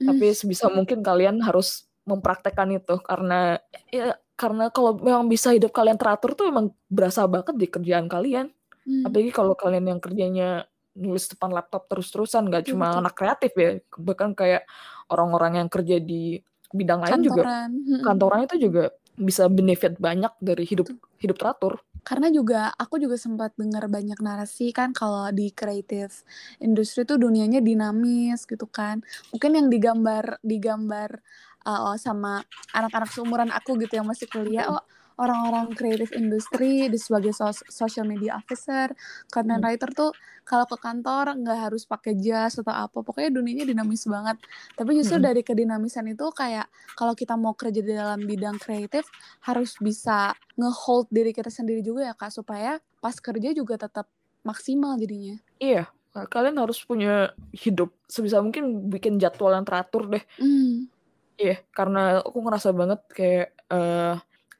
Hmm. 0.00 0.20
Tapi 0.20 0.34
sebisa 0.36 0.68
mungkin 0.70 1.02
kalian 1.02 1.40
harus 1.42 1.88
mempraktekkan 2.06 2.68
itu 2.76 3.00
karena 3.04 3.56
ya 3.90 4.14
karena 4.36 4.68
kalau 4.74 4.94
memang 5.00 5.26
bisa 5.32 5.50
hidup 5.56 5.72
kalian 5.72 5.96
teratur 5.98 6.36
tuh 6.38 6.46
emang 6.52 6.70
berasa 6.92 7.24
banget 7.30 7.56
di 7.58 7.66
kerjaan 7.70 8.06
kalian. 8.10 8.52
Hmm. 8.84 9.04
Apalagi 9.08 9.32
kalau 9.32 9.54
kalian 9.56 9.96
yang 9.96 10.00
kerjanya 10.00 10.68
nulis 10.94 11.26
depan 11.26 11.50
laptop 11.50 11.90
terus-terusan, 11.90 12.46
nggak 12.46 12.68
Iya, 12.68 12.70
cuma 12.70 12.86
betul. 12.92 13.00
anak 13.02 13.14
kreatif 13.18 13.52
ya, 13.58 13.70
bahkan 13.98 14.30
kayak 14.36 14.62
orang-orang 15.10 15.64
yang 15.64 15.68
kerja 15.68 15.98
di 15.98 16.38
bidang 16.70 17.02
lain 17.02 17.22
juga 17.22 17.42
Kantoran. 17.46 17.70
Hmm. 17.86 18.02
kantoran 18.02 18.40
itu 18.50 18.56
juga 18.58 18.84
bisa 19.14 19.46
benefit 19.46 19.94
banyak 20.02 20.32
dari 20.42 20.66
hidup 20.66 20.90
hidup 21.22 21.38
teratur. 21.38 21.78
Karena 22.04 22.28
juga 22.28 22.74
aku 22.76 22.98
juga 23.00 23.14
sempat 23.16 23.54
dengar 23.56 23.86
banyak 23.88 24.18
narasi 24.20 24.74
kan 24.74 24.90
kalau 24.92 25.30
di 25.32 25.48
kreatif 25.54 26.26
industri 26.60 27.06
tuh 27.08 27.16
dunianya 27.16 27.62
dinamis 27.64 28.44
gitu 28.44 28.66
kan. 28.66 29.00
Mungkin 29.32 29.50
yang 29.54 29.66
digambar 29.70 30.42
digambar 30.44 31.22
uh, 31.64 31.96
sama 31.96 32.42
anak-anak 32.74 33.08
seumuran 33.14 33.50
aku 33.54 33.78
gitu 33.80 33.96
yang 34.02 34.06
masih 34.10 34.26
kuliah, 34.28 34.66
oh 34.68 34.82
orang-orang 35.14 35.74
kreatif 35.78 36.10
industri 36.10 36.90
di 36.90 36.98
sebagai 36.98 37.30
sos- 37.30 37.62
social 37.70 38.02
media 38.04 38.38
officer, 38.38 38.90
content 39.30 39.62
Hmm. 39.62 39.66
writer 39.66 39.90
tuh 39.94 40.10
kalau 40.44 40.68
ke 40.68 40.76
kantor 40.76 41.38
nggak 41.40 41.58
harus 41.70 41.86
pakai 41.86 42.18
jas 42.18 42.58
atau 42.60 42.74
apa, 42.74 43.00
pokoknya 43.00 43.32
dunianya 43.32 43.64
dinamis 43.64 44.04
banget. 44.04 44.36
Tapi 44.74 44.90
justru 44.98 45.16
Mm-mm. 45.16 45.28
dari 45.30 45.40
kedinamisan 45.40 46.04
itu 46.10 46.26
kayak 46.34 46.66
kalau 46.92 47.14
kita 47.16 47.38
mau 47.38 47.54
kerja 47.56 47.80
di 47.80 47.94
dalam 47.94 48.26
bidang 48.26 48.58
kreatif 48.60 49.08
harus 49.42 49.78
bisa 49.78 50.34
nge-hold 50.54 51.08
diri 51.08 51.32
kita 51.32 51.48
sendiri 51.48 51.80
juga 51.80 52.10
ya 52.10 52.14
kak 52.14 52.30
supaya 52.30 52.76
pas 53.00 53.16
kerja 53.16 53.54
juga 53.56 53.78
tetap 53.80 54.06
maksimal 54.44 54.98
jadinya. 55.00 55.40
Iya, 55.56 55.88
kalian 56.28 56.60
harus 56.60 56.82
punya 56.84 57.32
hidup 57.56 57.94
sebisa 58.04 58.42
mungkin 58.44 58.90
bikin 58.92 59.16
jadwal 59.16 59.54
yang 59.56 59.64
teratur 59.64 60.10
deh. 60.10 60.24
Hmm. 60.36 60.90
Iya, 61.34 61.58
karena 61.74 62.22
aku 62.22 62.38
ngerasa 62.44 62.70
banget 62.70 63.00
kayak 63.10 63.48
eh, 63.72 64.14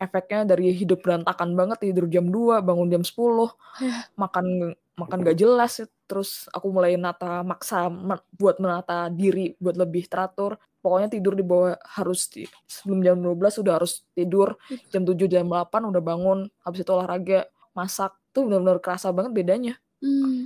efeknya 0.05 0.45
dari 0.57 0.71
hidup 0.77 1.01
berantakan 1.05 1.57
banget 1.57 1.79
tidur 1.91 2.07
jam 2.13 2.29
2, 2.29 2.61
bangun 2.61 2.89
jam 2.93 3.03
10, 3.03 3.49
Iya. 3.81 4.07
makan 4.21 4.47
makan 4.95 5.19
gak 5.27 5.39
jelas 5.43 5.83
terus 6.07 6.47
aku 6.55 6.71
mulai 6.71 6.95
nata 6.95 7.43
maksa 7.43 7.91
ma- 7.91 8.23
buat 8.39 8.63
menata 8.63 9.11
diri 9.11 9.57
buat 9.59 9.75
lebih 9.75 10.07
teratur. 10.07 10.55
Pokoknya 10.85 11.09
tidur 11.09 11.33
di 11.33 11.41
bawah 11.41 11.75
harus 11.97 12.29
di, 12.29 12.45
sebelum 12.69 13.01
jam 13.01 13.17
12 13.17 13.57
udah 13.57 13.81
harus 13.81 14.05
tidur, 14.13 14.53
jam 14.93 15.03
7 15.09 15.25
jam 15.27 15.49
8 15.49 15.89
udah 15.89 16.03
bangun, 16.05 16.45
habis 16.61 16.85
itu 16.85 16.93
olahraga, 16.93 17.49
masak. 17.73 18.13
Tuh 18.37 18.45
benar-benar 18.45 18.85
kerasa 18.85 19.09
banget 19.09 19.33
bedanya. 19.33 19.75
Hmm. 20.05 20.45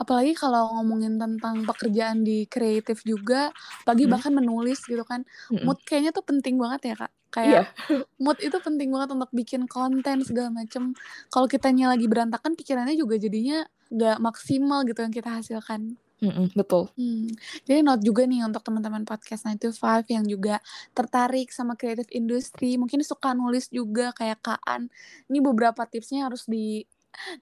Apalagi 0.00 0.32
kalau 0.32 0.80
ngomongin 0.80 1.20
tentang 1.20 1.68
pekerjaan 1.68 2.24
di 2.24 2.48
kreatif 2.48 3.04
juga, 3.04 3.52
apalagi 3.84 4.08
Hmm. 4.08 4.12
bahkan 4.16 4.32
menulis 4.32 4.80
gitu 4.88 5.04
kan, 5.04 5.28
Mm-mm. 5.52 5.68
mood 5.68 5.76
kayaknya 5.84 6.16
tuh 6.16 6.24
penting 6.24 6.56
banget 6.56 6.80
ya 6.88 6.94
kak. 7.04 7.12
Kayak 7.30 7.70
mood 8.16 8.40
itu 8.40 8.56
penting 8.58 8.88
banget 8.90 9.12
untuk 9.12 9.30
bikin 9.30 9.68
konten 9.68 10.24
segala 10.24 10.48
macem. 10.50 10.96
Kalau 11.28 11.46
kitanya 11.46 11.92
lagi 11.92 12.08
berantakan, 12.08 12.56
pikirannya 12.56 12.96
juga 12.96 13.20
jadinya 13.20 13.62
gak 13.92 14.18
maksimal 14.18 14.82
gitu 14.88 15.04
yang 15.04 15.14
kita 15.14 15.30
hasilkan. 15.38 15.94
Mm-mm, 16.20 16.52
betul. 16.52 16.92
Hmm. 17.00 17.32
Jadi 17.64 17.80
note 17.80 18.04
juga 18.04 18.28
nih 18.28 18.44
untuk 18.44 18.60
teman-teman 18.60 19.08
podcast 19.08 19.48
9 19.48 19.56
to 19.56 19.72
5 19.72 20.04
yang 20.12 20.24
juga 20.28 20.60
tertarik 20.92 21.48
sama 21.48 21.80
kreatif 21.80 22.12
industri, 22.12 22.76
mungkin 22.76 23.00
suka 23.00 23.32
nulis 23.32 23.72
juga 23.72 24.12
kayak 24.12 24.44
Kaan. 24.44 24.92
Ini 25.32 25.38
beberapa 25.40 25.80
tipsnya 25.88 26.28
harus 26.28 26.44
di 26.44 26.84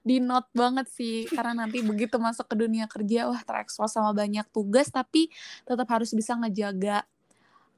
di 0.01 0.19
note 0.19 0.49
banget 0.51 0.89
sih 0.89 1.29
karena 1.29 1.65
nanti 1.65 1.79
begitu 1.85 2.17
masuk 2.17 2.49
ke 2.49 2.55
dunia 2.57 2.89
kerja 2.89 3.29
wah 3.29 3.41
terekspos 3.41 3.95
sama 3.95 4.11
banyak 4.11 4.45
tugas 4.49 4.89
tapi 4.91 5.29
tetap 5.63 5.87
harus 5.87 6.11
bisa 6.11 6.35
ngejaga 6.35 7.05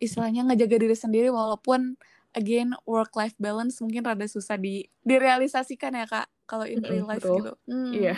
istilahnya 0.01 0.49
ngejaga 0.49 0.75
diri 0.81 0.97
sendiri 0.97 1.29
walaupun 1.29 1.99
again 2.33 2.73
work 2.87 3.13
life 3.13 3.35
balance 3.37 3.77
mungkin 3.83 4.01
rada 4.01 4.25
susah 4.25 4.57
di 4.57 4.87
direalisasikan 5.03 5.93
ya 5.93 6.05
Kak 6.07 6.27
kalau 6.49 6.65
in 6.67 6.83
real 6.83 7.07
life 7.07 7.23
gitu. 7.23 7.53
Hmm. 7.69 7.93
Iya. 7.95 8.15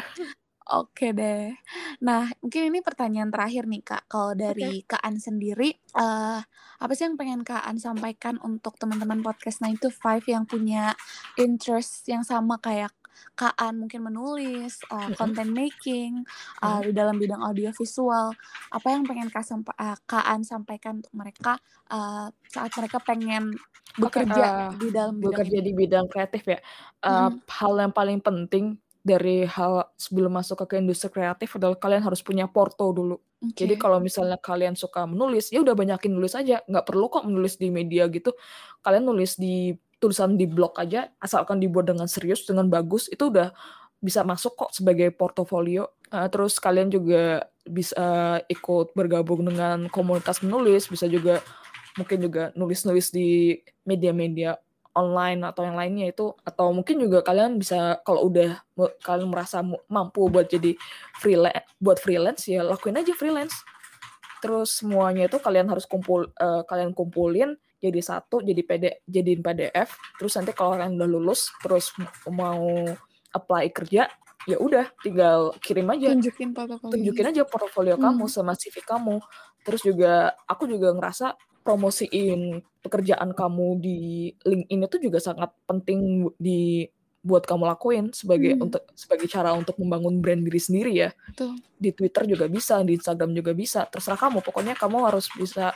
Oke 0.64 1.12
deh. 1.12 1.52
Nah, 2.00 2.32
mungkin 2.40 2.72
ini 2.72 2.80
pertanyaan 2.80 3.28
terakhir 3.28 3.68
nih 3.68 3.84
Kak. 3.84 4.08
Kalau 4.08 4.32
dari 4.32 4.80
Kak 4.88 5.04
An 5.04 5.20
sendiri, 5.20 5.76
eh 5.76 6.40
apa 6.80 6.92
sih 6.96 7.04
yang 7.04 7.20
pengen 7.20 7.44
Kak 7.44 7.68
An 7.68 7.78
sampaikan 7.84 8.40
untuk 8.40 8.80
teman-teman 8.80 9.20
podcast 9.20 9.60
9 9.60 9.84
to 9.84 9.92
5 9.92 10.24
yang 10.32 10.48
punya 10.48 10.96
interest 11.36 12.08
yang 12.08 12.24
sama 12.24 12.64
kayak 12.64 12.96
Kak 13.34 13.54
An 13.58 13.82
mungkin 13.82 14.06
menulis, 14.06 14.78
uh, 14.90 15.10
content 15.18 15.50
making, 15.50 16.22
uh, 16.62 16.80
di 16.84 16.92
dalam 16.94 17.18
bidang 17.18 17.42
audiovisual. 17.42 18.34
Apa 18.70 18.88
yang 18.94 19.04
pengen 19.06 19.30
Kak, 19.34 19.46
sampa- 19.46 19.78
uh, 19.78 19.98
Kak 20.06 20.26
An 20.26 20.46
sampaikan 20.46 21.02
untuk 21.02 21.14
mereka 21.14 21.58
uh, 21.90 22.30
saat 22.50 22.72
mereka 22.78 23.02
pengen 23.02 23.54
bekerja 23.94 24.74
eh, 24.74 24.82
di 24.82 24.90
dalam 24.90 25.22
bidang 25.22 25.30
bekerja 25.38 25.58
ini? 25.62 25.66
di 25.66 25.72
bidang 25.74 26.06
kreatif 26.10 26.42
ya. 26.50 26.58
Eh, 26.58 27.30
Mhm. 27.30 27.46
Hal 27.46 27.74
yang 27.78 27.94
paling 27.94 28.20
penting 28.22 28.78
dari 29.04 29.44
hal 29.44 29.92
sebelum 30.00 30.32
masuk 30.32 30.64
ke 30.64 30.80
industri 30.80 31.12
kreatif 31.12 31.60
adalah 31.60 31.76
kalian 31.76 32.02
harus 32.08 32.24
punya 32.24 32.48
porto 32.48 32.90
dulu. 32.96 33.20
Jadi 33.44 33.76
Oke. 33.76 33.84
kalau 33.84 34.00
misalnya 34.00 34.40
kalian 34.40 34.80
suka 34.80 35.04
menulis, 35.04 35.52
ya 35.52 35.60
udah 35.60 35.76
banyakin 35.76 36.16
nulis 36.16 36.32
aja. 36.32 36.64
Nggak 36.64 36.88
perlu 36.88 37.12
kok 37.12 37.28
menulis 37.28 37.60
di 37.60 37.68
media 37.68 38.08
gitu. 38.08 38.32
Kalian 38.80 39.04
nulis 39.04 39.36
di 39.36 39.76
tulisan 40.04 40.36
di 40.36 40.44
blog 40.44 40.76
aja, 40.76 41.08
asalkan 41.24 41.64
dibuat 41.64 41.88
dengan 41.88 42.12
serius, 42.12 42.44
dengan 42.44 42.68
bagus, 42.68 43.08
itu 43.08 43.32
udah 43.32 43.56
bisa 44.04 44.28
masuk 44.28 44.60
kok 44.60 44.76
sebagai 44.76 45.16
portofolio. 45.16 45.88
Eh, 46.12 46.28
terus 46.28 46.60
kalian 46.60 46.92
juga 46.92 47.48
bisa 47.64 48.38
ikut 48.52 48.92
bergabung 48.92 49.48
dengan 49.48 49.88
komunitas 49.88 50.44
menulis, 50.44 50.92
bisa 50.92 51.08
juga 51.08 51.40
mungkin 51.96 52.20
juga 52.20 52.52
nulis-nulis 52.60 53.16
di 53.16 53.56
media-media 53.88 54.60
online 54.94 55.42
atau 55.42 55.66
yang 55.66 55.78
lainnya 55.78 56.14
itu 56.14 56.34
atau 56.46 56.70
mungkin 56.70 57.02
juga 57.02 57.26
kalian 57.26 57.58
bisa 57.58 57.98
kalau 58.06 58.30
udah 58.30 58.62
kalian 59.02 59.30
merasa 59.30 59.66
mampu 59.90 60.30
buat 60.30 60.46
jadi 60.46 60.78
freelance 61.18 61.66
buat 61.82 61.98
freelance 61.98 62.46
ya 62.46 62.62
lakuin 62.62 63.02
aja 63.02 63.14
freelance 63.18 63.66
terus 64.46 64.78
semuanya 64.82 65.26
itu 65.26 65.42
kalian 65.42 65.66
harus 65.66 65.90
kumpul 65.90 66.30
eh, 66.30 66.62
kalian 66.70 66.94
kumpulin 66.94 67.58
jadi 67.84 68.00
satu 68.00 68.40
jadi 68.40 68.62
PD 68.64 68.84
jadiin 69.04 69.44
PDF 69.44 69.90
terus 70.16 70.34
nanti 70.34 70.56
kalau 70.56 70.74
kalian 70.74 70.96
udah 70.96 71.10
lulus 71.10 71.52
terus 71.60 71.92
mau 72.26 72.64
apply 73.30 73.68
kerja 73.70 74.08
ya 74.44 74.58
udah 74.58 74.88
tinggal 75.00 75.52
kirim 75.60 75.88
aja 75.90 76.12
Tunjukin 76.12 76.52
portofolio. 76.52 76.92
tunjukin 76.92 77.26
aja 77.28 77.42
portofolio 77.44 77.96
Hmm. 77.96 78.04
kamu 78.06 78.24
sama 78.28 78.54
CV 78.54 78.80
kamu. 78.82 79.20
Terus 79.64 79.82
juga 79.82 80.14
aku 80.44 80.68
juga 80.68 80.92
ngerasa 80.92 81.36
promosiin 81.64 82.60
pekerjaan 82.80 83.32
kamu 83.32 83.68
di 83.80 83.98
LinkedIn 84.38 84.84
itu 84.84 84.98
juga 85.02 85.18
sangat 85.18 85.52
penting 85.64 86.28
di 86.36 86.84
buat 87.20 87.42
kamu 87.42 87.64
lakuin 87.66 88.12
sebagai 88.12 88.54
Hmm. 88.54 88.68
untuk 88.68 88.84
sebagai 88.94 89.26
cara 89.26 89.56
untuk 89.56 89.80
membangun 89.80 90.20
brand 90.20 90.44
diri 90.44 90.60
sendiri 90.60 90.92
ya. 90.92 91.10
Betul. 91.32 91.56
Di 91.74 91.90
Twitter 91.90 92.28
juga 92.28 92.46
bisa, 92.48 92.84
di 92.84 92.94
Instagram 92.94 93.32
juga 93.32 93.56
bisa. 93.56 93.88
Terserah 93.88 94.20
kamu. 94.20 94.44
Pokoknya 94.44 94.76
kamu 94.76 95.08
harus 95.08 95.32
bisa 95.32 95.72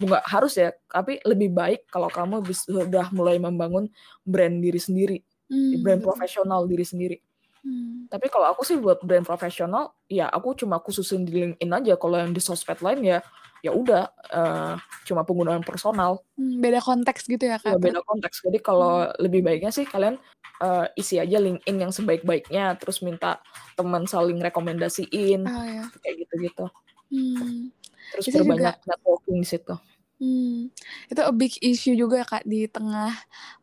nggak 0.00 0.24
harus 0.28 0.54
ya, 0.60 0.72
tapi 0.92 1.18
lebih 1.24 1.52
baik 1.52 1.88
kalau 1.88 2.08
kamu 2.12 2.44
sudah 2.52 3.08
mulai 3.12 3.40
membangun 3.40 3.88
brand 4.22 4.60
diri 4.60 4.78
sendiri, 4.80 5.18
Hmm, 5.46 5.78
brand 5.78 6.02
profesional 6.02 6.66
diri 6.66 6.82
sendiri. 6.82 7.16
Hmm. 7.62 8.10
Tapi 8.10 8.26
kalau 8.30 8.50
aku 8.50 8.62
sih 8.66 8.78
buat 8.78 8.98
brand 9.02 9.22
profesional, 9.22 9.94
ya 10.06 10.26
aku 10.26 10.54
cuma 10.58 10.78
khususin 10.82 11.22
di 11.22 11.34
LinkedIn 11.34 11.70
aja. 11.70 11.94
Kalau 11.98 12.18
yang 12.18 12.30
di 12.34 12.42
sosmed 12.42 12.78
lain 12.82 13.02
ya, 13.02 13.18
ya 13.62 13.70
udah 13.74 14.10
eh, 14.30 14.74
cuma 15.06 15.22
penggunaan 15.22 15.62
personal. 15.62 16.22
Hmm, 16.38 16.58
beda 16.62 16.78
konteks 16.82 17.26
gitu 17.30 17.46
ya 17.46 17.58
Ya 17.62 17.74
Kak. 17.74 17.82
beda 17.82 18.02
konteks. 18.02 18.42
Jadi 18.42 18.58
kalau 18.58 19.06
lebih 19.22 19.42
baiknya 19.46 19.70
sih 19.70 19.86
kalian 19.86 20.18
eh, 20.62 20.86
isi 20.98 21.18
aja 21.22 21.38
LinkedIn 21.38 21.76
yang 21.86 21.92
sebaik-baiknya, 21.94 22.74
terus 22.78 23.02
minta 23.06 23.38
teman 23.78 24.06
saling 24.06 24.38
rekomendasiin, 24.42 25.46
Oh 25.46 25.64
ya. 25.66 25.84
kayak 26.02 26.26
gitu-gitu. 26.26 26.66
Hmm. 27.10 27.70
Terus 28.14 28.24
Bisa 28.28 28.38
juga 28.42 28.78
networking 28.84 29.38
di 29.42 29.48
situ. 29.48 29.74
Hmm, 30.16 30.72
itu 31.12 31.20
a 31.20 31.28
big 31.28 31.60
issue 31.60 31.92
juga 31.92 32.24
Kak 32.24 32.48
di 32.48 32.64
tengah 32.64 33.12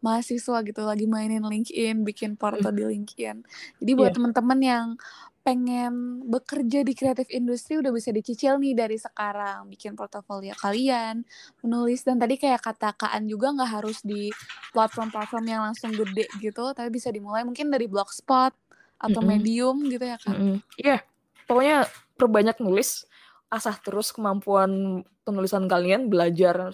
mahasiswa 0.05 0.61
gitu 0.61 0.85
lagi 0.85 1.09
mainin 1.09 1.41
LinkedIn, 1.41 2.05
bikin 2.05 2.37
porto 2.37 2.69
di 2.69 2.85
LinkedIn. 2.85 3.41
Jadi 3.81 3.91
buat 3.97 4.13
Iya. 4.13 4.17
teman-teman 4.21 4.59
yang 4.61 4.87
pengen 5.43 6.23
bekerja 6.29 6.85
di 6.87 6.93
kreatif 6.95 7.27
industri 7.33 7.75
udah 7.81 7.91
bisa 7.91 8.13
dicicil 8.15 8.61
nih 8.61 8.77
dari 8.77 8.95
sekarang 8.95 9.67
bikin 9.67 9.97
portofolio 9.97 10.55
kalian, 10.55 11.25
menulis 11.65 12.05
dan 12.05 12.21
tadi 12.21 12.37
kayak 12.39 12.63
kata 12.63 12.95
Kak 12.95 13.11
An 13.11 13.25
juga 13.27 13.51
nggak 13.51 13.71
harus 13.73 13.99
di 14.05 14.29
platform-platform 14.71 15.45
yang 15.49 15.61
langsung 15.67 15.89
gede 15.91 16.29
gitu, 16.37 16.71
tapi 16.71 16.93
bisa 16.93 17.09
dimulai 17.09 17.41
mungkin 17.43 17.73
dari 17.73 17.89
Blogspot 17.89 18.55
atau 19.01 19.19
Mm-mm. 19.19 19.41
Medium 19.41 19.75
gitu 19.89 20.05
ya 20.05 20.21
Kak. 20.21 20.31
Mm-mm. 20.37 20.55
Iya, 20.79 21.01
pokoknya 21.49 21.77
perbanyak 22.15 22.61
nulis, 22.63 23.03
asah 23.53 23.77
terus 23.77 24.09
kemampuan 24.09 25.03
penulisan 25.21 25.69
kalian, 25.69 26.09
belajar 26.09 26.73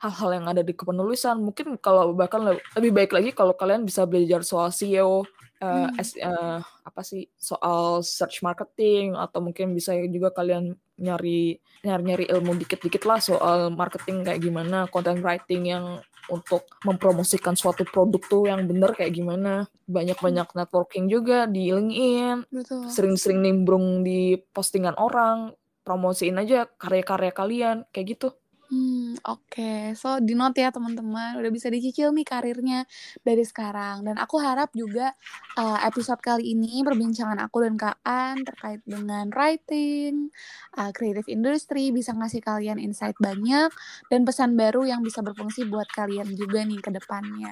hal-hal 0.00 0.30
yang 0.32 0.46
ada 0.48 0.62
di 0.64 0.72
kepenulisan. 0.72 1.36
Mungkin 1.42 1.76
kalau 1.76 2.16
bahkan 2.16 2.40
le- 2.40 2.62
lebih 2.78 2.92
baik 2.96 3.10
lagi 3.12 3.30
kalau 3.36 3.52
kalian 3.52 3.84
bisa 3.84 4.08
belajar 4.08 4.40
soal 4.40 4.72
SEO, 4.72 5.28
eh, 5.60 5.68
Hmm. 5.68 5.92
Eh, 6.00 6.58
apa 6.64 7.02
sih, 7.04 7.28
soal 7.36 8.00
search 8.00 8.40
marketing, 8.40 9.12
atau 9.12 9.44
mungkin 9.44 9.76
bisa 9.76 9.92
juga 10.08 10.32
kalian 10.32 10.72
nyari 10.96 11.60
nyari-nyari 11.84 12.28
ilmu 12.32 12.56
dikit-dikit 12.60 13.04
lah 13.04 13.20
soal 13.20 13.68
marketing 13.72 14.24
kayak 14.24 14.40
gimana, 14.40 14.88
content 14.88 15.20
writing 15.20 15.68
yang 15.68 16.00
untuk 16.28 16.64
mempromosikan 16.84 17.52
suatu 17.52 17.84
produk 17.84 18.22
tuh 18.24 18.48
yang 18.48 18.64
bener 18.64 18.96
kayak 18.96 19.12
gimana. 19.12 19.68
Banyak-banyak 19.84 20.48
networking 20.56 21.12
juga 21.12 21.44
di 21.44 21.72
LinkedIn 21.72 22.48
sering-sering 22.88 23.40
nimbrung 23.44 24.00
di 24.00 24.40
postingan 24.52 24.96
orang, 24.96 25.52
promosiin 25.82 26.36
aja 26.38 26.68
karya-karya 26.78 27.32
kalian, 27.32 27.76
kayak 27.92 28.18
gitu. 28.18 28.28
Hmm, 28.70 29.18
oke. 29.26 29.98
So, 29.98 30.22
di 30.22 30.38
note 30.38 30.62
ya 30.62 30.70
teman-teman, 30.70 31.34
udah 31.42 31.50
bisa 31.50 31.66
dicicil 31.66 32.14
nih 32.14 32.22
karirnya 32.22 32.86
dari 33.26 33.42
sekarang. 33.42 34.06
Dan 34.06 34.14
aku 34.14 34.38
harap 34.38 34.70
juga 34.78 35.10
uh, 35.58 35.82
episode 35.82 36.22
kali 36.22 36.54
ini 36.54 36.86
perbincangan 36.86 37.42
aku 37.42 37.66
dan 37.66 37.74
Kak 37.74 37.98
An 38.06 38.46
terkait 38.46 38.78
dengan 38.86 39.26
writing, 39.34 40.30
uh, 40.78 40.94
creative 40.94 41.26
industry 41.26 41.90
bisa 41.90 42.14
ngasih 42.14 42.38
kalian 42.46 42.78
insight 42.78 43.18
banyak 43.18 43.74
dan 44.06 44.22
pesan 44.22 44.54
baru 44.54 44.86
yang 44.86 45.02
bisa 45.02 45.18
berfungsi 45.18 45.66
buat 45.66 45.90
kalian 45.90 46.30
juga 46.38 46.62
nih 46.62 46.78
ke 46.78 46.94
depannya. 46.94 47.50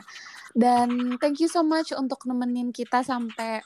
Dan 0.54 1.18
thank 1.18 1.42
you 1.42 1.50
so 1.50 1.66
much 1.66 1.90
untuk 1.90 2.22
nemenin 2.30 2.70
kita 2.70 3.02
sampai 3.02 3.58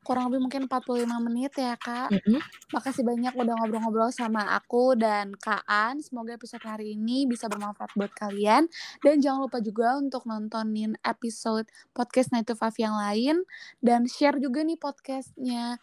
kurang 0.00 0.32
lebih 0.32 0.40
mungkin 0.48 0.62
45 0.64 1.26
menit 1.28 1.52
ya 1.60 1.76
Kak. 1.76 2.08
Mm-mm. 2.08 2.40
Makasih 2.72 3.04
banyak 3.04 3.36
udah 3.36 3.54
ngobrol-ngobrol 3.60 4.10
sama 4.10 4.56
aku 4.56 4.96
dan 4.96 5.36
Kak 5.36 5.64
An. 5.68 6.00
Semoga 6.00 6.34
episode 6.34 6.64
hari 6.64 6.96
ini 6.96 7.28
bisa 7.28 7.52
bermanfaat 7.52 7.92
buat 7.94 8.12
kalian. 8.16 8.66
Dan 9.04 9.20
jangan 9.20 9.44
lupa 9.44 9.60
juga 9.60 10.00
untuk 10.00 10.24
nontonin 10.24 10.96
episode 11.04 11.68
podcast 11.92 12.32
Night 12.32 12.48
to 12.48 12.56
Five 12.56 12.76
yang 12.80 12.96
lain. 12.96 13.44
Dan 13.84 14.08
share 14.08 14.40
juga 14.40 14.64
nih 14.64 14.80
podcastnya 14.80 15.76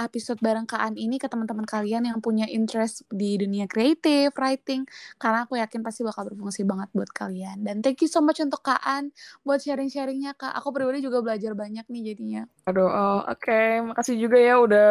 episode 0.00 0.40
bareng 0.40 0.64
Kak 0.64 0.80
An 0.80 0.94
ini 0.96 1.20
ke 1.20 1.28
teman-teman 1.28 1.68
kalian 1.68 2.08
yang 2.08 2.18
punya 2.24 2.48
interest 2.48 3.04
di 3.12 3.36
dunia 3.36 3.68
kreatif, 3.68 4.32
writing. 4.36 4.88
Karena 5.20 5.44
aku 5.44 5.60
yakin 5.60 5.84
pasti 5.84 6.00
bakal 6.06 6.32
berfungsi 6.32 6.64
banget 6.64 6.88
buat 6.96 7.10
kalian. 7.12 7.64
Dan 7.66 7.84
thank 7.84 8.00
you 8.00 8.08
so 8.08 8.24
much 8.24 8.40
untuk 8.40 8.64
Kak 8.64 8.80
An 8.80 9.12
buat 9.44 9.60
sharing-sharingnya 9.60 10.36
Kak. 10.38 10.56
Aku 10.62 10.72
pribadi 10.72 11.04
juga 11.04 11.20
belajar 11.20 11.52
banyak 11.52 11.84
nih 11.88 12.02
jadinya. 12.14 12.42
Aduh, 12.68 12.88
oh, 12.88 13.20
oke, 13.28 13.92
makasih 13.92 14.16
juga 14.16 14.38
ya 14.40 14.60
udah 14.60 14.90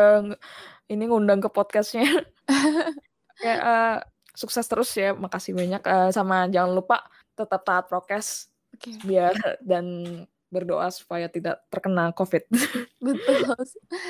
ini 0.92 1.04
ngundang 1.10 1.42
ke 1.42 1.50
podcastnya. 1.50 2.06
ya, 3.46 3.56
eh, 3.58 3.98
sukses 4.38 4.66
terus 4.70 4.94
ya, 4.94 5.18
makasih 5.18 5.58
banyak. 5.58 5.82
Eh, 5.82 6.10
sama 6.14 6.46
jangan 6.52 6.72
lupa 6.78 7.04
tetap 7.36 7.64
taat 7.66 7.86
prokes 7.90 8.52
Oke. 8.76 8.96
biar 9.04 9.36
dan 9.62 9.86
berdoa 10.52 10.92
supaya 10.92 11.32
tidak 11.32 11.64
terkena 11.72 12.12
COVID. 12.12 12.44
Betul, 13.08 13.56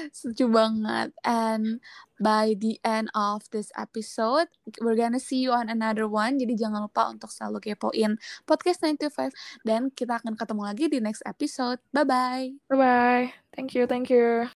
setuju 0.09 0.45
banget. 0.49 1.13
And 1.21 1.79
by 2.17 2.57
the 2.57 2.81
end 2.81 3.13
of 3.13 3.45
this 3.53 3.69
episode, 3.77 4.49
we're 4.81 4.97
gonna 4.97 5.21
see 5.21 5.45
you 5.45 5.53
on 5.53 5.69
another 5.69 6.09
one. 6.09 6.41
Jadi 6.41 6.57
jangan 6.57 6.89
lupa 6.89 7.13
untuk 7.13 7.29
selalu 7.29 7.71
kepoin 7.71 8.17
podcast 8.49 8.81
9 8.83 8.97
to 8.97 9.07
5. 9.13 9.31
Dan 9.63 9.93
kita 9.93 10.17
akan 10.17 10.33
ketemu 10.33 10.61
lagi 10.65 10.85
di 10.89 10.97
next 10.97 11.21
episode. 11.29 11.77
Bye-bye. 11.93 12.67
Bye-bye. 12.67 13.25
Thank 13.53 13.77
you, 13.77 13.85
thank 13.85 14.09
you. 14.09 14.51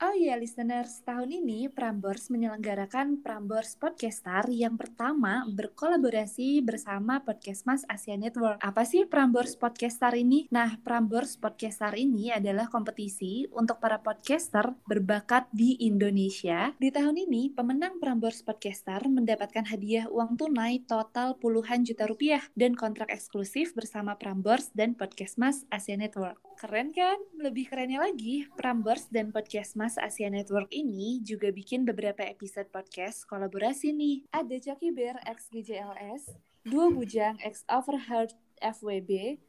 Oh 0.00 0.16
iya 0.16 0.32
listeners, 0.40 1.04
tahun 1.04 1.28
ini 1.28 1.68
Prambors 1.68 2.32
menyelenggarakan 2.32 3.20
Prambors 3.20 3.76
Podcaster 3.76 4.48
yang 4.48 4.80
pertama 4.80 5.44
berkolaborasi 5.44 6.64
bersama 6.64 7.20
Podcast 7.20 7.68
Mas 7.68 7.84
Asia 7.84 8.16
Network. 8.16 8.64
Apa 8.64 8.88
sih 8.88 9.04
Prambors 9.04 9.60
Podcaster 9.60 10.16
ini? 10.16 10.48
Nah, 10.48 10.80
Prambors 10.80 11.36
Podcaster 11.36 11.92
ini 12.00 12.32
adalah 12.32 12.72
kompetisi 12.72 13.44
untuk 13.52 13.76
para 13.76 14.00
podcaster 14.00 14.72
berbakat 14.88 15.52
di 15.52 15.76
Indonesia. 15.84 16.72
Di 16.80 16.88
tahun 16.88 17.20
ini, 17.20 17.52
pemenang 17.52 18.00
Prambors 18.00 18.40
Podcaster 18.40 19.04
mendapatkan 19.04 19.68
hadiah 19.68 20.08
uang 20.08 20.40
tunai 20.40 20.80
total 20.88 21.36
puluhan 21.36 21.84
juta 21.84 22.08
rupiah 22.08 22.40
dan 22.56 22.72
kontrak 22.72 23.12
eksklusif 23.12 23.76
bersama 23.76 24.16
Prambors 24.16 24.72
dan 24.72 24.96
Podcast 24.96 25.36
Mas 25.36 25.68
Asia 25.68 26.00
Network. 26.00 26.40
Keren 26.56 26.92
kan? 26.92 27.16
Lebih 27.36 27.72
kerennya 27.72 28.00
lagi, 28.04 28.48
Prambors 28.56 29.08
dan 29.12 29.32
Podcast 29.32 29.76
Mas 29.80 29.89
Asia 29.98 30.30
Network 30.30 30.70
ini 30.70 31.18
juga 31.24 31.50
bikin 31.50 31.82
beberapa 31.82 32.22
episode 32.22 32.70
podcast 32.70 33.26
kolaborasi 33.26 33.90
nih. 33.90 34.28
Ada 34.30 34.60
Joki 34.60 34.94
Bear 34.94 35.18
X 35.26 35.50
GJLS, 35.50 36.36
Dua 36.62 36.92
Bujang 36.92 37.40
X 37.42 37.66
Overheard 37.66 38.36
FWB, 38.62 39.40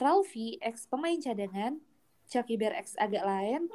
Ralfi 0.00 0.58
X 0.58 0.90
Pemain 0.90 1.20
Cadangan, 1.22 1.78
Coki 2.26 2.56
Bear 2.56 2.74
X 2.80 2.98
Agak 2.98 3.22
Lain, 3.22 3.70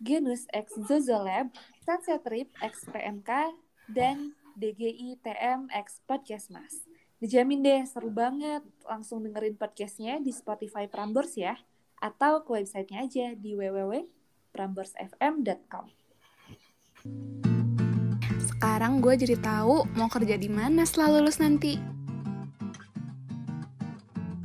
Genus 0.00 0.48
X 0.54 0.78
Zozolab, 0.88 1.52
Sunset 1.84 2.24
Trip 2.24 2.48
X 2.62 2.88
PMK, 2.88 3.52
dan 3.92 4.32
DGI 4.56 5.20
TM 5.20 5.68
X 5.68 6.00
Podcast 6.08 6.48
Mas. 6.48 6.86
Dijamin 7.20 7.60
deh, 7.60 7.84
seru 7.84 8.08
banget. 8.08 8.64
Langsung 8.88 9.20
dengerin 9.20 9.60
podcastnya 9.60 10.16
di 10.22 10.32
Spotify 10.32 10.88
Prambors 10.88 11.36
ya. 11.36 11.60
Atau 12.00 12.48
ke 12.48 12.56
websitenya 12.56 13.04
aja 13.04 13.26
di 13.36 13.52
www 13.52 14.21
prambersfm.com. 14.52 15.90
Sekarang 18.38 19.02
gue 19.02 19.18
jadi 19.18 19.36
tahu 19.42 19.88
mau 19.98 20.06
kerja 20.06 20.38
di 20.38 20.46
mana 20.46 20.86
setelah 20.86 21.18
lulus 21.18 21.42
nanti. 21.42 21.80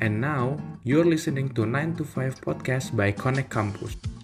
And 0.01 0.21
now, 0.21 0.57
you're 0.85 1.05
listening 1.05 1.53
to 1.57 1.65
9 1.65 2.01
to 2.01 2.03
5 2.05 2.41
podcast 2.41 2.93
by 2.93 3.13
Connect 3.13 3.49
Campus. 3.49 4.16